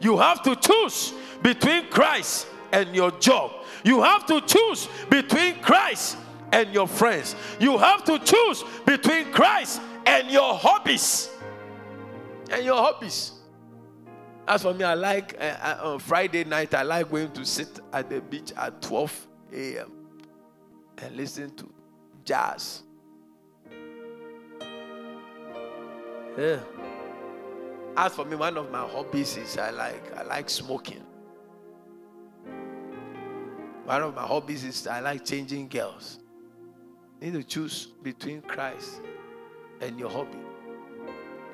You 0.00 0.18
have 0.18 0.42
to 0.42 0.56
choose 0.56 1.12
between 1.42 1.88
Christ 1.88 2.46
and 2.72 2.94
your 2.94 3.12
job. 3.12 3.52
You 3.84 4.02
have 4.02 4.26
to 4.26 4.40
choose 4.40 4.88
between 5.08 5.60
Christ 5.60 6.16
and 6.52 6.72
your 6.72 6.88
friends. 6.88 7.36
You 7.60 7.78
have 7.78 8.04
to 8.04 8.18
choose 8.18 8.64
between 8.84 9.30
Christ 9.32 9.80
and 10.06 10.30
your 10.30 10.54
hobbies. 10.54 11.30
And 12.50 12.64
your 12.64 12.76
hobbies. 12.76 13.32
As 14.46 14.62
for 14.62 14.74
me, 14.74 14.84
I 14.84 14.94
like 14.94 15.36
uh, 15.40 15.78
on 15.82 15.98
Friday 16.00 16.44
night, 16.44 16.74
I 16.74 16.82
like 16.82 17.10
going 17.10 17.32
to 17.32 17.44
sit 17.46 17.80
at 17.92 18.10
the 18.10 18.20
beach 18.20 18.52
at 18.56 18.82
12 18.82 19.26
a.m. 19.52 19.92
and 20.98 21.16
listen 21.16 21.54
to 21.56 21.74
jazz. 22.24 22.82
Yeah. 26.36 26.60
As 27.96 28.12
for 28.12 28.24
me, 28.24 28.34
one 28.34 28.56
of 28.56 28.70
my 28.72 28.80
hobbies 28.80 29.36
is 29.36 29.56
I 29.56 29.70
like 29.70 30.16
I 30.16 30.22
like 30.22 30.50
smoking. 30.50 31.04
One 33.84 34.02
of 34.02 34.14
my 34.14 34.22
hobbies 34.22 34.64
is 34.64 34.86
I 34.86 35.00
like 35.00 35.24
changing 35.24 35.68
girls. 35.68 36.18
You 37.20 37.30
need 37.30 37.40
to 37.40 37.44
choose 37.44 37.88
between 38.02 38.42
Christ 38.42 39.00
and 39.80 39.98
your 39.98 40.10
hobby. 40.10 40.38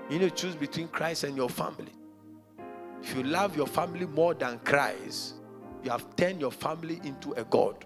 You 0.08 0.18
need 0.18 0.30
to 0.30 0.34
choose 0.34 0.54
between 0.54 0.88
Christ 0.88 1.24
and 1.24 1.36
your 1.36 1.48
family. 1.48 1.92
If 3.02 3.14
you 3.16 3.22
love 3.22 3.56
your 3.56 3.66
family 3.66 4.06
more 4.06 4.34
than 4.34 4.58
Christ, 4.60 5.34
you 5.82 5.90
have 5.90 6.16
turned 6.16 6.40
your 6.40 6.50
family 6.50 7.00
into 7.04 7.32
a 7.32 7.44
God. 7.44 7.84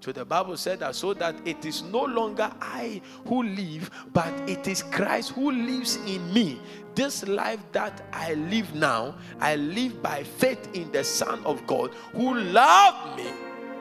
So 0.00 0.12
the 0.12 0.24
Bible 0.24 0.56
said 0.56 0.80
that 0.80 0.94
so 0.94 1.12
that 1.14 1.36
it 1.46 1.64
is 1.66 1.82
no 1.82 2.04
longer 2.04 2.50
I 2.60 3.02
who 3.26 3.42
live, 3.42 3.90
but 4.14 4.32
it 4.48 4.66
is 4.66 4.82
Christ 4.82 5.32
who 5.32 5.52
lives 5.52 5.96
in 6.06 6.32
me. 6.32 6.58
This 6.94 7.26
life 7.28 7.60
that 7.72 8.02
I 8.12 8.34
live 8.34 8.74
now, 8.74 9.14
I 9.40 9.56
live 9.56 10.02
by 10.02 10.24
faith 10.24 10.74
in 10.74 10.90
the 10.90 11.04
Son 11.04 11.44
of 11.44 11.66
God 11.66 11.92
who 12.12 12.34
loved 12.34 13.18
me 13.18 13.30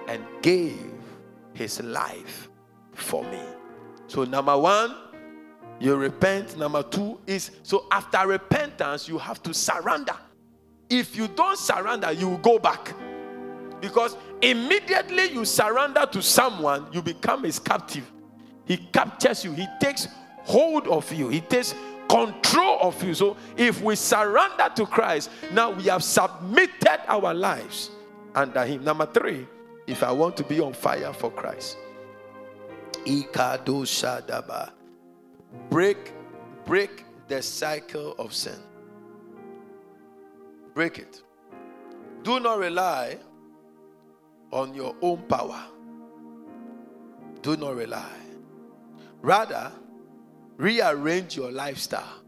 and 0.08 0.24
gave 0.42 0.92
his 1.54 1.82
life 1.82 2.50
for 2.94 3.24
me. 3.24 3.42
So, 4.08 4.26
number 4.26 4.58
one, 4.58 4.96
you 5.80 5.96
repent. 5.96 6.58
Number 6.58 6.84
two 6.84 7.20
is 7.26 7.52
so 7.64 7.86
after 7.92 8.28
repentance, 8.28 9.08
you 9.08 9.18
have 9.18 9.42
to 9.44 9.54
surrender. 9.54 10.16
If 10.90 11.16
you 11.16 11.30
don't 11.30 11.58
surrender, 11.58 12.12
you 12.12 12.30
will 12.30 12.38
go 12.40 12.60
back. 12.60 12.94
Because 13.82 14.18
immediately 14.42 15.32
you 15.32 15.46
surrender 15.46 16.06
to 16.12 16.22
someone, 16.22 16.88
you 16.92 17.02
become 17.02 17.44
his 17.44 17.60
captive. 17.60 18.10
He 18.66 18.78
captures 18.78 19.44
you, 19.44 19.54
he 19.54 19.68
takes 19.80 20.08
hold 20.44 20.88
of 20.88 21.12
you, 21.12 21.30
he 21.30 21.42
takes 21.42 21.74
control 22.10 22.80
of 22.82 23.02
you. 23.04 23.14
So 23.14 23.38
if 23.56 23.82
we 23.82 23.96
surrender 23.96 24.70
to 24.76 24.86
Christ, 24.86 25.30
now 25.54 25.70
we 25.70 25.84
have 25.84 26.04
submitted 26.04 27.00
our 27.08 27.34
lives 27.34 27.92
under 28.36 28.66
Him. 28.66 28.84
Number 28.84 29.06
three, 29.06 29.48
if 29.88 30.04
I 30.04 30.12
want 30.12 30.36
to 30.38 30.44
be 30.44 30.60
on 30.60 30.74
fire 30.74 31.14
for 31.14 31.32
Christ, 31.32 31.78
break, 35.70 36.14
break 36.66 37.06
the 37.28 37.42
cycle 37.42 38.16
of 38.18 38.34
sin. 38.34 38.60
Break 40.74 40.98
it. 40.98 41.22
Do 42.24 42.40
not 42.40 42.60
rely 42.60 43.18
on 44.52 44.74
your 44.74 44.96
own 45.02 45.22
power. 45.24 45.64
Do 47.42 47.56
not 47.56 47.76
rely. 47.76 48.12
Rather, 49.22 49.72
rearrange 50.58 51.36
your 51.36 51.52
lifestyle. 51.52 52.22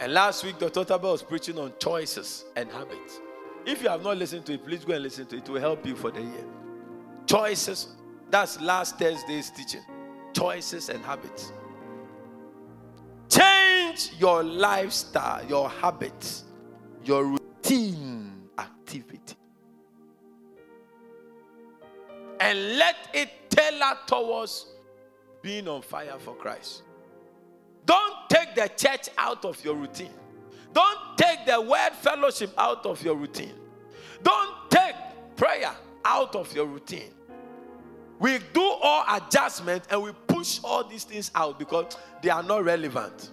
And 0.00 0.12
last 0.12 0.44
week, 0.44 0.58
Dr. 0.58 0.84
Taba 0.84 1.10
was 1.10 1.22
preaching 1.22 1.58
on 1.58 1.72
choices 1.80 2.44
and 2.56 2.70
habits. 2.70 3.20
If 3.66 3.82
you 3.82 3.88
have 3.88 4.02
not 4.02 4.16
listened 4.16 4.46
to 4.46 4.54
it, 4.54 4.64
please 4.64 4.84
go 4.84 4.94
and 4.94 5.02
listen 5.02 5.26
to 5.26 5.36
it. 5.36 5.44
It 5.44 5.50
will 5.50 5.60
help 5.60 5.84
you 5.84 5.96
for 5.96 6.10
the 6.10 6.20
year. 6.20 6.44
Choices. 7.26 7.96
That's 8.30 8.60
last 8.60 8.98
Thursday's 8.98 9.50
teaching. 9.50 9.82
Choices 10.32 10.88
and 10.88 11.04
habits. 11.04 11.52
Change 13.28 14.12
your 14.18 14.42
lifestyle, 14.44 15.44
your 15.46 15.68
habits, 15.68 16.44
your 17.04 17.24
routine 17.24 18.48
activity. 18.58 19.34
And 22.40 22.76
let 22.78 22.96
it 23.12 23.50
tailor 23.50 23.98
towards 24.06 24.66
being 25.42 25.68
on 25.68 25.82
fire 25.82 26.18
for 26.18 26.34
Christ. 26.34 26.82
Don't 27.84 28.14
take 28.28 28.54
the 28.54 28.68
church 28.76 29.08
out 29.16 29.44
of 29.44 29.62
your 29.64 29.74
routine. 29.74 30.12
Don't 30.72 31.16
take 31.16 31.46
the 31.46 31.60
word 31.60 31.90
fellowship 32.00 32.52
out 32.58 32.84
of 32.84 33.02
your 33.02 33.16
routine. 33.16 33.54
Don't 34.22 34.70
take 34.70 34.94
prayer 35.36 35.74
out 36.04 36.36
of 36.36 36.54
your 36.54 36.66
routine. 36.66 37.12
We 38.18 38.38
do 38.52 38.60
all 38.60 39.04
adjustment 39.16 39.84
and 39.90 40.02
we 40.02 40.12
push 40.26 40.60
all 40.62 40.84
these 40.84 41.04
things 41.04 41.30
out 41.34 41.58
because 41.58 41.96
they 42.22 42.30
are 42.30 42.42
not 42.42 42.64
relevant. 42.64 43.30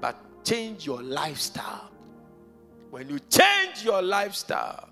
But 0.00 0.16
change 0.42 0.86
your 0.86 1.02
lifestyle. 1.02 1.90
When 2.90 3.08
you 3.08 3.18
change 3.18 3.84
your 3.84 4.00
lifestyle, 4.02 4.88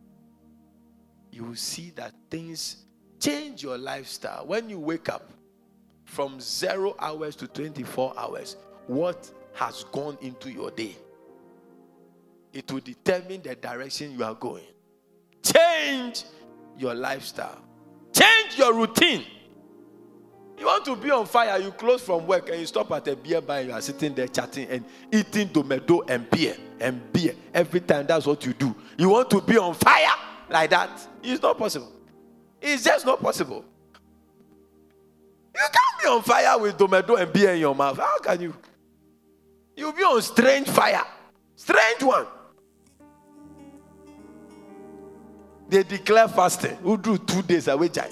you 1.30 1.44
will 1.44 1.56
see 1.56 1.90
that 1.96 2.12
things 2.30 2.84
change 3.22 3.62
your 3.62 3.78
lifestyle. 3.78 4.44
When 4.46 4.68
you 4.68 4.78
wake 4.78 5.08
up 5.08 5.30
from 6.04 6.40
zero 6.40 6.94
hours 6.98 7.36
to 7.36 7.46
24 7.46 8.14
hours, 8.18 8.56
what 8.86 9.30
has 9.54 9.84
gone 9.92 10.18
into 10.20 10.50
your 10.50 10.70
day? 10.72 10.96
It 12.52 12.70
will 12.70 12.80
determine 12.80 13.42
the 13.42 13.54
direction 13.54 14.12
you 14.12 14.24
are 14.24 14.34
going. 14.34 14.64
Change 15.42 16.24
your 16.76 16.94
lifestyle, 16.94 17.58
change 18.12 18.58
your 18.58 18.74
routine. 18.74 19.24
You 20.58 20.66
want 20.66 20.84
to 20.84 20.94
be 20.94 21.10
on 21.10 21.26
fire, 21.26 21.58
you 21.58 21.72
close 21.72 22.02
from 22.02 22.26
work 22.26 22.48
and 22.48 22.60
you 22.60 22.66
stop 22.66 22.92
at 22.92 23.08
a 23.08 23.16
beer 23.16 23.40
bar 23.40 23.58
and 23.58 23.68
you 23.68 23.74
are 23.74 23.80
sitting 23.80 24.14
there 24.14 24.28
chatting 24.28 24.68
and 24.68 24.84
eating 25.10 25.48
tomato 25.48 26.02
and 26.02 26.28
beer 26.30 26.56
and 26.78 27.12
beer. 27.12 27.34
Every 27.52 27.80
time 27.80 28.06
that's 28.06 28.26
what 28.26 28.44
you 28.46 28.52
do. 28.52 28.74
You 28.96 29.08
want 29.08 29.30
to 29.30 29.40
be 29.40 29.58
on 29.58 29.74
fire 29.74 30.14
like 30.48 30.70
that? 30.70 30.90
It's 31.22 31.42
not 31.42 31.58
possible. 31.58 31.90
It's 32.62 32.84
just 32.84 33.04
not 33.04 33.20
possible. 33.20 33.64
You 35.54 35.60
can't 35.60 36.02
be 36.02 36.08
on 36.08 36.22
fire 36.22 36.58
with 36.58 36.78
tomato 36.78 37.16
and 37.16 37.32
beer 37.32 37.52
in 37.52 37.60
your 37.60 37.74
mouth. 37.74 37.98
How 37.98 38.18
can 38.20 38.40
you? 38.40 38.54
You'll 39.76 39.92
be 39.92 40.02
on 40.02 40.22
strange 40.22 40.68
fire. 40.68 41.04
Strange 41.56 42.02
one. 42.02 42.26
They 45.68 45.82
declare 45.82 46.28
fasting. 46.28 46.76
Who 46.76 46.96
do 46.96 47.18
two 47.18 47.42
days 47.42 47.66
away, 47.66 47.88
Jai? 47.88 48.10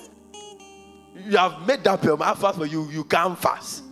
You 1.14 1.36
have 1.36 1.66
made 1.66 1.86
up 1.86 2.02
your 2.02 2.16
mind 2.16 2.38
fast, 2.38 2.58
but 2.58 2.70
you, 2.70 2.88
you 2.90 3.04
can't 3.04 3.38
fast. 3.38 3.84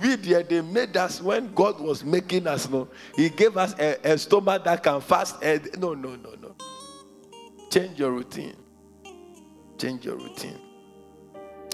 We 0.00 0.16
there, 0.16 0.42
they 0.42 0.62
made 0.62 0.96
us 0.96 1.20
when 1.20 1.52
God 1.52 1.78
was 1.78 2.02
making 2.02 2.46
us 2.46 2.68
know, 2.70 2.88
He 3.14 3.28
gave 3.28 3.56
us 3.56 3.74
a, 3.78 3.98
a 4.02 4.18
stomach 4.18 4.64
that 4.64 4.82
can 4.82 5.00
fast. 5.02 5.36
And, 5.42 5.68
no, 5.78 5.92
no, 5.92 6.16
no, 6.16 6.34
no. 6.40 6.54
Change 7.70 7.98
your 7.98 8.12
routine. 8.12 8.56
Change 9.80 10.04
your 10.04 10.16
routine 10.16 10.58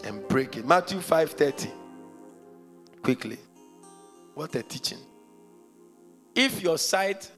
and 0.05 0.29
break 0.29 0.57
it. 0.57 0.65
Matthew 0.65 1.01
5:30. 1.01 1.73
Quickly. 3.03 3.37
What 4.35 4.55
a 4.55 4.63
teaching. 4.63 5.01
If 6.33 6.63
your 6.63 6.79
sight, 6.79 7.29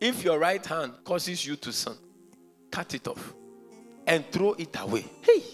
if 0.00 0.24
your 0.24 0.40
right 0.40 0.64
hand 0.66 0.94
causes 1.04 1.46
you 1.46 1.54
to 1.56 1.72
sin, 1.72 1.94
cut 2.72 2.92
it 2.92 3.06
off 3.06 3.34
and 4.04 4.24
throw 4.32 4.54
it 4.54 4.76
away. 4.80 5.04
Hey. 5.22 5.44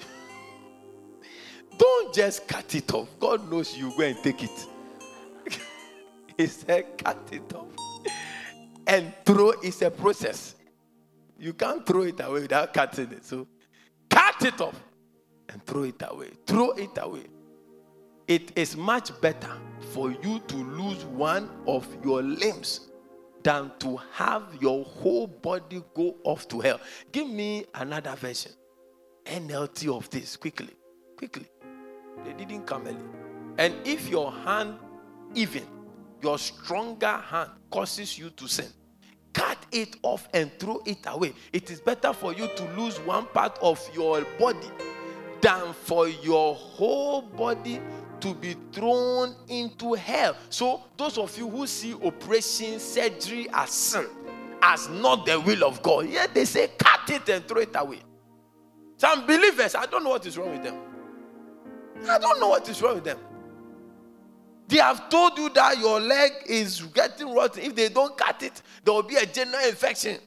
Don't 1.78 2.12
just 2.12 2.48
cut 2.48 2.74
it 2.74 2.92
off. 2.92 3.08
God 3.20 3.48
knows 3.48 3.76
you 3.76 3.92
go 3.96 4.02
and 4.02 4.18
take 4.20 4.42
it. 4.42 4.66
he 6.36 6.48
said, 6.48 6.98
cut 6.98 7.28
it 7.30 7.54
off. 7.54 7.68
And 8.84 9.14
throw 9.24 9.52
is 9.62 9.80
a 9.82 9.92
process. 9.92 10.55
You 11.38 11.52
can't 11.52 11.84
throw 11.84 12.02
it 12.02 12.20
away 12.20 12.42
without 12.42 12.72
cutting 12.72 13.12
it. 13.12 13.24
So 13.24 13.46
cut 14.08 14.42
it 14.42 14.60
off 14.60 14.80
and 15.48 15.64
throw 15.64 15.84
it 15.84 16.02
away. 16.06 16.30
Throw 16.46 16.70
it 16.72 16.96
away. 16.96 17.24
It 18.26 18.56
is 18.56 18.76
much 18.76 19.18
better 19.20 19.52
for 19.92 20.10
you 20.10 20.40
to 20.48 20.56
lose 20.56 21.04
one 21.04 21.48
of 21.66 21.86
your 22.04 22.22
limbs 22.22 22.88
than 23.42 23.70
to 23.78 23.96
have 24.12 24.42
your 24.60 24.84
whole 24.84 25.28
body 25.28 25.82
go 25.94 26.16
off 26.24 26.48
to 26.48 26.60
hell. 26.60 26.80
Give 27.12 27.28
me 27.28 27.66
another 27.74 28.16
version. 28.16 28.52
NLT 29.24 29.96
of 29.96 30.10
this 30.10 30.36
quickly. 30.36 30.74
Quickly. 31.16 31.46
They 32.24 32.32
didn't 32.32 32.66
come 32.66 32.86
early. 32.86 32.96
And 33.58 33.74
if 33.86 34.08
your 34.08 34.32
hand, 34.32 34.78
even 35.34 35.62
your 36.22 36.38
stronger 36.38 37.18
hand, 37.18 37.50
causes 37.70 38.18
you 38.18 38.30
to 38.30 38.48
sin, 38.48 38.66
cut 39.36 39.58
it 39.70 39.96
off 40.02 40.28
and 40.32 40.50
throw 40.58 40.82
it 40.86 40.98
away. 41.06 41.34
It 41.52 41.70
is 41.70 41.78
better 41.78 42.14
for 42.14 42.32
you 42.32 42.48
to 42.56 42.72
lose 42.74 42.98
one 43.00 43.26
part 43.26 43.58
of 43.60 43.78
your 43.94 44.22
body 44.38 44.70
than 45.42 45.74
for 45.74 46.08
your 46.08 46.54
whole 46.54 47.20
body 47.20 47.80
to 48.20 48.34
be 48.34 48.56
thrown 48.72 49.34
into 49.48 49.92
hell. 49.92 50.34
So, 50.48 50.82
those 50.96 51.18
of 51.18 51.36
you 51.36 51.50
who 51.50 51.66
see 51.66 51.94
operation 51.94 52.80
surgery 52.80 53.46
as 53.52 53.70
sin, 53.70 54.06
as 54.62 54.88
not 54.88 55.26
the 55.26 55.38
will 55.38 55.64
of 55.64 55.82
God, 55.82 56.08
yeah, 56.08 56.26
they 56.32 56.46
say 56.46 56.70
cut 56.78 57.10
it 57.10 57.28
and 57.28 57.46
throw 57.46 57.60
it 57.60 57.76
away. 57.76 58.00
Some 58.96 59.26
believers, 59.26 59.74
I 59.74 59.84
don't 59.84 60.02
know 60.02 60.10
what 60.10 60.24
is 60.24 60.38
wrong 60.38 60.52
with 60.52 60.62
them. 60.62 60.76
I 62.08 62.18
don't 62.18 62.40
know 62.40 62.48
what 62.48 62.66
is 62.70 62.80
wrong 62.80 62.94
with 62.94 63.04
them. 63.04 63.18
They 64.68 64.78
have 64.78 65.08
told 65.08 65.38
you 65.38 65.48
that 65.50 65.78
your 65.78 66.00
leg 66.00 66.32
is 66.46 66.82
getting 66.82 67.32
rotten. 67.32 67.62
If 67.62 67.74
they 67.74 67.88
don't 67.88 68.16
cut 68.16 68.42
it, 68.42 68.62
there 68.84 68.94
will 68.94 69.02
be 69.02 69.16
a 69.16 69.26
general 69.26 69.64
infection. 69.66 70.18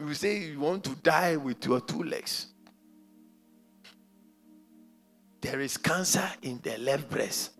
You 0.00 0.14
say 0.14 0.38
you 0.38 0.60
want 0.60 0.84
to 0.84 0.94
die 0.96 1.36
with 1.36 1.64
your 1.64 1.80
two 1.80 2.02
legs. 2.02 2.48
There 5.40 5.60
is 5.60 5.76
cancer 5.76 6.28
in 6.42 6.60
the 6.62 6.76
left 6.78 7.08
breast. 7.08 7.52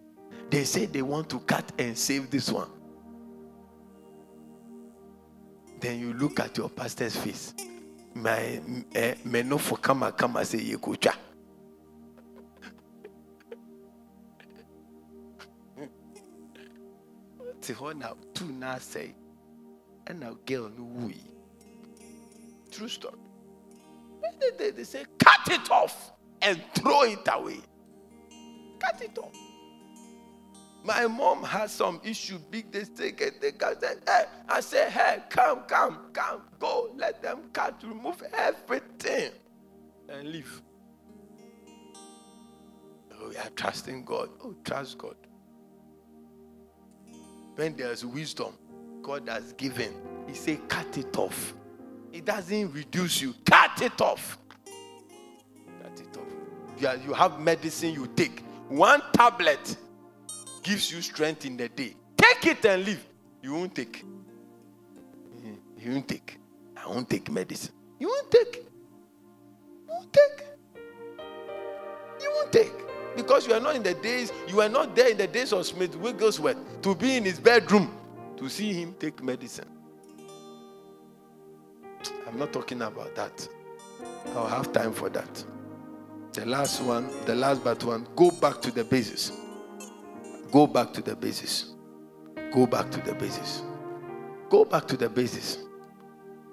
They 0.50 0.64
say 0.64 0.86
they 0.86 1.02
want 1.02 1.30
to 1.30 1.38
cut 1.40 1.70
and 1.78 1.96
save 1.96 2.30
this 2.30 2.50
one. 2.50 2.68
Then 5.80 6.00
you 6.00 6.12
look 6.14 6.40
at 6.40 6.56
your 6.56 6.68
pastor's 6.68 7.16
face. 7.16 7.54
My 8.14 8.60
eh, 8.94 9.14
me 9.24 9.42
no 9.42 9.58
for 9.58 9.76
come 9.78 10.10
come 10.12 10.42
say 10.44 10.58
ye 10.58 10.76
te 17.66 17.74
hɔ 17.74 17.96
na 17.98 18.14
tu 18.32 18.44
asɛe 18.62 19.12
ɛna 20.06 20.36
girl 20.46 20.68
no 20.70 20.84
wui. 20.84 21.18
True 22.70 22.88
story. 22.88 23.18
They, 24.40 24.50
they, 24.58 24.70
they 24.70 24.84
say 24.84 25.04
cut 25.18 25.48
it 25.50 25.70
off 25.70 26.12
and 26.42 26.62
throw 26.74 27.02
it 27.02 27.26
away. 27.26 27.60
Cut 28.78 29.02
it 29.02 29.18
off. 29.18 29.34
My 30.84 31.06
mom 31.08 31.42
has 31.42 31.72
some 31.72 32.00
issue 32.04 32.38
big 32.38 32.70
they 32.70 32.84
take 32.84 33.20
it 33.20 33.40
they 33.40 33.50
cut 33.50 33.82
it 33.82 34.02
hey, 34.06 34.24
i 34.48 34.60
say 34.60 34.88
hey 34.88 35.18
come 35.28 35.62
come 35.66 35.98
come 36.12 36.42
go 36.60 36.90
let 36.94 37.20
them 37.20 37.50
cut 37.52 37.74
remove 37.82 38.22
everything 38.32 39.32
and 40.08 40.28
leave. 40.30 40.62
Oh 43.18 43.30
we 43.30 43.36
are 43.36 43.50
trusting 43.56 44.04
god. 44.04 44.30
Oh 44.44 44.54
trust 44.64 44.98
god 44.98 45.16
when 47.56 47.74
there's 47.76 48.04
wisdom 48.04 48.52
God 49.02 49.28
has 49.28 49.52
given, 49.54 49.92
He 50.28 50.34
say, 50.34 50.60
cut 50.68 50.96
it 50.96 51.16
off. 51.16 51.54
It 52.12 52.24
doesn't 52.24 52.72
reduce 52.72 53.20
you. 53.20 53.34
Cut 53.44 53.82
it 53.82 54.00
off. 54.00 54.38
Cut 55.82 56.00
it 56.00 56.16
off. 56.16 56.32
You, 56.78 56.88
are, 56.88 56.96
you 56.96 57.12
have 57.12 57.40
medicine 57.40 57.92
you 57.92 58.06
take. 58.14 58.42
One 58.68 59.02
tablet 59.12 59.76
gives 60.62 60.92
you 60.92 61.00
strength 61.00 61.44
in 61.46 61.56
the 61.56 61.68
day. 61.68 61.94
Take 62.16 62.46
it 62.46 62.64
and 62.64 62.84
live. 62.84 63.04
You 63.42 63.54
won't 63.54 63.74
take. 63.74 64.04
Mm, 65.42 65.58
you 65.78 65.92
won't 65.92 66.08
take. 66.08 66.38
I 66.76 66.88
won't 66.88 67.08
take 67.08 67.30
medicine. 67.30 67.74
You 67.98 68.08
won't 68.08 68.30
take. 68.30 68.56
You 68.56 69.88
won't 69.88 70.12
take. 70.12 70.46
You 72.20 72.30
won't 72.34 72.52
take. 72.52 72.85
Because 73.16 73.46
you 73.46 73.54
are 73.54 73.60
not 73.60 73.76
in 73.76 73.82
the 73.82 73.94
days, 73.94 74.32
you 74.46 74.60
are 74.60 74.68
not 74.68 74.94
there 74.94 75.08
in 75.08 75.16
the 75.16 75.26
days 75.26 75.52
of 75.52 75.64
Smith 75.66 75.96
Wigglesworth 75.96 76.58
to 76.82 76.94
be 76.94 77.16
in 77.16 77.24
his 77.24 77.40
bedroom 77.40 77.96
to 78.36 78.48
see 78.48 78.72
him 78.72 78.94
take 78.98 79.22
medicine. 79.22 79.68
I'm 82.26 82.38
not 82.38 82.52
talking 82.52 82.82
about 82.82 83.14
that. 83.14 83.48
I'll 84.34 84.46
have 84.46 84.72
time 84.72 84.92
for 84.92 85.08
that. 85.10 85.44
The 86.32 86.44
last 86.44 86.82
one, 86.82 87.08
the 87.24 87.34
last 87.34 87.64
but 87.64 87.82
one, 87.82 88.06
go 88.14 88.30
back 88.30 88.60
to 88.62 88.70
the 88.70 88.84
basis. 88.84 89.32
Go 90.52 90.66
back 90.66 90.92
to 90.92 91.00
the 91.02 91.16
basis. 91.16 91.72
Go 92.52 92.66
back 92.66 92.90
to 92.90 93.00
the 93.00 93.14
basis. 93.14 93.62
Go 94.50 94.64
back 94.64 94.86
to 94.88 94.96
the 94.96 95.08
basis. 95.08 95.58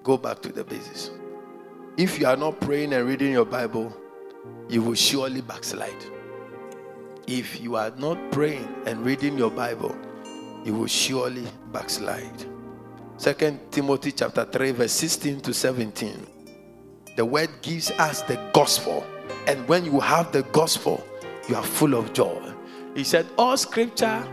Go 0.04 0.18
back 0.18 0.42
to 0.42 0.52
the 0.52 0.64
basis. 0.64 1.12
If 1.98 2.20
you 2.20 2.28
are 2.28 2.38
not 2.38 2.60
praying 2.62 2.94
and 2.94 3.06
reading 3.08 3.34
your 3.34 3.46
Bible, 3.46 3.96
you 4.70 4.82
will 4.82 4.96
surely 4.96 5.42
backslide. 5.42 6.04
If 7.28 7.62
you 7.62 7.78
are 7.78 7.92
not 7.92 8.18
praying 8.32 8.68
and 8.86 9.06
reading 9.06 9.38
your 9.38 9.50
Bible, 9.50 9.96
you 10.66 10.74
will 10.74 10.88
surely 10.88 11.48
backslide. 11.72 12.46
Second 13.16 13.60
Timothy 13.72 14.12
chapter 14.12 14.44
3, 14.44 14.72
verse 14.72 14.92
16 14.92 15.40
to 15.42 15.54
17. 15.54 16.28
The 17.16 17.24
word 17.24 17.50
gives 17.62 17.92
us 17.92 18.24
the 18.24 18.36
gospel. 18.54 19.06
And 19.48 19.66
when 19.70 19.86
you 19.86 20.02
have 20.02 20.34
the 20.34 20.44
gospel, 20.44 21.02
you 21.48 21.56
are 21.56 21.64
full 21.64 21.94
of 21.94 22.12
joy. 22.12 22.54
He 22.94 23.06
said, 23.06 23.26
All 23.38 23.56
scripture 23.56 24.28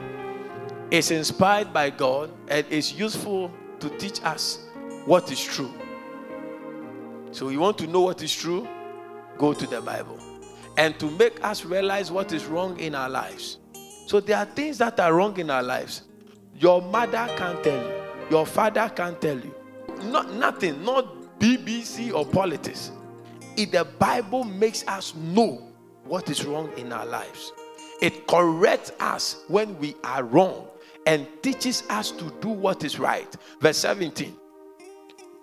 is 0.91 1.12
inspired 1.12 1.72
by 1.72 1.91
God 1.91 2.32
and 2.49 2.66
is 2.70 2.93
useful 2.93 3.53
to 3.78 3.88
teach 3.99 4.20
us 4.24 4.66
what 5.07 5.30
is 5.30 5.43
true. 5.43 5.72
So, 7.30 7.51
you 7.51 7.61
want 7.61 7.78
to 7.78 7.86
know 7.86 8.01
what 8.01 8.20
is 8.22 8.34
true? 8.34 8.66
Go 9.38 9.53
to 9.53 9.66
the 9.66 9.80
Bible. 9.80 10.18
And 10.81 10.99
to 10.99 11.11
make 11.11 11.45
us 11.45 11.66
realize 11.66 12.11
what 12.11 12.33
is 12.33 12.47
wrong 12.47 12.81
in 12.81 12.95
our 12.95 13.11
lives. 13.11 13.59
So, 14.07 14.18
there 14.18 14.39
are 14.39 14.47
things 14.47 14.78
that 14.78 14.99
are 14.99 15.12
wrong 15.12 15.39
in 15.39 15.51
our 15.51 15.62
lives. 15.62 16.05
Your 16.57 16.81
mother 16.81 17.28
can't 17.37 17.62
tell 17.62 17.87
you, 17.87 18.03
your 18.31 18.47
father 18.47 18.91
can't 18.97 19.20
tell 19.20 19.39
you. 19.39 19.55
Not 20.05 20.33
nothing, 20.33 20.83
not 20.83 21.39
BBC 21.39 22.14
or 22.14 22.24
politics. 22.24 22.93
If 23.59 23.72
the 23.72 23.85
Bible 23.85 24.45
makes 24.45 24.89
us 24.89 25.14
know 25.16 25.70
what 26.05 26.31
is 26.31 26.47
wrong 26.47 26.70
in 26.78 26.95
our 26.95 27.05
lives, 27.05 27.53
it 28.01 28.26
corrects 28.26 28.91
us 29.01 29.45
when 29.49 29.78
we 29.81 29.95
are 30.03 30.24
wrong 30.24 30.66
and 31.07 31.26
teaches 31.43 31.83
us 31.91 32.11
to 32.12 32.33
do 32.41 32.49
what 32.49 32.85
is 32.85 32.99
right. 32.99 33.37
Verse 33.61 33.76
17 33.76 34.35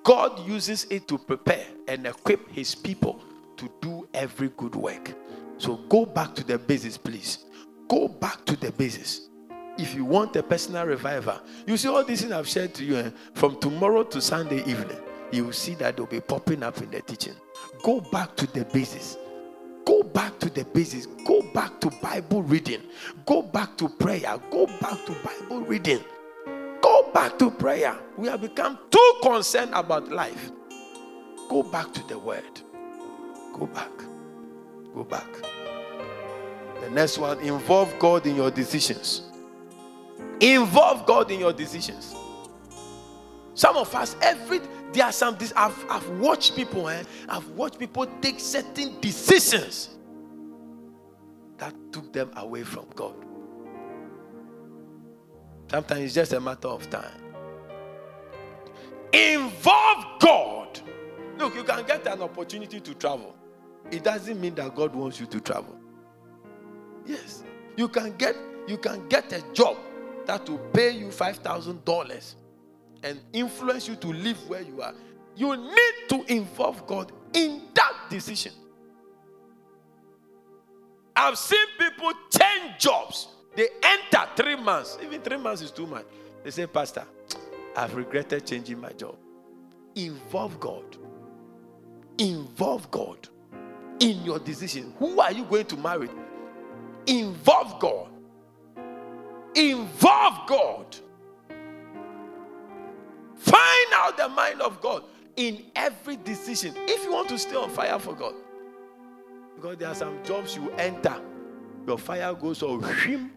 God 0.03 0.47
uses 0.47 0.87
it 0.89 1.07
to 1.07 1.19
prepare 1.19 1.67
and 1.87 2.07
equip 2.07 2.49
his 2.49 2.73
people 2.73 3.21
to 3.57 3.69
do 3.81 4.07
every 4.15 4.49
good 4.57 4.73
work. 4.73 5.13
So 5.57 5.77
go 5.89 6.05
back 6.05 6.35
to 6.35 6.43
the 6.43 6.57
basis, 6.57 6.97
please. 6.97 7.45
Go 7.87 8.07
back 8.07 8.45
to 8.45 8.55
the 8.55 8.71
basis. 8.71 9.29
If 9.77 9.93
you 9.93 10.05
want 10.05 10.35
a 10.35 10.43
personal 10.43 10.85
revival, 10.85 11.39
you 11.65 11.77
see 11.77 11.87
all 11.87 12.03
these 12.03 12.21
things 12.21 12.33
I've 12.33 12.47
shared 12.47 12.73
to 12.75 12.83
you 12.83 12.97
eh, 12.97 13.09
from 13.33 13.59
tomorrow 13.59 14.03
to 14.03 14.21
Sunday 14.21 14.59
evening, 14.65 14.97
you 15.31 15.45
will 15.45 15.53
see 15.53 15.75
that 15.75 15.97
they'll 15.97 16.05
be 16.05 16.19
popping 16.19 16.63
up 16.63 16.77
in 16.81 16.89
the 16.89 17.01
teaching. 17.01 17.35
Go 17.83 18.01
back 18.01 18.35
to 18.37 18.47
the 18.47 18.65
basis. 18.65 19.17
Go 19.85 20.03
back 20.03 20.39
to 20.39 20.49
the 20.49 20.65
basis. 20.65 21.05
Go 21.25 21.41
back 21.53 21.79
to 21.81 21.89
Bible 22.01 22.43
reading. 22.43 22.81
Go 23.25 23.41
back 23.41 23.77
to 23.77 23.87
prayer. 23.87 24.39
Go 24.51 24.65
back 24.65 25.05
to 25.05 25.15
Bible 25.23 25.61
reading. 25.61 26.03
Go 26.81 27.11
back 27.13 27.37
to 27.39 27.51
prayer. 27.51 27.95
We 28.17 28.27
have 28.27 28.41
become 28.41 28.79
too 28.89 29.13
concerned 29.21 29.71
about 29.73 30.09
life. 30.09 30.51
Go 31.49 31.63
back 31.63 31.93
to 31.93 32.07
the 32.07 32.17
word. 32.17 32.61
Go 33.53 33.67
back. 33.67 33.91
Go 34.93 35.03
back. 35.03 35.27
The 36.81 36.89
next 36.91 37.17
one 37.17 37.39
involve 37.39 37.97
God 37.99 38.25
in 38.25 38.35
your 38.35 38.51
decisions. 38.51 39.23
Involve 40.39 41.05
God 41.05 41.31
in 41.31 41.39
your 41.39 41.53
decisions. 41.53 42.15
Some 43.53 43.75
of 43.75 43.93
us, 43.95 44.15
every 44.21 44.61
there 44.93 45.05
are 45.05 45.11
some 45.11 45.37
I've, 45.55 45.85
I've 45.89 46.09
watched 46.19 46.55
people, 46.55 46.87
eh? 46.89 47.03
I've 47.27 47.47
watched 47.49 47.79
people 47.79 48.07
take 48.21 48.39
certain 48.39 48.99
decisions 49.01 49.97
that 51.57 51.73
took 51.91 52.13
them 52.13 52.31
away 52.35 52.63
from 52.63 52.85
God. 52.95 53.15
Sometimes 55.69 56.01
it's 56.01 56.13
just 56.13 56.33
a 56.33 56.39
matter 56.39 56.67
of 56.67 56.89
time. 56.89 57.19
Involve 59.11 60.05
God. 60.19 60.79
Look, 61.37 61.55
you 61.55 61.63
can 61.63 61.85
get 61.85 62.07
an 62.07 62.21
opportunity 62.21 62.79
to 62.79 62.93
travel. 62.93 63.35
It 63.91 64.03
doesn't 64.03 64.39
mean 64.39 64.55
that 64.55 64.75
God 64.75 64.93
wants 64.95 65.19
you 65.19 65.25
to 65.27 65.39
travel. 65.39 65.77
Yes. 67.05 67.43
You 67.75 67.87
can 67.87 68.15
get 68.17 68.35
you 68.67 68.77
can 68.77 69.07
get 69.07 69.31
a 69.31 69.41
job 69.53 69.77
that 70.25 70.47
will 70.49 70.57
pay 70.57 70.91
you 70.91 71.09
five 71.11 71.37
thousand 71.37 71.83
dollars 71.85 72.35
and 73.03 73.19
influence 73.33 73.87
you 73.87 73.95
to 73.95 74.07
live 74.07 74.37
where 74.49 74.61
you 74.61 74.81
are, 74.81 74.93
you 75.35 75.55
need 75.55 75.93
to 76.09 76.23
involve 76.33 76.85
God 76.87 77.11
in 77.33 77.61
that 77.73 77.93
decision. 78.09 78.51
I've 81.15 81.37
seen 81.37 81.65
people 81.77 82.11
change 82.37 82.79
jobs. 82.79 83.27
They 83.55 83.69
enter 83.81 84.27
three 84.35 84.55
months. 84.55 84.97
Even 85.01 85.21
three 85.21 85.37
months 85.37 85.61
is 85.61 85.71
too 85.71 85.87
much. 85.87 86.05
They 86.43 86.51
say, 86.51 86.67
Pastor, 86.67 87.05
I've 87.75 87.95
regretted 87.95 88.45
changing 88.45 88.79
my 88.79 88.91
job. 88.91 89.15
Involve 89.95 90.59
God. 90.59 90.97
Involve 92.19 92.89
God 92.91 93.27
in 93.99 94.23
your 94.23 94.39
decision. 94.39 94.93
Who 94.99 95.19
are 95.19 95.31
you 95.31 95.43
going 95.45 95.65
to 95.65 95.77
marry? 95.77 96.09
Involve 97.05 97.79
God. 97.79 98.09
Involve 99.55 100.47
God. 100.47 100.95
Find 103.35 103.93
out 103.93 104.17
the 104.17 104.29
mind 104.29 104.61
of 104.61 104.81
God 104.81 105.03
in 105.35 105.63
every 105.75 106.17
decision. 106.17 106.73
If 106.75 107.03
you 107.03 107.13
want 107.13 107.29
to 107.29 107.37
stay 107.37 107.55
on 107.55 107.69
fire 107.69 107.97
for 107.99 108.13
God, 108.13 108.33
because 109.55 109.77
there 109.77 109.89
are 109.89 109.95
some 109.95 110.23
jobs 110.23 110.55
you 110.55 110.69
enter, 110.71 111.15
your 111.87 111.97
fire 111.97 112.33
goes 112.33 112.61
on 112.61 112.83
him. 112.99 113.31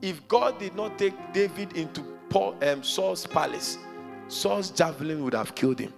If 0.00 0.26
God 0.28 0.58
did 0.58 0.74
not 0.74 0.98
take 0.98 1.14
David 1.32 1.76
into 1.76 2.02
Paul, 2.28 2.56
um, 2.62 2.82
Saul's 2.82 3.26
palace, 3.26 3.78
Saul's 4.28 4.70
javelin 4.70 5.22
would 5.24 5.34
have 5.34 5.54
killed 5.54 5.78
him. 5.78 5.92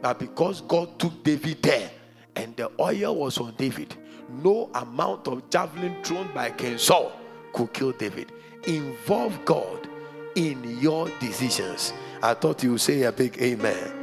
But 0.00 0.18
because 0.18 0.60
God 0.62 0.98
took 0.98 1.22
David 1.22 1.62
there 1.62 1.90
and 2.36 2.56
the 2.56 2.70
oil 2.80 3.16
was 3.16 3.38
on 3.38 3.54
David, 3.56 3.94
no 4.42 4.70
amount 4.74 5.28
of 5.28 5.48
javelin 5.50 6.02
thrown 6.02 6.28
by 6.34 6.50
King 6.50 6.78
Saul 6.78 7.12
could 7.52 7.72
kill 7.72 7.92
David. 7.92 8.32
Involve 8.66 9.44
God 9.44 9.88
in 10.34 10.78
your 10.80 11.08
decisions. 11.20 11.92
I 12.22 12.34
thought 12.34 12.62
you 12.62 12.72
would 12.72 12.80
say 12.80 13.02
a 13.02 13.12
big 13.12 13.40
amen. 13.42 14.02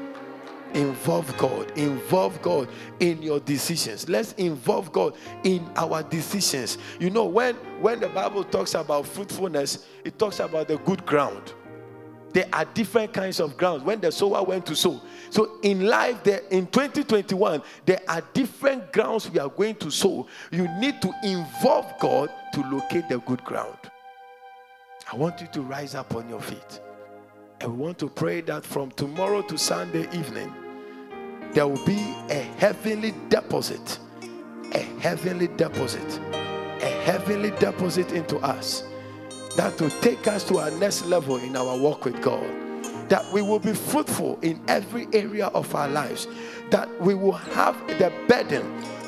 Involve 0.74 1.36
God. 1.38 1.72
Involve 1.78 2.40
God 2.42 2.68
in 3.00 3.22
your 3.24 3.40
decisions. 3.40 4.08
Let's 4.08 4.34
involve 4.34 4.92
God 4.92 5.16
in 5.44 5.68
our 5.76 6.04
decisions. 6.04 6.78
You 7.00 7.10
know, 7.10 7.26
when, 7.26 7.56
when 7.82 8.00
the 8.00 8.10
Bible 8.10 8.44
talks 8.44 8.76
about 8.76 9.08
fruitfulness, 9.08 9.88
it 10.04 10.20
talks 10.20 10.40
about 10.40 10.68
the 10.68 10.78
good 10.78 11.06
ground. 11.06 11.54
There 12.32 12.48
are 12.54 12.66
different 12.66 13.14
kinds 13.14 13.40
of 13.40 13.58
grounds 13.58 13.84
when 13.84 14.00
the 14.00 14.12
sower 14.12 14.44
went 14.44 14.66
to 14.68 14.76
sow. 14.76 15.02
So 15.30 15.60
in 15.64 15.86
life, 15.88 16.24
there 16.24 16.42
in 16.52 16.68
2021, 16.68 17.62
there 17.86 18.02
are 18.08 18.22
different 18.34 18.94
grounds 18.94 19.30
we 19.30 19.40
are 19.40 19.50
going 19.50 19.76
to 19.76 19.90
sow. 19.90 20.28
You 20.52 20.68
need 20.80 21.02
to 21.02 21.12
involve 21.24 21.92
God 22.00 22.32
to 22.54 22.62
locate 22.70 23.10
the 23.10 23.20
good 23.20 23.44
ground. 23.44 23.78
I 25.12 25.16
want 25.16 25.42
you 25.42 25.48
to 25.54 25.62
rise 25.62 25.96
up 25.96 26.16
on 26.16 26.30
your 26.30 26.42
feet. 26.42 26.82
And 27.62 27.78
we 27.78 27.84
want 27.84 27.98
to 28.00 28.10
pray 28.10 28.42
that 28.42 28.64
from 28.64 28.92
tomorrow 28.92 29.42
to 29.42 29.58
Sunday 29.58 30.08
evening, 30.16 30.54
there 31.54 31.68
will 31.68 31.84
be 31.84 32.16
a 32.30 32.48
heavenly 32.58 33.14
deposit. 33.30 34.00
A 34.74 34.80
heavenly 35.00 35.48
deposit. 35.48 36.20
A 36.82 37.02
heavenly 37.04 37.50
deposit 37.60 38.12
into 38.12 38.38
us 38.38 38.84
that 39.60 39.82
will 39.82 39.90
take 40.00 40.26
us 40.26 40.46
to 40.46 40.58
our 40.58 40.72
next 40.72 41.06
level 41.08 41.36
in 41.36 41.54
our 41.58 41.78
walk 41.78 42.06
with 42.06 42.22
God. 42.22 42.48
That 43.10 43.30
we 43.34 43.42
will 43.42 43.60
be 43.60 43.74
fruitful 43.74 44.40
in 44.42 44.58
every 44.70 45.06
area 45.12 45.48
of 45.48 45.76
our 45.76 45.90
lives. 45.90 46.30
That 46.70 46.88
we 47.02 47.14
will 47.14 47.34
have 47.34 47.76
the 48.00 48.10
burden 48.30 48.64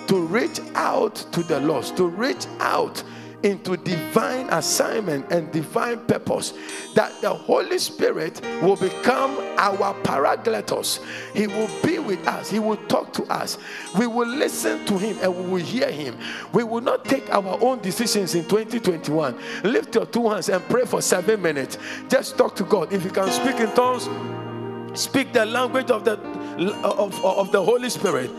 to 0.08 0.20
reach 0.20 0.60
out 0.76 1.16
to 1.32 1.41
the 1.43 1.62
lost, 1.62 1.95
to 1.95 2.06
reach 2.06 2.47
out 2.60 3.02
into 3.44 3.78
divine 3.78 4.48
assignment 4.50 5.32
and 5.32 5.52
divine 5.52 6.00
purpose. 6.06 6.54
That 6.96 7.22
the 7.22 7.34
Holy 7.34 7.80
Spirit 7.80 8.42
will 8.62 8.76
become 8.76 9.38
our 9.58 9.94
paracletos. 10.02 11.00
He 11.34 11.48
will 11.48 11.70
be 11.84 12.00
with 12.00 12.28
us, 12.28 12.50
He 12.50 12.60
will 12.60 12.78
talk 12.88 13.14
to 13.14 13.24
us. 13.24 13.58
We 13.98 14.08
will 14.08 14.28
listen 14.28 14.86
to 14.86 14.98
Him 14.98 15.18
and 15.22 15.36
we 15.36 15.44
will 15.50 15.66
hear 15.66 15.92
Him. 15.92 16.18
We 16.54 16.64
will 16.64 16.82
not 16.82 17.06
take 17.06 17.30
our 17.30 17.58
own 17.62 17.80
decisions 17.80 18.36
in 18.36 18.44
2021. 18.44 19.38
Lift 19.64 19.96
your 19.96 20.06
two 20.06 20.30
hands 20.30 20.50
and 20.50 20.64
pray 20.70 20.86
for 20.86 21.02
seven 21.02 21.42
minutes. 21.42 21.78
Just 22.10 22.38
talk 22.38 22.56
to 22.56 22.64
God. 22.64 22.94
If 22.94 23.04
you 23.04 23.12
can 23.12 23.30
speak 23.32 23.56
in 23.58 23.72
tongues, 23.74 24.10
speak 25.00 25.34
the 25.34 25.46
language 25.46 25.89
of 25.89 26.04
the 26.06 26.20
of, 26.84 27.24
of 27.26 27.52
the 27.52 27.64
Holy 27.64 27.89
Spirit. 27.89 28.30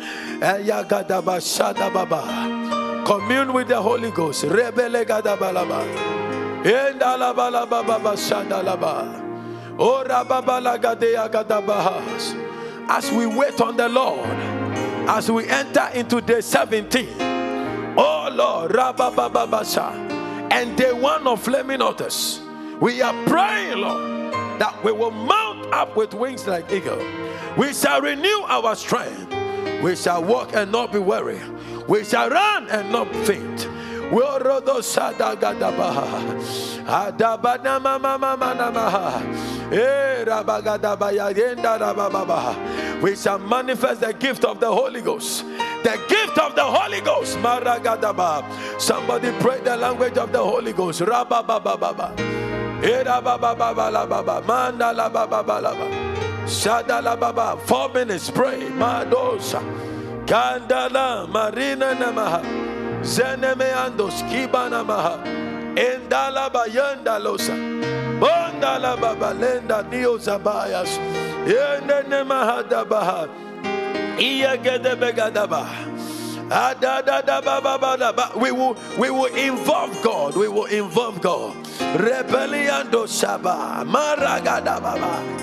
Commune 3.12 3.52
with 3.52 3.68
the 3.68 3.76
Holy 3.78 4.10
Ghost. 4.10 4.42
As 4.42 4.52
we 13.12 13.26
wait 13.26 13.60
on 13.60 13.76
the 13.76 13.88
Lord, 13.90 14.26
as 15.10 15.30
we 15.30 15.46
enter 15.46 15.90
into 15.92 16.22
day 16.22 16.40
17, 16.40 17.08
oh 17.98 18.30
Lord, 18.32 18.74
and 20.50 20.78
day 20.78 20.92
one 20.94 21.26
of 21.26 21.42
flaming 21.42 21.80
we 22.80 23.02
are 23.02 23.26
praying, 23.26 23.76
Lord, 23.76 24.32
that 24.58 24.82
we 24.82 24.92
will 24.92 25.10
mount 25.10 25.70
up 25.74 25.94
with 25.96 26.14
wings 26.14 26.46
like 26.46 26.72
eagle 26.72 26.98
we 27.58 27.74
shall 27.74 28.00
renew 28.00 28.42
our 28.46 28.74
strength. 28.74 29.30
We 29.82 29.96
shall 29.96 30.24
walk 30.24 30.54
and 30.54 30.72
not 30.72 30.92
be 30.92 30.98
weary. 30.98 31.38
We 31.88 32.04
shall 32.04 32.30
run 32.30 32.68
and 32.68 32.92
not 32.92 33.08
faint. 33.26 33.68
Eh, 39.72 40.24
we 43.00 43.16
shall 43.16 43.38
manifest 43.38 44.00
the 44.00 44.12
gift 44.12 44.44
of 44.44 44.60
the 44.60 44.70
Holy 44.70 45.00
Ghost. 45.00 45.44
The 45.82 45.98
gift 46.08 46.38
of 46.38 46.54
the 46.54 46.62
Holy 46.62 47.00
Ghost. 47.00 47.38
Somebody 48.78 49.32
pray 49.40 49.60
the 49.60 49.76
language 49.76 50.18
of 50.18 50.30
the 50.30 50.38
Holy 50.38 50.72
Ghost. 50.72 51.00
Baba. 51.00 52.14
Eh, 52.82 53.02
Four 57.66 57.88
minutes. 57.88 58.30
Pray. 58.30 58.60
Madosa. 58.68 59.91
Kandala 60.26 61.28
Marina 61.28 61.94
Namaha. 61.94 62.42
Zenemeandos 63.02 64.22
Kibana 64.30 64.84
Maha. 64.86 65.18
Endala 65.74 66.50
Bayanda 66.50 67.18
Losa. 67.18 67.54
Bondala 68.20 69.00
Baba 69.00 69.34
Lenda 69.34 69.82
Neo 69.90 70.18
Zabayas. 70.18 70.98
Yende 71.46 72.04
Nemaha 72.08 72.62
Dabaha. 72.68 73.28
Iya 74.18 74.56
Gedebegadaba. 74.56 75.66
We 78.36 78.52
will, 78.52 78.76
we 78.98 79.10
will 79.10 79.34
involve 79.34 80.02
God. 80.02 80.36
We 80.36 80.48
will 80.48 80.66
involve 80.66 81.22
God. 81.22 81.56
Rebellion 81.98 82.88
Shaba. 82.90 83.84
Maragada 83.86 84.78
Baba. 84.82 85.42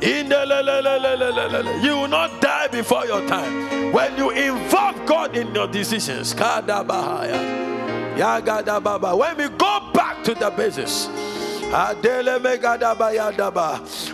Zelemeyantabalamas. 0.00 1.82
You 1.84 1.96
will 1.96 2.08
not 2.08 2.40
die 2.40 2.68
before 2.68 3.06
your 3.06 3.26
time. 3.28 3.92
When 3.92 4.16
you 4.16 4.30
involve 4.30 5.04
God 5.06 5.36
in 5.36 5.54
your 5.54 5.66
decisions, 5.66 6.34
when 6.34 6.66
we 9.36 9.48
go 9.48 9.80
back 9.92 10.24
to 10.24 10.34
the 10.34 10.50
basis, 10.56 11.08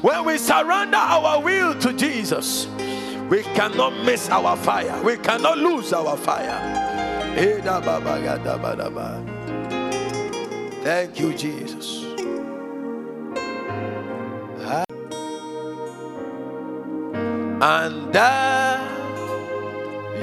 when 0.02 0.24
we 0.24 0.38
surrender 0.38 0.96
our 0.96 1.40
will 1.40 1.74
to 1.78 1.92
Jesus, 1.92 2.66
we 3.30 3.42
cannot 3.42 4.04
miss 4.04 4.28
our 4.28 4.56
fire. 4.56 5.02
We 5.02 5.16
cannot 5.16 5.58
lose 5.58 5.92
our 5.92 6.16
fire. 6.16 6.60
Thank 10.82 11.18
you, 11.18 11.34
Jesus. 11.34 12.05
Under 17.60 18.80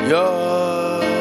your 0.07 1.12